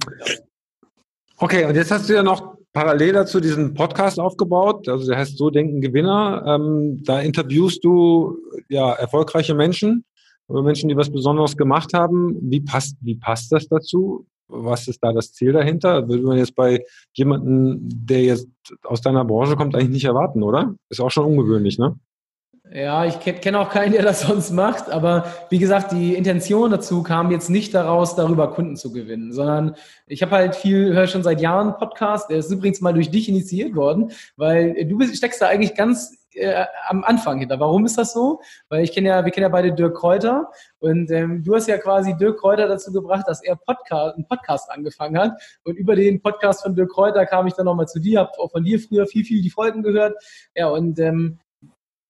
Okay, 1.37 1.65
und 1.65 1.75
jetzt 1.75 1.91
hast 1.91 2.09
du 2.09 2.13
ja 2.13 2.23
noch 2.23 2.57
parallel 2.73 3.13
dazu 3.13 3.39
diesen 3.39 3.73
Podcast 3.73 4.19
aufgebaut, 4.19 4.87
also 4.87 5.07
der 5.07 5.17
heißt 5.17 5.37
So 5.37 5.49
Denken 5.49 5.81
Gewinner. 5.81 6.43
Ähm, 6.45 7.01
da 7.03 7.21
interviewst 7.21 7.83
du 7.83 8.37
ja 8.67 8.93
erfolgreiche 8.93 9.55
Menschen, 9.55 10.05
Menschen, 10.47 10.89
die 10.89 10.97
was 10.97 11.11
Besonderes 11.11 11.55
gemacht 11.55 11.93
haben. 11.93 12.37
Wie 12.41 12.61
passt, 12.61 12.97
wie 13.01 13.15
passt 13.15 13.51
das 13.51 13.67
dazu? 13.67 14.25
Was 14.49 14.87
ist 14.87 15.03
da 15.03 15.13
das 15.13 15.31
Ziel 15.31 15.53
dahinter? 15.53 16.07
Würde 16.07 16.23
man 16.23 16.37
jetzt 16.37 16.55
bei 16.55 16.83
jemandem, 17.13 17.79
der 17.81 18.23
jetzt 18.23 18.49
aus 18.83 19.01
deiner 19.01 19.23
Branche 19.23 19.55
kommt, 19.55 19.75
eigentlich 19.75 19.89
nicht 19.89 20.05
erwarten, 20.05 20.43
oder? 20.43 20.75
Ist 20.89 20.99
auch 20.99 21.11
schon 21.11 21.25
ungewöhnlich, 21.25 21.77
ne? 21.77 21.95
Ja, 22.71 23.03
ich 23.05 23.19
kenne 23.19 23.59
auch 23.59 23.69
keinen, 23.69 23.93
der 23.93 24.03
das 24.03 24.21
sonst 24.27 24.51
macht, 24.51 24.91
aber 24.91 25.25
wie 25.49 25.57
gesagt, 25.57 25.91
die 25.91 26.13
Intention 26.13 26.69
dazu 26.69 27.01
kam 27.01 27.31
jetzt 27.31 27.49
nicht 27.49 27.73
daraus, 27.73 28.15
darüber 28.15 28.51
Kunden 28.51 28.75
zu 28.75 28.91
gewinnen, 28.91 29.33
sondern 29.33 29.75
ich 30.05 30.21
habe 30.21 30.31
halt 30.31 30.55
viel, 30.55 30.93
höre 30.93 31.07
schon 31.07 31.23
seit 31.23 31.41
Jahren 31.41 31.77
Podcast, 31.77 32.29
der 32.29 32.37
ist 32.37 32.51
übrigens 32.51 32.81
mal 32.81 32.93
durch 32.93 33.09
dich 33.09 33.27
initiiert 33.27 33.75
worden, 33.75 34.11
weil 34.37 34.85
du 34.85 34.97
bist, 34.97 35.15
steckst 35.15 35.41
da 35.41 35.47
eigentlich 35.47 35.73
ganz 35.73 36.18
äh, 36.39 36.65
am 36.87 37.03
Anfang 37.03 37.39
hinter. 37.39 37.59
Warum 37.59 37.85
ist 37.85 37.97
das 37.97 38.13
so? 38.13 38.41
Weil 38.69 38.83
ich 38.83 38.91
kenne 38.91 39.09
ja, 39.09 39.25
wir 39.25 39.31
kennen 39.31 39.43
ja 39.43 39.49
beide 39.49 39.73
Dirk 39.73 39.97
Kräuter 39.97 40.49
und 40.79 41.11
ähm, 41.11 41.43
du 41.43 41.55
hast 41.55 41.67
ja 41.67 41.77
quasi 41.77 42.15
Dirk 42.17 42.39
Kräuter 42.39 42.67
dazu 42.67 42.91
gebracht, 42.91 43.25
dass 43.27 43.43
er 43.43 43.55
Podcast, 43.55 44.15
einen 44.15 44.27
Podcast 44.27 44.71
angefangen 44.71 45.17
hat 45.17 45.59
und 45.63 45.75
über 45.75 45.95
den 45.95 46.21
Podcast 46.21 46.63
von 46.63 46.75
Dirk 46.75 46.91
Kräuter 46.91 47.25
kam 47.25 47.47
ich 47.47 47.53
dann 47.53 47.65
nochmal 47.65 47.87
zu 47.87 47.99
dir, 47.99 48.19
habe 48.19 48.31
auch 48.37 48.51
von 48.51 48.63
dir 48.63 48.79
früher 48.79 49.05
viel, 49.05 49.25
viel 49.25 49.41
die 49.41 49.49
Folgen 49.49 49.83
gehört. 49.83 50.15
Ja, 50.55 50.69
und 50.69 50.99
ähm, 50.99 51.39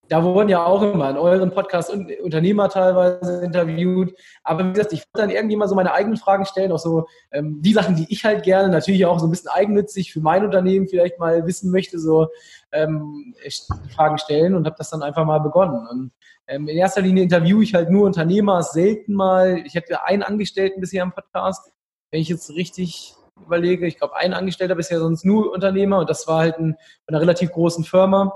da 0.09 0.23
wurden 0.23 0.49
ja 0.49 0.65
auch 0.65 0.81
immer 0.81 1.11
in 1.11 1.17
euren 1.17 1.51
Podcast 1.51 1.91
Unternehmer 1.91 2.67
teilweise 2.67 3.43
interviewt. 3.43 4.13
Aber 4.43 4.65
wie 4.65 4.73
gesagt, 4.73 4.91
ich 4.93 5.01
wollte 5.01 5.27
dann 5.27 5.29
irgendwie 5.29 5.55
mal 5.55 5.67
so 5.67 5.75
meine 5.75 5.93
eigenen 5.93 6.17
Fragen 6.17 6.45
stellen, 6.45 6.71
auch 6.71 6.79
so 6.79 7.05
ähm, 7.31 7.61
die 7.61 7.73
Sachen, 7.73 7.95
die 7.95 8.07
ich 8.09 8.25
halt 8.25 8.43
gerne, 8.43 8.69
natürlich 8.69 9.05
auch 9.05 9.19
so 9.19 9.27
ein 9.27 9.29
bisschen 9.29 9.51
eigennützig 9.51 10.11
für 10.11 10.19
mein 10.19 10.43
Unternehmen 10.43 10.87
vielleicht 10.87 11.19
mal 11.19 11.45
wissen 11.45 11.71
möchte, 11.71 11.99
so 11.99 12.27
ähm, 12.71 13.35
Fragen 13.95 14.17
stellen 14.17 14.55
und 14.55 14.65
habe 14.65 14.75
das 14.77 14.89
dann 14.89 15.03
einfach 15.03 15.25
mal 15.25 15.39
begonnen. 15.39 15.87
Und 15.87 16.11
ähm, 16.47 16.67
in 16.67 16.77
erster 16.77 17.01
Linie 17.01 17.23
interviewe 17.23 17.63
ich 17.63 17.75
halt 17.75 17.91
nur 17.91 18.07
Unternehmer, 18.07 18.63
selten 18.63 19.13
mal. 19.13 19.61
Ich 19.65 19.75
hatte 19.75 20.03
einen 20.05 20.23
Angestellten 20.23 20.81
bisher 20.81 21.03
im 21.03 21.11
Podcast, 21.11 21.71
wenn 22.11 22.21
ich 22.21 22.29
jetzt 22.29 22.49
richtig 22.49 23.13
überlege. 23.45 23.85
Ich 23.85 23.99
glaube, 23.99 24.15
ein 24.15 24.33
Angestellter 24.33 24.73
bisher 24.73 24.99
sonst 24.99 25.23
nur 25.23 25.51
Unternehmer 25.53 25.99
und 25.99 26.09
das 26.09 26.27
war 26.27 26.39
halt 26.39 26.57
ein, 26.57 26.75
von 27.05 27.15
einer 27.15 27.21
relativ 27.21 27.51
großen 27.51 27.83
Firma 27.83 28.33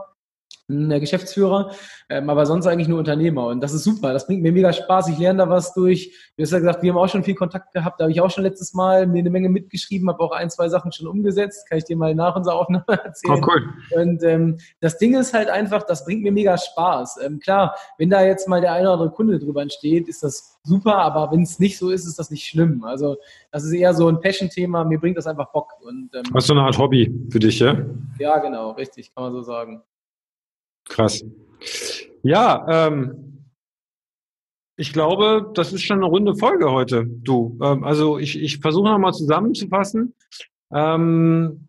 Geschäftsführer, 0.67 1.71
ähm, 2.09 2.29
aber 2.29 2.45
sonst 2.45 2.67
eigentlich 2.67 2.87
nur 2.87 2.99
Unternehmer. 2.99 3.47
Und 3.47 3.61
das 3.61 3.73
ist 3.73 3.83
super. 3.83 4.13
Das 4.13 4.27
bringt 4.27 4.41
mir 4.41 4.53
mega 4.53 4.71
Spaß. 4.71 5.09
Ich 5.09 5.17
lerne 5.17 5.39
da 5.39 5.49
was 5.49 5.73
durch. 5.73 6.31
Du 6.37 6.43
hast 6.43 6.51
ja 6.51 6.59
gesagt, 6.59 6.81
wir 6.81 6.91
haben 6.93 6.97
auch 6.97 7.09
schon 7.09 7.23
viel 7.23 7.35
Kontakt 7.35 7.73
gehabt. 7.73 7.99
Da 7.99 8.05
habe 8.05 8.11
ich 8.11 8.21
auch 8.21 8.31
schon 8.31 8.43
letztes 8.43 8.73
Mal 8.73 9.05
mir 9.05 9.19
eine 9.19 9.29
Menge 9.29 9.49
mitgeschrieben, 9.49 10.09
habe 10.09 10.23
auch 10.23 10.31
ein, 10.31 10.49
zwei 10.49 10.69
Sachen 10.69 10.91
schon 10.91 11.07
umgesetzt. 11.07 11.67
Kann 11.67 11.79
ich 11.79 11.83
dir 11.83 11.97
mal 11.97 12.15
nach 12.15 12.35
unserer 12.35 12.55
Aufnahme 12.55 12.85
erzählen. 12.87 13.43
Oh, 13.43 13.47
cool. 13.47 13.73
Und 14.01 14.23
ähm, 14.23 14.57
das 14.79 14.97
Ding 14.97 15.15
ist 15.15 15.33
halt 15.33 15.49
einfach, 15.49 15.83
das 15.83 16.05
bringt 16.05 16.23
mir 16.23 16.31
mega 16.31 16.57
Spaß. 16.57 17.19
Ähm, 17.23 17.39
klar, 17.39 17.75
wenn 17.97 18.09
da 18.09 18.23
jetzt 18.23 18.47
mal 18.47 18.61
der 18.61 18.71
eine 18.71 18.83
oder 18.83 18.93
andere 18.93 19.11
Kunde 19.11 19.39
drüber 19.39 19.61
entsteht, 19.61 20.07
ist 20.07 20.23
das 20.23 20.59
super, 20.63 20.95
aber 20.97 21.31
wenn 21.31 21.41
es 21.41 21.59
nicht 21.59 21.77
so 21.77 21.89
ist, 21.89 22.05
ist 22.05 22.17
das 22.17 22.31
nicht 22.31 22.47
schlimm. 22.47 22.85
Also 22.85 23.17
das 23.51 23.65
ist 23.65 23.73
eher 23.73 23.93
so 23.93 24.07
ein 24.07 24.21
Passion-Thema. 24.21 24.85
Mir 24.85 24.99
bringt 24.99 25.17
das 25.17 25.27
einfach 25.27 25.51
Bock. 25.51 25.73
Und, 25.81 26.09
ähm, 26.15 26.23
Was 26.31 26.47
so 26.47 26.53
eine 26.53 26.63
Art 26.63 26.77
Hobby 26.77 27.13
für 27.29 27.39
dich, 27.39 27.59
ja? 27.59 27.77
Ja, 28.17 28.37
genau, 28.37 28.71
richtig, 28.71 29.13
kann 29.13 29.25
man 29.25 29.33
so 29.33 29.41
sagen. 29.41 29.81
Krass. 30.85 31.23
Ja, 32.23 32.65
ähm, 32.69 33.33
ich 34.75 34.91
glaube, 34.91 35.51
das 35.53 35.71
ist 35.71 35.83
schon 35.83 35.97
eine 35.97 36.07
runde 36.07 36.35
Folge 36.35 36.71
heute, 36.71 37.05
du. 37.05 37.59
Ähm, 37.61 37.83
also 37.83 38.17
ich, 38.17 38.41
ich 38.41 38.57
versuche 38.57 38.89
nochmal 38.89 39.13
zusammenzufassen. 39.13 40.15
Ähm, 40.73 41.67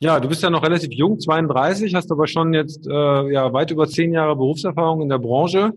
ja, 0.00 0.18
du 0.18 0.28
bist 0.28 0.42
ja 0.42 0.48
noch 0.48 0.62
relativ 0.62 0.92
jung, 0.92 1.18
32, 1.18 1.94
hast 1.94 2.10
aber 2.10 2.26
schon 2.26 2.54
jetzt 2.54 2.86
äh, 2.86 3.32
ja 3.32 3.52
weit 3.52 3.70
über 3.70 3.86
zehn 3.86 4.12
Jahre 4.12 4.34
Berufserfahrung 4.34 5.02
in 5.02 5.10
der 5.10 5.18
Branche. 5.18 5.74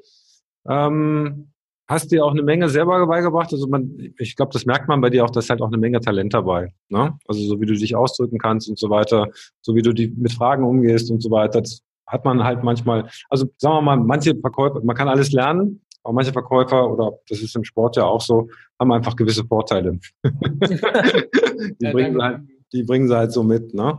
Ähm, 0.65 1.49
hast 1.87 2.11
dir 2.11 2.23
auch 2.23 2.31
eine 2.31 2.43
Menge 2.43 2.69
selber 2.69 3.05
beigebracht. 3.05 3.51
Also 3.51 3.67
man, 3.67 4.13
ich 4.17 4.37
glaube, 4.37 4.53
das 4.53 4.65
merkt 4.65 4.87
man 4.87 5.01
bei 5.01 5.09
dir 5.09 5.25
auch, 5.25 5.29
da 5.29 5.41
ist 5.41 5.49
halt 5.49 5.61
auch 5.61 5.67
eine 5.67 5.77
Menge 5.77 5.99
Talent 5.99 6.33
dabei. 6.33 6.73
Ne? 6.87 7.17
Also 7.27 7.41
so 7.41 7.59
wie 7.59 7.65
du 7.65 7.73
dich 7.73 7.95
ausdrücken 7.95 8.37
kannst 8.37 8.69
und 8.69 8.79
so 8.79 8.89
weiter, 8.89 9.27
so 9.61 9.75
wie 9.75 9.81
du 9.81 9.91
die 9.91 10.07
mit 10.07 10.31
Fragen 10.31 10.63
umgehst 10.63 11.11
und 11.11 11.21
so 11.21 11.29
weiter. 11.29 11.59
Das 11.61 11.81
hat 12.07 12.25
man 12.25 12.43
halt 12.43 12.63
manchmal, 12.63 13.09
also 13.29 13.47
sagen 13.57 13.75
wir 13.75 13.81
mal, 13.81 13.97
manche 13.97 14.35
Verkäufer, 14.35 14.81
man 14.83 14.95
kann 14.95 15.07
alles 15.07 15.31
lernen, 15.31 15.81
aber 16.03 16.13
manche 16.13 16.33
Verkäufer, 16.33 16.91
oder 16.91 17.13
das 17.29 17.39
ist 17.41 17.55
im 17.55 17.63
Sport 17.63 17.95
ja 17.95 18.03
auch 18.03 18.21
so, 18.21 18.49
haben 18.79 18.91
einfach 18.91 19.15
gewisse 19.15 19.45
Vorteile. 19.45 19.99
die, 20.23 21.91
bringen 21.91 22.15
sie 22.15 22.21
halt, 22.21 22.41
die 22.73 22.83
bringen 22.83 23.07
sie 23.07 23.15
halt 23.15 23.31
so 23.31 23.43
mit. 23.43 23.73
Ne? 23.73 23.97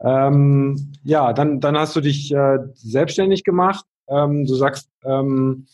Ähm, 0.00 0.92
ja, 1.04 1.32
dann, 1.32 1.60
dann 1.60 1.76
hast 1.76 1.96
du 1.96 2.00
dich 2.00 2.32
äh, 2.32 2.58
selbstständig 2.74 3.44
gemacht. 3.44 3.84
Ähm, 4.08 4.46
du 4.46 4.54
sagst, 4.54 4.90
ähm, 5.04 5.66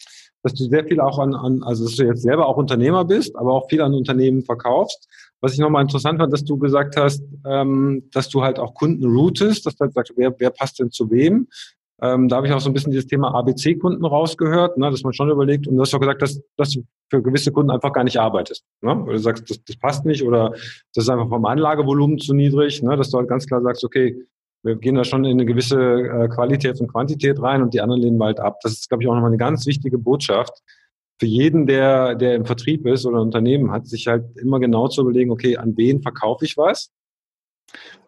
dass 0.42 0.54
du 0.54 0.64
sehr 0.64 0.84
viel 0.84 1.00
auch 1.00 1.18
an, 1.18 1.34
an, 1.34 1.62
also 1.62 1.84
dass 1.84 1.96
du 1.96 2.04
jetzt 2.04 2.22
selber 2.22 2.46
auch 2.46 2.56
Unternehmer 2.56 3.04
bist, 3.04 3.34
aber 3.36 3.52
auch 3.52 3.68
viel 3.68 3.80
an 3.80 3.94
Unternehmen 3.94 4.42
verkaufst. 4.42 5.08
Was 5.44 5.52
ich 5.52 5.58
nochmal 5.58 5.82
interessant 5.82 6.18
fand, 6.18 6.32
dass 6.32 6.42
du 6.42 6.56
gesagt 6.56 6.96
hast, 6.96 7.22
ähm, 7.46 8.04
dass 8.12 8.30
du 8.30 8.42
halt 8.42 8.58
auch 8.58 8.72
Kunden 8.72 9.04
routest, 9.04 9.66
dass 9.66 9.76
du 9.76 9.84
halt 9.84 9.92
sagst, 9.92 10.14
wer, 10.16 10.34
wer 10.38 10.48
passt 10.48 10.78
denn 10.78 10.90
zu 10.90 11.10
wem? 11.10 11.48
Ähm, 12.00 12.28
da 12.28 12.36
habe 12.36 12.46
ich 12.46 12.52
auch 12.54 12.60
so 12.60 12.70
ein 12.70 12.72
bisschen 12.72 12.92
dieses 12.92 13.06
Thema 13.06 13.34
ABC-Kunden 13.34 14.06
rausgehört, 14.06 14.78
ne, 14.78 14.90
dass 14.90 15.02
man 15.02 15.12
schon 15.12 15.28
überlegt, 15.28 15.66
und 15.66 15.76
du 15.76 15.82
hast 15.82 15.94
auch 15.94 16.00
gesagt, 16.00 16.22
dass, 16.22 16.40
dass 16.56 16.70
du 16.70 16.84
für 17.10 17.20
gewisse 17.20 17.52
Kunden 17.52 17.70
einfach 17.70 17.92
gar 17.92 18.04
nicht 18.04 18.18
arbeitest. 18.18 18.64
Ne? 18.80 18.98
Weil 19.04 19.12
du 19.12 19.18
sagst, 19.18 19.50
das, 19.50 19.62
das 19.62 19.76
passt 19.76 20.06
nicht 20.06 20.24
oder 20.24 20.52
das 20.94 21.04
ist 21.04 21.10
einfach 21.10 21.28
vom 21.28 21.44
Anlagevolumen 21.44 22.16
zu 22.16 22.32
niedrig, 22.32 22.82
ne, 22.82 22.96
dass 22.96 23.10
du 23.10 23.18
halt 23.18 23.28
ganz 23.28 23.46
klar 23.46 23.60
sagst, 23.60 23.84
okay, 23.84 24.16
wir 24.62 24.76
gehen 24.76 24.94
da 24.94 25.04
schon 25.04 25.26
in 25.26 25.32
eine 25.32 25.44
gewisse 25.44 25.78
äh, 25.78 26.28
Qualität 26.28 26.80
und 26.80 26.90
Quantität 26.90 27.38
rein 27.42 27.60
und 27.60 27.74
die 27.74 27.82
anderen 27.82 28.00
lehnen 28.00 28.16
wir 28.16 28.24
halt 28.24 28.40
ab. 28.40 28.60
Das 28.62 28.72
ist, 28.72 28.88
glaube 28.88 29.02
ich, 29.02 29.10
auch 29.10 29.14
nochmal 29.14 29.28
eine 29.28 29.36
ganz 29.36 29.66
wichtige 29.66 29.98
Botschaft, 29.98 30.62
für 31.24 31.28
jeden, 31.28 31.66
der, 31.66 32.16
der 32.16 32.34
im 32.34 32.44
Vertrieb 32.44 32.86
ist 32.86 33.06
oder 33.06 33.16
ein 33.16 33.22
Unternehmen 33.22 33.70
hat, 33.70 33.86
sich 33.86 34.08
halt 34.08 34.36
immer 34.36 34.60
genau 34.60 34.88
zu 34.88 35.00
überlegen, 35.00 35.30
okay, 35.30 35.56
an 35.56 35.74
wen 35.74 36.02
verkaufe 36.02 36.44
ich 36.44 36.58
was 36.58 36.90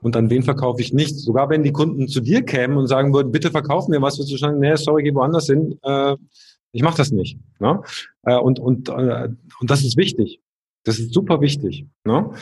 und 0.02 0.14
an 0.16 0.28
wen 0.28 0.42
verkaufe 0.42 0.82
ich 0.82 0.92
nichts. 0.92 1.24
Sogar 1.24 1.48
wenn 1.48 1.62
die 1.62 1.72
Kunden 1.72 2.08
zu 2.08 2.20
dir 2.20 2.42
kämen 2.42 2.76
und 2.76 2.88
sagen 2.88 3.14
würden, 3.14 3.32
bitte 3.32 3.50
verkauf 3.50 3.88
mir 3.88 4.02
was, 4.02 4.18
würdest 4.18 4.34
du 4.34 4.36
sagen, 4.36 4.58
nee, 4.58 4.76
sorry, 4.76 5.02
geh 5.02 5.14
woanders 5.14 5.46
hin, 5.46 5.78
äh, 5.82 6.14
ich 6.72 6.82
mache 6.82 6.98
das 6.98 7.10
nicht. 7.10 7.38
Ne? 7.58 7.80
Äh, 8.24 8.36
und, 8.36 8.58
und, 8.58 8.90
äh, 8.90 9.30
und 9.60 9.70
das 9.70 9.82
ist 9.82 9.96
wichtig. 9.96 10.42
Das 10.84 10.98
ist 10.98 11.14
super 11.14 11.40
wichtig. 11.40 11.86
Ne? 12.04 12.32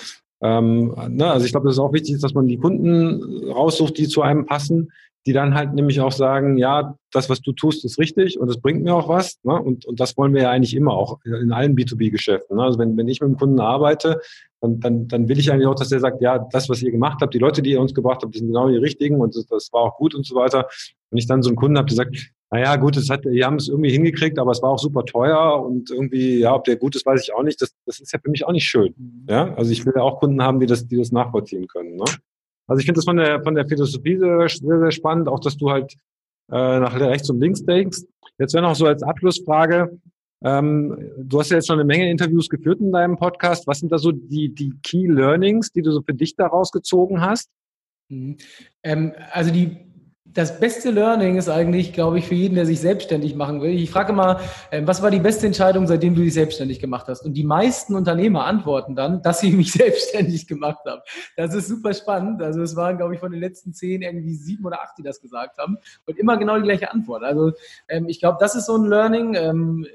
Ähm, 0.42 0.92
ne? 1.08 1.30
Also 1.30 1.46
ich 1.46 1.52
glaube, 1.52 1.68
das 1.68 1.76
ist 1.76 1.80
auch 1.80 1.92
wichtig, 1.92 2.20
dass 2.20 2.34
man 2.34 2.48
die 2.48 2.58
Kunden 2.58 3.48
raussucht, 3.48 3.96
die 3.96 4.08
zu 4.08 4.22
einem 4.22 4.44
passen, 4.44 4.90
die 5.26 5.32
dann 5.32 5.54
halt 5.54 5.72
nämlich 5.72 6.00
auch 6.00 6.12
sagen, 6.12 6.58
ja, 6.58 6.96
das, 7.10 7.30
was 7.30 7.40
du 7.40 7.52
tust, 7.52 7.84
ist 7.84 7.98
richtig 7.98 8.38
und 8.38 8.50
es 8.50 8.60
bringt 8.60 8.82
mir 8.82 8.94
auch 8.94 9.08
was. 9.08 9.38
Ne? 9.42 9.60
Und, 9.60 9.86
und 9.86 10.00
das 10.00 10.16
wollen 10.16 10.34
wir 10.34 10.42
ja 10.42 10.50
eigentlich 10.50 10.74
immer 10.74 10.92
auch 10.92 11.18
in 11.24 11.52
allen 11.52 11.74
B2B-Geschäften. 11.76 12.56
Ne? 12.56 12.62
Also 12.62 12.78
wenn, 12.78 12.96
wenn 12.96 13.08
ich 13.08 13.20
mit 13.20 13.30
dem 13.30 13.36
Kunden 13.38 13.60
arbeite, 13.60 14.20
dann, 14.60 14.80
dann, 14.80 15.08
dann 15.08 15.28
will 15.28 15.38
ich 15.38 15.50
eigentlich 15.50 15.66
auch, 15.66 15.74
dass 15.74 15.88
der 15.88 16.00
sagt, 16.00 16.20
ja, 16.20 16.46
das, 16.50 16.68
was 16.68 16.82
ihr 16.82 16.90
gemacht 16.90 17.18
habt, 17.22 17.32
die 17.32 17.38
Leute, 17.38 17.62
die 17.62 17.72
ihr 17.72 17.80
uns 17.80 17.94
gebracht 17.94 18.20
habt, 18.22 18.34
die 18.34 18.38
sind 18.38 18.48
genau 18.48 18.68
die 18.68 18.76
richtigen 18.76 19.20
und 19.20 19.34
das, 19.34 19.46
das 19.46 19.72
war 19.72 19.82
auch 19.82 19.96
gut 19.96 20.14
und 20.14 20.26
so 20.26 20.34
weiter. 20.34 20.68
Wenn 21.10 21.18
ich 21.18 21.26
dann 21.26 21.42
so 21.42 21.50
einen 21.50 21.56
Kunden 21.56 21.78
habe, 21.78 21.86
der 21.86 21.96
sagt, 21.96 22.16
naja, 22.50 22.76
gut, 22.76 22.96
es 22.96 23.10
hat, 23.10 23.24
die 23.24 23.44
haben 23.44 23.56
es 23.56 23.68
irgendwie 23.68 23.90
hingekriegt, 23.90 24.38
aber 24.38 24.52
es 24.52 24.62
war 24.62 24.70
auch 24.70 24.78
super 24.78 25.04
teuer 25.04 25.64
und 25.64 25.90
irgendwie, 25.90 26.40
ja, 26.40 26.54
ob 26.54 26.64
der 26.64 26.76
gut 26.76 26.94
ist, 26.96 27.04
weiß 27.04 27.22
ich 27.22 27.34
auch 27.34 27.42
nicht. 27.42 27.60
Das, 27.60 27.74
das 27.86 28.00
ist 28.00 28.12
ja 28.12 28.18
für 28.22 28.30
mich 28.30 28.46
auch 28.46 28.52
nicht 28.52 28.64
schön. 28.66 28.94
Ja, 29.28 29.54
also 29.54 29.70
ich 29.72 29.84
will 29.84 29.92
ja 29.96 30.02
auch 30.02 30.20
Kunden 30.20 30.42
haben, 30.42 30.60
die 30.60 30.66
das, 30.66 30.86
die 30.86 30.96
das 30.96 31.12
nachvollziehen 31.12 31.66
können. 31.66 31.96
Ne? 31.96 32.04
Also 32.66 32.80
ich 32.80 32.86
finde 32.86 32.98
das 32.98 33.04
von 33.04 33.16
der, 33.16 33.42
von 33.42 33.54
der 33.54 33.66
Philosophie 33.66 34.16
sehr, 34.18 34.48
sehr, 34.48 34.78
sehr 34.80 34.90
spannend, 34.90 35.28
auch 35.28 35.40
dass 35.40 35.56
du 35.56 35.70
halt 35.70 35.94
äh, 36.50 36.78
nach 36.78 36.98
rechts 36.98 37.30
und 37.30 37.40
links 37.40 37.64
denkst. 37.64 37.98
Jetzt 38.38 38.54
wäre 38.54 38.64
noch 38.64 38.74
so 38.74 38.86
als 38.86 39.02
Abschlussfrage, 39.02 39.98
ähm, 40.44 41.10
du 41.16 41.40
hast 41.40 41.50
ja 41.50 41.56
jetzt 41.56 41.68
schon 41.68 41.78
eine 41.78 41.86
Menge 41.86 42.10
Interviews 42.10 42.50
geführt 42.50 42.80
in 42.80 42.92
deinem 42.92 43.16
Podcast. 43.16 43.66
Was 43.66 43.78
sind 43.78 43.90
da 43.90 43.98
so 43.98 44.12
die, 44.12 44.54
die 44.54 44.74
Key 44.82 45.06
Learnings, 45.06 45.72
die 45.72 45.80
du 45.80 45.90
so 45.90 46.02
für 46.02 46.12
dich 46.12 46.36
daraus 46.36 46.70
gezogen 46.70 47.22
hast? 47.22 47.48
Mhm. 48.10 48.36
Ähm, 48.82 49.12
also 49.32 49.50
die 49.50 49.93
das 50.34 50.58
beste 50.58 50.90
Learning 50.90 51.36
ist 51.36 51.48
eigentlich, 51.48 51.92
glaube 51.92 52.18
ich, 52.18 52.26
für 52.26 52.34
jeden, 52.34 52.56
der 52.56 52.66
sich 52.66 52.80
selbstständig 52.80 53.36
machen 53.36 53.62
will. 53.62 53.70
Ich 53.70 53.90
frage 53.90 54.12
mal, 54.12 54.40
ähm, 54.72 54.86
was 54.86 55.00
war 55.00 55.10
die 55.10 55.20
beste 55.20 55.46
Entscheidung, 55.46 55.86
seitdem 55.86 56.16
du 56.16 56.22
dich 56.22 56.34
selbstständig 56.34 56.80
gemacht 56.80 57.06
hast? 57.06 57.24
Und 57.24 57.34
die 57.34 57.44
meisten 57.44 57.94
Unternehmer 57.94 58.44
antworten 58.44 58.96
dann, 58.96 59.22
dass 59.22 59.40
sie 59.40 59.52
mich 59.52 59.72
selbstständig 59.72 60.48
gemacht 60.48 60.80
haben. 60.86 61.00
Das 61.36 61.54
ist 61.54 61.68
super 61.68 61.94
spannend. 61.94 62.42
Also 62.42 62.62
es 62.62 62.74
waren, 62.74 62.96
glaube 62.96 63.14
ich, 63.14 63.20
von 63.20 63.30
den 63.30 63.40
letzten 63.40 63.72
zehn 63.72 64.02
irgendwie 64.02 64.34
sieben 64.34 64.64
oder 64.64 64.82
acht, 64.82 64.98
die 64.98 65.02
das 65.02 65.20
gesagt 65.20 65.56
haben. 65.58 65.78
Und 66.04 66.18
immer 66.18 66.36
genau 66.36 66.56
die 66.56 66.64
gleiche 66.64 66.90
Antwort. 66.90 67.22
Also 67.22 67.52
ähm, 67.88 68.08
ich 68.08 68.18
glaube, 68.18 68.38
das 68.40 68.56
ist 68.56 68.66
so 68.66 68.76
ein 68.76 68.86
Learning. 68.86 69.34
Ähm, 69.34 69.86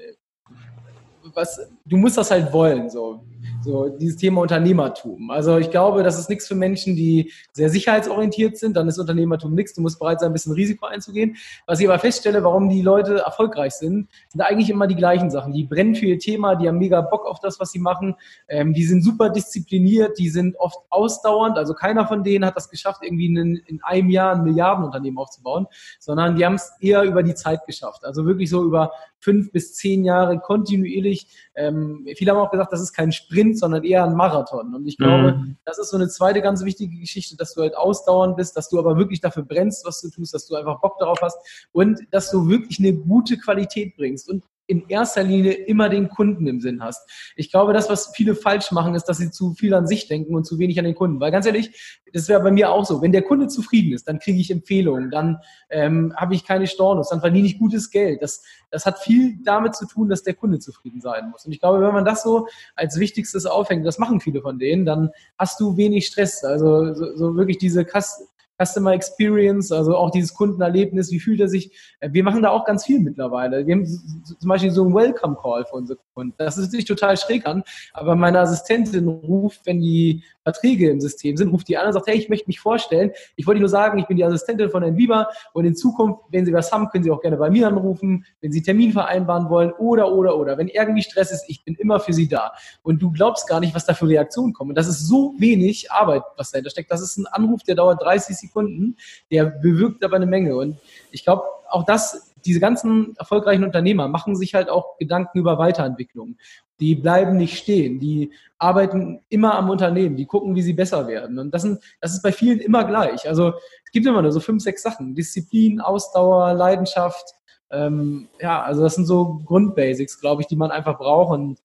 was, 1.34 1.60
du 1.84 1.96
musst 1.96 2.16
das 2.16 2.30
halt 2.30 2.52
wollen. 2.52 2.88
So. 2.88 3.24
So, 3.62 3.90
dieses 3.90 4.16
Thema 4.16 4.40
Unternehmertum. 4.40 5.30
Also 5.30 5.58
ich 5.58 5.70
glaube, 5.70 6.02
das 6.02 6.18
ist 6.18 6.30
nichts 6.30 6.48
für 6.48 6.54
Menschen, 6.54 6.96
die 6.96 7.30
sehr 7.52 7.68
sicherheitsorientiert 7.68 8.56
sind. 8.56 8.74
Dann 8.74 8.88
ist 8.88 8.98
Unternehmertum 8.98 9.54
nichts. 9.54 9.74
Du 9.74 9.82
musst 9.82 9.98
bereit 9.98 10.20
sein, 10.20 10.30
ein 10.30 10.32
bisschen 10.32 10.54
Risiko 10.54 10.86
einzugehen. 10.86 11.36
Was 11.66 11.78
ich 11.80 11.86
aber 11.86 11.98
feststelle, 11.98 12.42
warum 12.42 12.70
die 12.70 12.80
Leute 12.80 13.18
erfolgreich 13.18 13.72
sind, 13.72 14.08
sind 14.28 14.40
eigentlich 14.40 14.70
immer 14.70 14.86
die 14.86 14.96
gleichen 14.96 15.30
Sachen. 15.30 15.52
Die 15.52 15.64
brennen 15.64 15.94
für 15.94 16.06
ihr 16.06 16.18
Thema, 16.18 16.54
die 16.54 16.68
haben 16.68 16.78
mega 16.78 17.02
Bock 17.02 17.26
auf 17.26 17.40
das, 17.40 17.60
was 17.60 17.70
sie 17.70 17.80
machen. 17.80 18.16
Ähm, 18.48 18.72
die 18.72 18.84
sind 18.84 19.02
super 19.02 19.28
diszipliniert, 19.28 20.18
die 20.18 20.30
sind 20.30 20.56
oft 20.58 20.78
ausdauernd. 20.88 21.58
Also 21.58 21.74
keiner 21.74 22.06
von 22.06 22.24
denen 22.24 22.46
hat 22.46 22.56
das 22.56 22.70
geschafft, 22.70 23.02
irgendwie 23.02 23.26
in, 23.26 23.56
in 23.66 23.80
einem 23.82 24.08
Jahr 24.08 24.36
ein 24.36 24.42
Milliardenunternehmen 24.42 25.18
aufzubauen, 25.18 25.66
sondern 25.98 26.36
die 26.36 26.46
haben 26.46 26.54
es 26.54 26.72
eher 26.80 27.02
über 27.02 27.22
die 27.22 27.34
Zeit 27.34 27.66
geschafft. 27.66 28.04
Also 28.04 28.24
wirklich 28.24 28.48
so 28.48 28.64
über 28.64 28.92
fünf 29.20 29.52
bis 29.52 29.74
zehn 29.74 30.04
Jahre 30.04 30.38
kontinuierlich. 30.40 31.26
Ähm, 31.54 32.06
viele 32.16 32.32
haben 32.32 32.38
auch 32.38 32.50
gesagt, 32.50 32.72
das 32.72 32.80
ist 32.80 32.92
kein 32.92 33.12
Sprint, 33.12 33.58
sondern 33.58 33.84
eher 33.84 34.04
ein 34.04 34.14
Marathon. 34.14 34.74
Und 34.74 34.86
ich 34.86 34.96
glaube, 34.96 35.34
mhm. 35.34 35.56
das 35.64 35.78
ist 35.78 35.90
so 35.90 35.96
eine 35.96 36.08
zweite 36.08 36.40
ganz 36.42 36.64
wichtige 36.64 36.98
Geschichte, 36.98 37.36
dass 37.36 37.54
du 37.54 37.62
halt 37.62 37.76
ausdauernd 37.76 38.36
bist, 38.36 38.56
dass 38.56 38.68
du 38.68 38.78
aber 38.78 38.96
wirklich 38.96 39.20
dafür 39.20 39.44
brennst, 39.44 39.86
was 39.86 40.00
du 40.00 40.10
tust, 40.10 40.34
dass 40.34 40.46
du 40.46 40.56
einfach 40.56 40.80
Bock 40.80 40.98
darauf 40.98 41.20
hast 41.22 41.38
und 41.72 42.00
dass 42.10 42.30
du 42.30 42.48
wirklich 42.48 42.78
eine 42.80 42.94
gute 42.94 43.36
Qualität 43.36 43.96
bringst. 43.96 44.28
Und 44.28 44.44
in 44.70 44.88
erster 44.88 45.24
Linie 45.24 45.52
immer 45.52 45.88
den 45.88 46.08
Kunden 46.08 46.46
im 46.46 46.60
Sinn 46.60 46.82
hast. 46.82 47.08
Ich 47.34 47.50
glaube, 47.50 47.72
das, 47.72 47.90
was 47.90 48.12
viele 48.14 48.36
falsch 48.36 48.70
machen, 48.70 48.94
ist, 48.94 49.04
dass 49.04 49.18
sie 49.18 49.30
zu 49.30 49.52
viel 49.54 49.74
an 49.74 49.86
sich 49.86 50.06
denken 50.06 50.34
und 50.34 50.44
zu 50.44 50.58
wenig 50.58 50.78
an 50.78 50.84
den 50.84 50.94
Kunden. 50.94 51.18
Weil 51.18 51.32
ganz 51.32 51.44
ehrlich, 51.44 52.00
das 52.12 52.28
wäre 52.28 52.40
bei 52.40 52.52
mir 52.52 52.70
auch 52.70 52.84
so. 52.84 53.02
Wenn 53.02 53.12
der 53.12 53.22
Kunde 53.22 53.48
zufrieden 53.48 53.92
ist, 53.92 54.06
dann 54.06 54.20
kriege 54.20 54.38
ich 54.38 54.50
Empfehlungen, 54.50 55.10
dann 55.10 55.38
ähm, 55.70 56.14
habe 56.16 56.34
ich 56.34 56.44
keine 56.44 56.68
Stornos, 56.68 57.08
dann 57.10 57.20
verdiene 57.20 57.46
ich 57.46 57.58
gutes 57.58 57.90
Geld. 57.90 58.22
Das, 58.22 58.42
das 58.70 58.86
hat 58.86 59.00
viel 59.00 59.38
damit 59.44 59.74
zu 59.74 59.86
tun, 59.86 60.08
dass 60.08 60.22
der 60.22 60.34
Kunde 60.34 60.60
zufrieden 60.60 61.00
sein 61.00 61.30
muss. 61.30 61.44
Und 61.44 61.52
ich 61.52 61.60
glaube, 61.60 61.80
wenn 61.80 61.92
man 61.92 62.04
das 62.04 62.22
so 62.22 62.46
als 62.76 62.98
Wichtigstes 62.98 63.46
aufhängt, 63.46 63.84
das 63.84 63.98
machen 63.98 64.20
viele 64.20 64.40
von 64.40 64.58
denen, 64.58 64.84
dann 64.84 65.10
hast 65.36 65.58
du 65.58 65.76
wenig 65.76 66.06
Stress. 66.06 66.44
Also 66.44 66.94
so, 66.94 67.16
so 67.16 67.36
wirklich 67.36 67.58
diese 67.58 67.84
Kass 67.84 68.28
Customer 68.60 68.92
Experience, 68.92 69.72
also 69.72 69.96
auch 69.96 70.10
dieses 70.10 70.34
Kundenerlebnis, 70.34 71.10
wie 71.10 71.20
fühlt 71.20 71.40
er 71.40 71.48
sich? 71.48 71.72
Äh, 72.00 72.10
wir 72.12 72.22
machen 72.22 72.42
da 72.42 72.50
auch 72.50 72.64
ganz 72.64 72.84
viel 72.84 73.00
mittlerweile. 73.00 73.66
Wir 73.66 73.74
haben 73.74 73.86
zum 73.86 74.48
Beispiel 74.48 74.70
so 74.70 74.84
einen 74.84 74.94
Welcome 74.94 75.36
Call 75.40 75.64
für 75.64 75.76
unsere 75.76 75.98
Kunden. 76.20 76.34
Das 76.36 76.58
ist 76.58 76.70
sich 76.70 76.84
total 76.84 77.16
schräg 77.16 77.46
an, 77.46 77.62
aber 77.94 78.14
meine 78.14 78.40
Assistentin 78.40 79.08
ruft, 79.08 79.64
wenn 79.64 79.80
die 79.80 80.22
Verträge 80.42 80.90
im 80.90 81.00
System 81.00 81.36
sind, 81.36 81.50
ruft 81.50 81.68
die 81.68 81.78
an 81.78 81.86
und 81.86 81.92
sagt, 81.92 82.06
hey, 82.08 82.16
ich 82.16 82.28
möchte 82.28 82.46
mich 82.46 82.60
vorstellen. 82.60 83.12
Ich 83.36 83.46
wollte 83.46 83.60
nur 83.60 83.68
sagen, 83.68 83.98
ich 83.98 84.06
bin 84.06 84.16
die 84.16 84.24
Assistentin 84.24 84.70
von 84.70 84.82
Herrn 84.82 84.96
Bieber 84.96 85.28
und 85.54 85.64
in 85.64 85.74
Zukunft, 85.74 86.20
wenn 86.30 86.44
Sie 86.44 86.52
was 86.52 86.70
haben, 86.72 86.88
können 86.90 87.04
Sie 87.04 87.10
auch 87.10 87.22
gerne 87.22 87.36
bei 87.36 87.50
mir 87.50 87.68
anrufen, 87.68 88.26
wenn 88.40 88.52
Sie 88.52 88.62
Termin 88.62 88.92
vereinbaren 88.92 89.48
wollen 89.48 89.72
oder, 89.72 90.12
oder, 90.12 90.36
oder. 90.36 90.58
Wenn 90.58 90.68
irgendwie 90.68 91.02
Stress 91.02 91.32
ist, 91.32 91.44
ich 91.48 91.64
bin 91.64 91.74
immer 91.76 92.00
für 92.00 92.12
Sie 92.12 92.28
da. 92.28 92.52
Und 92.82 93.00
du 93.00 93.10
glaubst 93.10 93.48
gar 93.48 93.60
nicht, 93.60 93.74
was 93.74 93.86
da 93.86 93.94
für 93.94 94.08
Reaktionen 94.08 94.52
kommen. 94.52 94.70
Und 94.70 94.76
das 94.76 94.88
ist 94.88 95.06
so 95.06 95.34
wenig 95.38 95.90
Arbeit, 95.90 96.22
was 96.36 96.50
dahinter 96.50 96.70
steckt. 96.70 96.90
Das 96.90 97.00
ist 97.00 97.16
ein 97.16 97.26
Anruf, 97.26 97.62
der 97.62 97.76
dauert 97.76 98.02
30 98.02 98.36
Sekunden, 98.36 98.96
der 99.30 99.46
bewirkt 99.46 100.04
aber 100.04 100.16
eine 100.16 100.26
Menge. 100.26 100.56
Und 100.56 100.76
ich 101.10 101.24
glaube, 101.24 101.44
auch 101.70 101.84
das 101.84 102.29
diese 102.44 102.60
ganzen 102.60 103.14
erfolgreichen 103.16 103.64
Unternehmer 103.64 104.08
machen 104.08 104.36
sich 104.36 104.54
halt 104.54 104.68
auch 104.68 104.98
Gedanken 104.98 105.38
über 105.38 105.58
Weiterentwicklung 105.58 106.36
die 106.80 106.94
bleiben 106.94 107.36
nicht 107.36 107.58
stehen, 107.58 108.00
die 108.00 108.32
arbeiten 108.58 109.20
immer 109.28 109.54
am 109.54 109.68
Unternehmen, 109.68 110.16
die 110.16 110.26
gucken, 110.26 110.54
wie 110.54 110.62
sie 110.62 110.72
besser 110.72 111.06
werden. 111.06 111.38
Und 111.38 111.52
das, 111.52 111.62
sind, 111.62 111.80
das 112.00 112.14
ist 112.14 112.22
bei 112.22 112.32
vielen 112.32 112.58
immer 112.58 112.84
gleich. 112.84 113.28
Also 113.28 113.52
es 113.84 113.92
gibt 113.92 114.06
immer 114.06 114.22
nur 114.22 114.32
so 114.32 114.40
fünf, 114.40 114.62
sechs 114.62 114.82
Sachen. 114.82 115.14
Disziplin, 115.14 115.80
Ausdauer, 115.80 116.54
Leidenschaft. 116.54 117.34
Ähm, 117.70 118.28
ja, 118.40 118.62
also 118.62 118.82
das 118.82 118.94
sind 118.94 119.04
so 119.04 119.40
Grundbasics, 119.44 120.20
glaube 120.20 120.42
ich, 120.42 120.48
die 120.48 120.56
man 120.56 120.70
einfach 120.70 120.98
braucht. 120.98 121.38
Und 121.38 121.60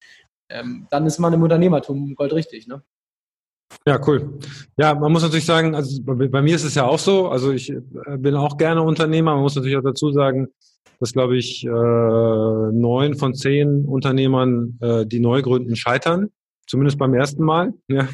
ähm, 0.49 0.87
dann 0.91 1.05
ist 1.05 1.17
man 1.17 1.33
im 1.33 1.43
Unternehmertum 1.43 2.15
goldrichtig. 2.15 2.67
Ne? 2.67 2.83
Ja, 3.87 3.99
cool. 4.07 4.39
Ja, 4.77 4.95
man 4.95 5.11
muss 5.11 5.21
natürlich 5.21 5.45
sagen, 5.45 5.75
also 5.75 6.01
bei, 6.03 6.41
mir 6.41 6.55
ist 6.55 6.63
es 6.63 6.75
ja 6.75 6.85
auch 6.85 6.99
so. 6.99 7.29
Also 7.29 7.51
ich 7.51 7.69
äh, 7.69 7.81
bin 8.17 8.35
auch 8.35 8.57
gerne 8.57 8.81
Unternehmer. 8.81 9.33
Man 9.33 9.43
muss 9.43 9.55
natürlich 9.55 9.77
auch 9.77 9.83
dazu 9.83 10.11
sagen, 10.11 10.47
dass, 10.99 11.13
glaube 11.13 11.37
ich, 11.37 11.63
äh, 11.65 11.69
neun 11.69 13.15
von 13.15 13.35
zehn 13.35 13.85
Unternehmern, 13.85 14.77
äh, 14.81 15.05
die 15.05 15.19
neu 15.19 15.41
gründen, 15.41 15.75
scheitern. 15.75 16.29
Zumindest 16.67 16.97
beim 16.97 17.13
ersten 17.13 17.43
Mal. 17.43 17.73
Ja. 17.87 18.07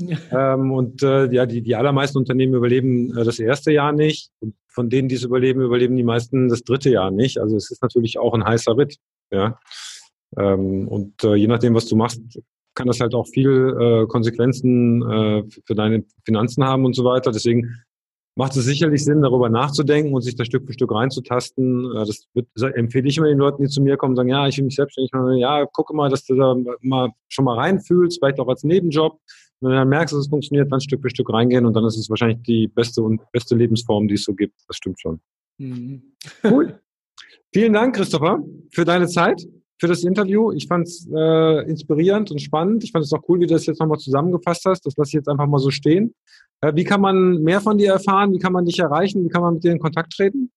ja. 0.00 0.54
Ähm, 0.54 0.70
und 0.70 1.02
ja, 1.02 1.46
die, 1.46 1.62
die 1.62 1.74
allermeisten 1.74 2.18
Unternehmen 2.18 2.54
überleben 2.54 3.12
das 3.12 3.40
erste 3.40 3.72
Jahr 3.72 3.92
nicht. 3.92 4.30
Und 4.38 4.54
von 4.68 4.88
denen, 4.88 5.08
die 5.08 5.16
es 5.16 5.24
überleben, 5.24 5.62
überleben 5.62 5.96
die 5.96 6.04
meisten 6.04 6.48
das 6.48 6.62
dritte 6.62 6.90
Jahr 6.90 7.10
nicht. 7.10 7.38
Also 7.38 7.56
es 7.56 7.70
ist 7.70 7.82
natürlich 7.82 8.18
auch 8.18 8.34
ein 8.34 8.44
heißer 8.44 8.76
Ritt. 8.76 8.98
Ja. 9.32 9.58
Ähm, 10.36 10.86
und 10.86 11.22
je 11.22 11.48
nachdem, 11.48 11.74
was 11.74 11.86
du 11.86 11.96
machst, 11.96 12.20
kann 12.78 12.86
das 12.86 13.00
halt 13.00 13.12
auch 13.14 13.26
viel 13.26 13.76
äh, 13.76 14.06
Konsequenzen 14.06 15.02
äh, 15.02 15.42
für 15.66 15.74
deine 15.74 16.04
Finanzen 16.24 16.64
haben 16.64 16.84
und 16.84 16.94
so 16.94 17.04
weiter. 17.04 17.32
Deswegen 17.32 17.74
macht 18.36 18.56
es 18.56 18.64
sicherlich 18.64 19.04
Sinn, 19.04 19.20
darüber 19.20 19.48
nachzudenken 19.48 20.14
und 20.14 20.22
sich 20.22 20.36
da 20.36 20.44
Stück 20.44 20.64
für 20.64 20.72
Stück 20.72 20.94
reinzutasten. 20.94 21.90
Äh, 21.96 22.06
das, 22.06 22.28
wird, 22.34 22.46
empfehle 22.76 23.08
ich 23.08 23.18
immer 23.18 23.26
den 23.26 23.38
Leuten, 23.38 23.64
die 23.64 23.68
zu 23.68 23.82
mir 23.82 23.96
kommen 23.96 24.12
und 24.12 24.16
sagen, 24.16 24.28
ja, 24.28 24.46
ich 24.46 24.56
will 24.58 24.64
mich 24.64 24.76
selbstständig 24.76 25.12
machen. 25.12 25.38
Ja, 25.38 25.66
gucke 25.66 25.92
mal, 25.92 26.08
dass 26.08 26.24
du 26.24 26.36
da 26.36 26.56
mal 26.80 27.10
schon 27.28 27.44
mal 27.44 27.56
reinfühlst, 27.56 28.20
vielleicht 28.20 28.38
auch 28.38 28.46
als 28.46 28.62
Nebenjob. 28.62 29.18
Wenn 29.60 29.70
du 29.70 29.76
dann 29.76 29.88
merkst, 29.88 30.14
dass 30.14 30.20
es 30.20 30.28
funktioniert, 30.28 30.70
dann 30.70 30.80
Stück 30.80 31.02
für 31.02 31.10
Stück 31.10 31.32
reingehen 31.32 31.66
und 31.66 31.74
dann 31.74 31.84
ist 31.84 31.98
es 31.98 32.08
wahrscheinlich 32.08 32.42
die 32.42 32.68
beste 32.68 33.02
und 33.02 33.20
beste 33.32 33.56
Lebensform, 33.56 34.06
die 34.06 34.14
es 34.14 34.22
so 34.22 34.34
gibt. 34.34 34.54
Das 34.68 34.76
stimmt 34.76 35.00
schon. 35.00 35.20
Mhm. 35.58 36.02
Cool. 36.44 36.78
Vielen 37.52 37.72
Dank, 37.72 37.96
Christopher, 37.96 38.38
für 38.70 38.84
deine 38.84 39.08
Zeit, 39.08 39.42
für 39.78 39.86
das 39.86 40.04
Interview. 40.04 40.52
Ich 40.52 40.66
fand 40.66 40.88
es 40.88 41.08
äh, 41.14 41.68
inspirierend 41.68 42.30
und 42.30 42.40
spannend. 42.40 42.84
Ich 42.84 42.92
fand 42.92 43.04
es 43.04 43.12
auch 43.12 43.22
cool, 43.28 43.40
wie 43.40 43.46
du 43.46 43.54
das 43.54 43.66
jetzt 43.66 43.80
nochmal 43.80 43.98
zusammengefasst 43.98 44.64
hast. 44.64 44.84
Das 44.84 44.96
lasse 44.96 45.10
ich 45.10 45.14
jetzt 45.14 45.28
einfach 45.28 45.46
mal 45.46 45.58
so 45.58 45.70
stehen. 45.70 46.14
Äh, 46.60 46.74
wie 46.74 46.84
kann 46.84 47.00
man 47.00 47.42
mehr 47.42 47.60
von 47.60 47.78
dir 47.78 47.92
erfahren? 47.92 48.32
Wie 48.32 48.38
kann 48.38 48.52
man 48.52 48.64
dich 48.64 48.78
erreichen? 48.78 49.24
Wie 49.24 49.28
kann 49.28 49.42
man 49.42 49.54
mit 49.54 49.64
dir 49.64 49.72
in 49.72 49.78
Kontakt 49.78 50.12
treten? 50.12 50.50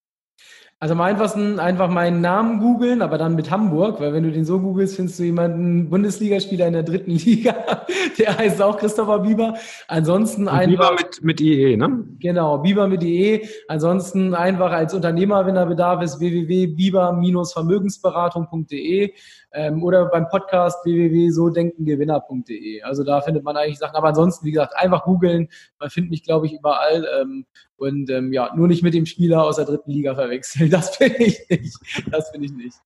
Also 0.83 0.95
am 0.95 1.01
einfachsten 1.01 1.59
einfach 1.59 1.91
meinen 1.91 2.21
Namen 2.21 2.59
googeln, 2.59 3.03
aber 3.03 3.19
dann 3.19 3.35
mit 3.35 3.51
Hamburg, 3.51 3.99
weil 3.99 4.13
wenn 4.13 4.23
du 4.23 4.31
den 4.31 4.45
so 4.45 4.59
googelst, 4.59 4.95
findest 4.95 5.19
du 5.19 5.23
jemanden 5.25 5.91
Bundesligaspieler 5.91 6.65
in 6.65 6.73
der 6.73 6.81
dritten 6.81 7.11
Liga, 7.17 7.85
der 8.17 8.35
heißt 8.35 8.59
auch 8.63 8.79
Christopher 8.79 9.19
Bieber. 9.19 9.53
Ansonsten 9.87 10.47
Und 10.47 10.49
einfach 10.49 10.89
Bieber 10.89 10.93
mit 10.93 11.23
mit 11.23 11.39
IE, 11.39 11.77
ne? 11.77 12.03
Genau, 12.19 12.57
Bieber 12.57 12.87
mit 12.87 13.03
IE. 13.03 13.47
Ansonsten 13.67 14.33
einfach 14.33 14.71
als 14.71 14.95
Unternehmer, 14.95 15.45
wenn 15.45 15.53
da 15.53 15.65
Bedarf 15.65 16.01
ist, 16.01 16.19
www.bieber-vermögensberatung.de 16.19 19.13
ähm, 19.53 19.83
oder 19.83 20.05
beim 20.05 20.27
Podcast 20.29 20.83
www.sodenkengewinner.de. 20.83 22.81
Also 22.81 23.03
da 23.03 23.21
findet 23.21 23.43
man 23.43 23.55
eigentlich 23.55 23.77
Sachen. 23.77 23.95
Aber 23.95 24.07
ansonsten, 24.07 24.47
wie 24.47 24.51
gesagt, 24.51 24.75
einfach 24.75 25.03
googeln. 25.03 25.47
Man 25.79 25.91
findet 25.91 26.09
mich, 26.09 26.23
glaube 26.23 26.47
ich, 26.47 26.53
überall. 26.53 27.05
Ähm, 27.21 27.45
und 27.77 28.11
ähm, 28.11 28.31
ja, 28.31 28.51
nur 28.55 28.67
nicht 28.67 28.83
mit 28.83 28.93
dem 28.93 29.07
Spieler 29.07 29.43
aus 29.43 29.55
der 29.55 29.65
dritten 29.65 29.89
Liga 29.91 30.13
verwechseln. 30.13 30.69
Das 30.71 30.97
bin 30.97 31.13
ich 31.19 31.39
nicht. 31.49 31.77
Das 32.11 32.31
bin 32.31 32.43
ich 32.43 32.53
nicht. 32.53 32.77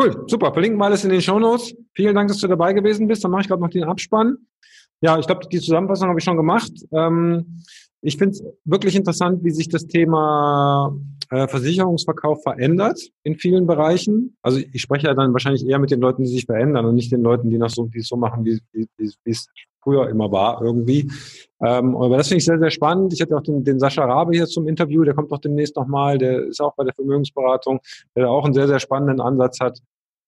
Cool, 0.00 0.24
super. 0.26 0.52
Verlinken 0.52 0.78
wir 0.78 0.86
alles 0.86 1.04
in 1.04 1.10
den 1.10 1.22
Show 1.22 1.38
Notes. 1.38 1.74
Vielen 1.94 2.14
Dank, 2.14 2.28
dass 2.28 2.38
du 2.38 2.48
dabei 2.48 2.72
gewesen 2.72 3.06
bist. 3.06 3.22
Dann 3.22 3.30
mache 3.30 3.42
ich 3.42 3.48
gerade 3.48 3.62
noch 3.62 3.70
den 3.70 3.84
Abspann. 3.84 4.36
Ja, 5.00 5.18
ich 5.18 5.26
glaube, 5.26 5.46
die 5.48 5.60
Zusammenfassung 5.60 6.08
habe 6.08 6.18
ich 6.18 6.24
schon 6.24 6.36
gemacht. 6.36 6.72
Ähm, 6.92 7.62
ich 8.00 8.16
finde 8.16 8.32
es 8.32 8.44
wirklich 8.64 8.96
interessant, 8.96 9.44
wie 9.44 9.50
sich 9.50 9.68
das 9.68 9.86
Thema 9.86 10.96
äh, 11.30 11.46
Versicherungsverkauf 11.46 12.42
verändert 12.42 13.00
in 13.22 13.36
vielen 13.36 13.66
Bereichen. 13.66 14.36
Also 14.42 14.58
ich 14.58 14.82
spreche 14.82 15.06
ja 15.06 15.14
dann 15.14 15.32
wahrscheinlich 15.32 15.66
eher 15.66 15.78
mit 15.78 15.90
den 15.90 16.00
Leuten, 16.00 16.22
die 16.22 16.28
sich 16.28 16.44
verändern 16.44 16.84
und 16.84 16.96
nicht 16.96 17.12
den 17.12 17.22
Leuten, 17.22 17.50
die 17.50 17.58
noch 17.58 17.70
so, 17.70 17.86
die 17.86 17.98
es 17.98 18.08
so 18.08 18.16
machen, 18.16 18.44
wie, 18.44 18.60
wie, 18.72 18.88
wie 18.96 19.30
es 19.30 19.46
früher 19.82 20.08
immer 20.08 20.30
war 20.30 20.62
irgendwie. 20.62 21.10
Ähm, 21.60 21.96
aber 21.96 22.16
das 22.16 22.28
finde 22.28 22.38
ich 22.38 22.44
sehr, 22.44 22.58
sehr 22.58 22.70
spannend. 22.70 23.12
Ich 23.12 23.20
hatte 23.20 23.36
auch 23.36 23.42
den, 23.42 23.64
den 23.64 23.78
Sascha 23.78 24.04
Rabe 24.04 24.32
hier 24.32 24.46
zum 24.46 24.66
Interview, 24.68 25.04
der 25.04 25.14
kommt 25.14 25.32
auch 25.32 25.38
demnächst 25.38 25.76
nochmal, 25.76 26.18
der 26.18 26.44
ist 26.44 26.60
auch 26.60 26.74
bei 26.74 26.84
der 26.84 26.94
Vermögensberatung, 26.94 27.80
der 28.16 28.30
auch 28.30 28.44
einen 28.44 28.54
sehr, 28.54 28.68
sehr 28.68 28.80
spannenden 28.80 29.20
Ansatz 29.20 29.60
hat. 29.60 29.78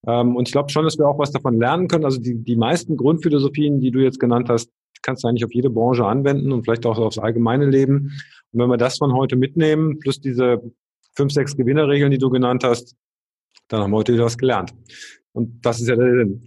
Ähm, 0.07 0.37
und 0.37 0.49
ich 0.49 0.53
glaube 0.53 0.71
schon, 0.71 0.85
dass 0.85 0.99
wir 0.99 1.09
auch 1.09 1.19
was 1.19 1.33
davon 1.33 1.59
lernen 1.59 1.89
können. 1.89 2.05
Also 2.05 2.21
die, 2.21 2.35
die 2.35 2.57
meisten 2.57 2.97
Grundphilosophien, 2.97 3.81
die 3.81 3.91
du 3.91 4.01
jetzt 4.01 4.21
genannt 4.21 4.49
hast, 4.49 4.71
kannst 5.03 5.25
du 5.25 5.29
eigentlich 5.29 5.45
auf 5.45 5.55
jede 5.55 5.71
Branche 5.71 6.05
anwenden 6.05 6.53
und 6.53 6.65
vielleicht 6.65 6.87
auch 6.87 6.99
aufs 6.99 7.19
allgemeine 7.19 7.67
Leben. 7.67 8.13
Und 8.53 8.61
wenn 8.61 8.69
wir 8.69 8.77
das 8.77 8.99
von 8.99 9.13
heute 9.13 9.37
mitnehmen, 9.37 9.99
plus 9.99 10.21
diese 10.21 10.63
fünf, 11.17 11.33
sechs 11.33 11.57
Gewinnerregeln, 11.57 12.11
die 12.11 12.19
du 12.19 12.31
genannt 12.31 12.65
hast, 12.65 12.97
dann 13.69 13.83
haben 13.83 13.91
wir 13.93 13.99
heute 13.99 14.15
wieder 14.15 14.25
was 14.25 14.39
gelernt. 14.39 14.73
Und 15.33 15.65
das 15.65 15.81
ist 15.81 15.89
ja 15.89 15.97
der 15.97 16.11
Sinn. 16.11 16.45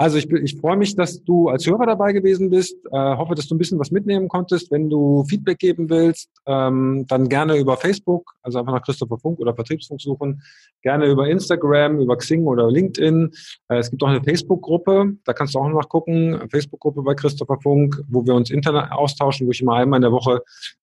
Also 0.00 0.16
ich, 0.16 0.30
ich 0.30 0.56
freue 0.58 0.78
mich, 0.78 0.96
dass 0.96 1.22
du 1.24 1.50
als 1.50 1.66
Hörer 1.66 1.84
dabei 1.84 2.14
gewesen 2.14 2.48
bist. 2.48 2.74
Äh, 2.90 3.16
hoffe, 3.16 3.34
dass 3.34 3.48
du 3.48 3.54
ein 3.54 3.58
bisschen 3.58 3.78
was 3.78 3.90
mitnehmen 3.90 4.28
konntest. 4.28 4.70
Wenn 4.70 4.88
du 4.88 5.24
Feedback 5.28 5.58
geben 5.58 5.90
willst, 5.90 6.30
ähm, 6.46 7.04
dann 7.06 7.28
gerne 7.28 7.58
über 7.58 7.76
Facebook, 7.76 8.32
also 8.40 8.60
einfach 8.60 8.72
nach 8.72 8.82
Christopher 8.82 9.18
Funk 9.18 9.40
oder 9.40 9.54
Vertriebsfunk 9.54 10.00
suchen. 10.00 10.40
Gerne 10.80 11.04
über 11.04 11.28
Instagram, 11.28 12.00
über 12.00 12.16
Xing 12.16 12.46
oder 12.46 12.70
LinkedIn. 12.70 13.30
Äh, 13.68 13.76
es 13.76 13.90
gibt 13.90 14.02
auch 14.02 14.08
eine 14.08 14.24
Facebook-Gruppe, 14.24 15.16
da 15.26 15.34
kannst 15.34 15.54
du 15.54 15.58
auch 15.58 15.68
noch 15.68 15.86
gucken. 15.90 16.48
Facebook-Gruppe 16.50 17.02
bei 17.02 17.12
Christopher 17.12 17.58
Funk, 17.60 18.02
wo 18.08 18.24
wir 18.24 18.34
uns 18.34 18.48
internet 18.48 18.92
austauschen, 18.92 19.46
wo 19.46 19.50
ich 19.50 19.60
immer 19.60 19.74
einmal 19.74 19.98
in 19.98 20.02
der 20.02 20.12
Woche 20.12 20.40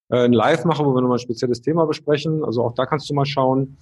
äh, 0.10 0.26
ein 0.26 0.34
Live 0.34 0.64
mache, 0.64 0.86
wo 0.86 0.94
wir 0.94 1.02
nochmal 1.02 1.18
ein 1.18 1.22
spezielles 1.22 1.62
Thema 1.62 1.88
besprechen. 1.88 2.44
Also 2.44 2.64
auch 2.64 2.76
da 2.76 2.86
kannst 2.86 3.10
du 3.10 3.16
mal 3.16 3.26
schauen. 3.26 3.78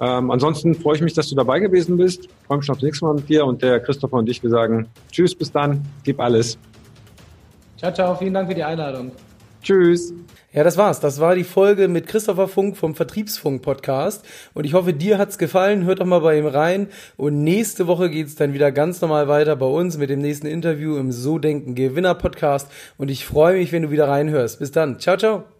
Ähm, 0.00 0.30
ansonsten 0.30 0.74
freue 0.74 0.96
ich 0.96 1.02
mich, 1.02 1.14
dass 1.14 1.28
du 1.28 1.34
dabei 1.34 1.60
gewesen 1.60 1.96
bist. 1.96 2.24
Ich 2.24 2.46
freue 2.46 2.58
mich 2.58 2.66
schon 2.66 2.74
aufs 2.74 2.82
nächste 2.82 3.04
Mal 3.04 3.14
mit 3.14 3.28
dir 3.28 3.44
und 3.44 3.62
der 3.62 3.80
Christopher 3.80 4.16
und 4.16 4.28
ich, 4.28 4.42
wir 4.42 4.50
sagen 4.50 4.88
Tschüss, 5.10 5.34
bis 5.34 5.50
dann, 5.50 5.82
gib 6.04 6.20
alles. 6.20 6.58
Ciao, 7.76 7.92
ciao, 7.92 8.14
vielen 8.14 8.34
Dank 8.34 8.48
für 8.48 8.54
die 8.54 8.64
Einladung. 8.64 9.12
Tschüss. 9.62 10.12
Ja, 10.52 10.64
das 10.64 10.78
war's. 10.78 10.98
Das 10.98 11.20
war 11.20 11.34
die 11.34 11.44
Folge 11.44 11.88
mit 11.88 12.06
Christopher 12.06 12.48
Funk 12.48 12.76
vom 12.76 12.94
Vertriebsfunk 12.94 13.60
Podcast. 13.60 14.24
Und 14.54 14.64
ich 14.64 14.72
hoffe, 14.72 14.94
dir 14.94 15.18
hat's 15.18 15.36
gefallen. 15.36 15.84
Hört 15.84 16.00
doch 16.00 16.06
mal 16.06 16.20
bei 16.20 16.38
ihm 16.38 16.46
rein. 16.46 16.88
Und 17.16 17.42
nächste 17.44 17.86
Woche 17.86 18.08
geht's 18.08 18.34
dann 18.34 18.54
wieder 18.54 18.72
ganz 18.72 19.00
normal 19.00 19.28
weiter 19.28 19.56
bei 19.56 19.66
uns 19.66 19.98
mit 19.98 20.08
dem 20.08 20.20
nächsten 20.20 20.46
Interview 20.46 20.96
im 20.96 21.12
So 21.12 21.38
Denken 21.38 21.74
Gewinner 21.74 22.14
Podcast. 22.14 22.70
Und 22.96 23.10
ich 23.10 23.26
freue 23.26 23.58
mich, 23.58 23.72
wenn 23.72 23.82
du 23.82 23.90
wieder 23.90 24.08
reinhörst. 24.08 24.58
Bis 24.58 24.72
dann. 24.72 24.98
Ciao, 24.98 25.18
ciao. 25.18 25.57